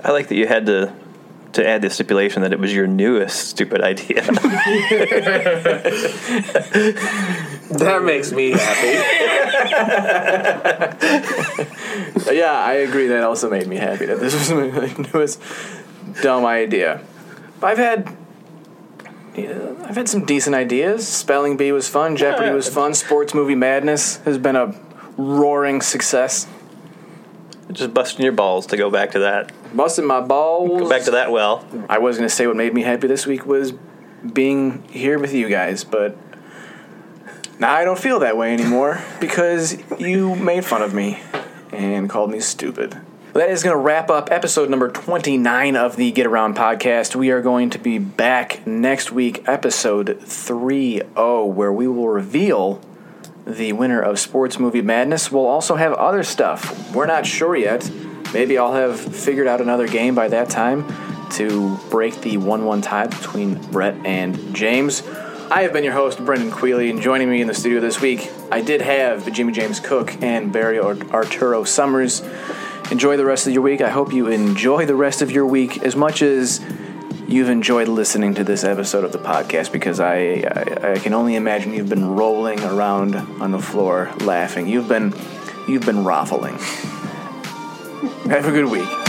I 0.04 0.10
like 0.10 0.28
that 0.28 0.36
you 0.36 0.46
had 0.46 0.66
to 0.66 0.92
to 1.52 1.68
add 1.68 1.82
the 1.82 1.90
stipulation 1.90 2.40
that 2.40 2.54
it 2.54 2.58
was 2.58 2.74
your 2.74 2.86
newest 2.86 3.50
stupid 3.50 3.82
idea. 3.82 4.22
That 7.78 8.02
makes 8.04 8.32
me 8.32 8.50
happy. 8.50 8.88
yeah, 12.34 12.52
I 12.52 12.84
agree. 12.86 13.06
That 13.06 13.24
also 13.24 13.48
made 13.48 13.66
me 13.66 13.76
happy 13.76 14.04
that 14.06 14.20
this 14.20 14.34
was 14.34 14.50
my 14.50 15.06
newest 15.14 15.40
dumb 16.20 16.44
idea. 16.44 17.00
I've 17.62 17.78
had. 17.78 18.16
Yeah, 19.36 19.72
I've 19.84 19.96
had 19.96 20.08
some 20.08 20.26
decent 20.26 20.54
ideas. 20.54 21.08
Spelling 21.08 21.56
Bee 21.56 21.72
was 21.72 21.88
fun. 21.88 22.16
Jeopardy 22.16 22.50
was 22.50 22.68
fun. 22.68 22.92
Sports 22.92 23.32
Movie 23.32 23.54
Madness 23.54 24.18
has 24.18 24.36
been 24.36 24.56
a 24.56 24.74
roaring 25.16 25.80
success. 25.80 26.46
Just 27.70 27.94
busting 27.94 28.22
your 28.22 28.34
balls 28.34 28.66
to 28.66 28.76
go 28.76 28.90
back 28.90 29.12
to 29.12 29.20
that. 29.20 29.50
Busting 29.74 30.04
my 30.04 30.20
balls. 30.20 30.82
Go 30.82 30.88
back 30.88 31.04
to 31.04 31.12
that 31.12 31.30
well. 31.30 31.66
I 31.88 31.98
was 31.98 32.18
going 32.18 32.28
to 32.28 32.34
say 32.34 32.46
what 32.46 32.56
made 32.56 32.74
me 32.74 32.82
happy 32.82 33.06
this 33.06 33.26
week 33.26 33.46
was 33.46 33.72
being 34.30 34.82
here 34.88 35.18
with 35.18 35.32
you 35.32 35.48
guys, 35.48 35.82
but 35.82 36.16
now 37.58 37.72
I 37.72 37.84
don't 37.84 37.98
feel 37.98 38.20
that 38.20 38.36
way 38.36 38.52
anymore 38.52 39.00
because 39.20 39.78
you 39.98 40.34
made 40.36 40.64
fun 40.64 40.82
of 40.82 40.92
me 40.92 41.20
and 41.72 42.10
called 42.10 42.30
me 42.30 42.40
stupid. 42.40 43.00
That 43.34 43.48
is 43.48 43.62
going 43.62 43.72
to 43.72 43.80
wrap 43.80 44.10
up 44.10 44.30
episode 44.30 44.68
number 44.68 44.90
29 44.90 45.74
of 45.74 45.96
the 45.96 46.12
Get 46.12 46.26
Around 46.26 46.54
podcast. 46.54 47.16
We 47.16 47.30
are 47.30 47.40
going 47.40 47.70
to 47.70 47.78
be 47.78 47.96
back 47.96 48.66
next 48.66 49.10
week, 49.10 49.48
episode 49.48 50.20
30, 50.20 50.98
where 50.98 51.72
we 51.72 51.88
will 51.88 52.10
reveal 52.10 52.78
the 53.46 53.72
winner 53.72 54.02
of 54.02 54.18
Sports 54.18 54.58
Movie 54.58 54.82
Madness. 54.82 55.32
We'll 55.32 55.46
also 55.46 55.76
have 55.76 55.94
other 55.94 56.22
stuff. 56.22 56.94
We're 56.94 57.06
not 57.06 57.24
sure 57.24 57.56
yet. 57.56 57.90
Maybe 58.34 58.58
I'll 58.58 58.74
have 58.74 59.00
figured 59.00 59.46
out 59.46 59.62
another 59.62 59.88
game 59.88 60.14
by 60.14 60.28
that 60.28 60.50
time 60.50 60.84
to 61.30 61.78
break 61.88 62.20
the 62.20 62.36
1 62.36 62.66
1 62.66 62.82
tie 62.82 63.06
between 63.06 63.54
Brett 63.70 63.94
and 64.04 64.54
James. 64.54 65.02
I 65.50 65.62
have 65.62 65.72
been 65.72 65.84
your 65.84 65.94
host, 65.94 66.22
Brendan 66.22 66.50
Queely, 66.50 66.90
and 66.90 67.00
joining 67.00 67.30
me 67.30 67.40
in 67.40 67.46
the 67.46 67.54
studio 67.54 67.80
this 67.80 67.98
week, 67.98 68.30
I 68.50 68.60
did 68.60 68.82
have 68.82 69.32
Jimmy 69.32 69.54
James 69.54 69.80
Cook 69.80 70.22
and 70.22 70.52
Barry 70.52 70.78
Arturo 70.78 71.64
Summers. 71.64 72.22
Enjoy 72.92 73.16
the 73.16 73.24
rest 73.24 73.46
of 73.46 73.54
your 73.54 73.62
week. 73.62 73.80
I 73.80 73.88
hope 73.88 74.12
you 74.12 74.28
enjoy 74.28 74.84
the 74.84 74.94
rest 74.94 75.22
of 75.22 75.30
your 75.30 75.46
week 75.46 75.82
as 75.82 75.96
much 75.96 76.20
as 76.20 76.60
you've 77.26 77.48
enjoyed 77.48 77.88
listening 77.88 78.34
to 78.34 78.44
this 78.44 78.64
episode 78.64 79.02
of 79.02 79.12
the 79.12 79.18
podcast 79.18 79.72
because 79.72 79.98
I, 79.98 80.14
I, 80.14 80.92
I 80.92 80.98
can 80.98 81.14
only 81.14 81.34
imagine 81.34 81.72
you've 81.72 81.88
been 81.88 82.14
rolling 82.14 82.62
around 82.62 83.16
on 83.16 83.50
the 83.50 83.58
floor 83.58 84.12
laughing. 84.20 84.68
You've 84.68 84.88
been 84.88 85.14
you've 85.66 85.86
been 85.86 86.04
raffling. 86.04 86.58
Have 88.28 88.46
a 88.46 88.52
good 88.52 88.66
week. 88.66 89.01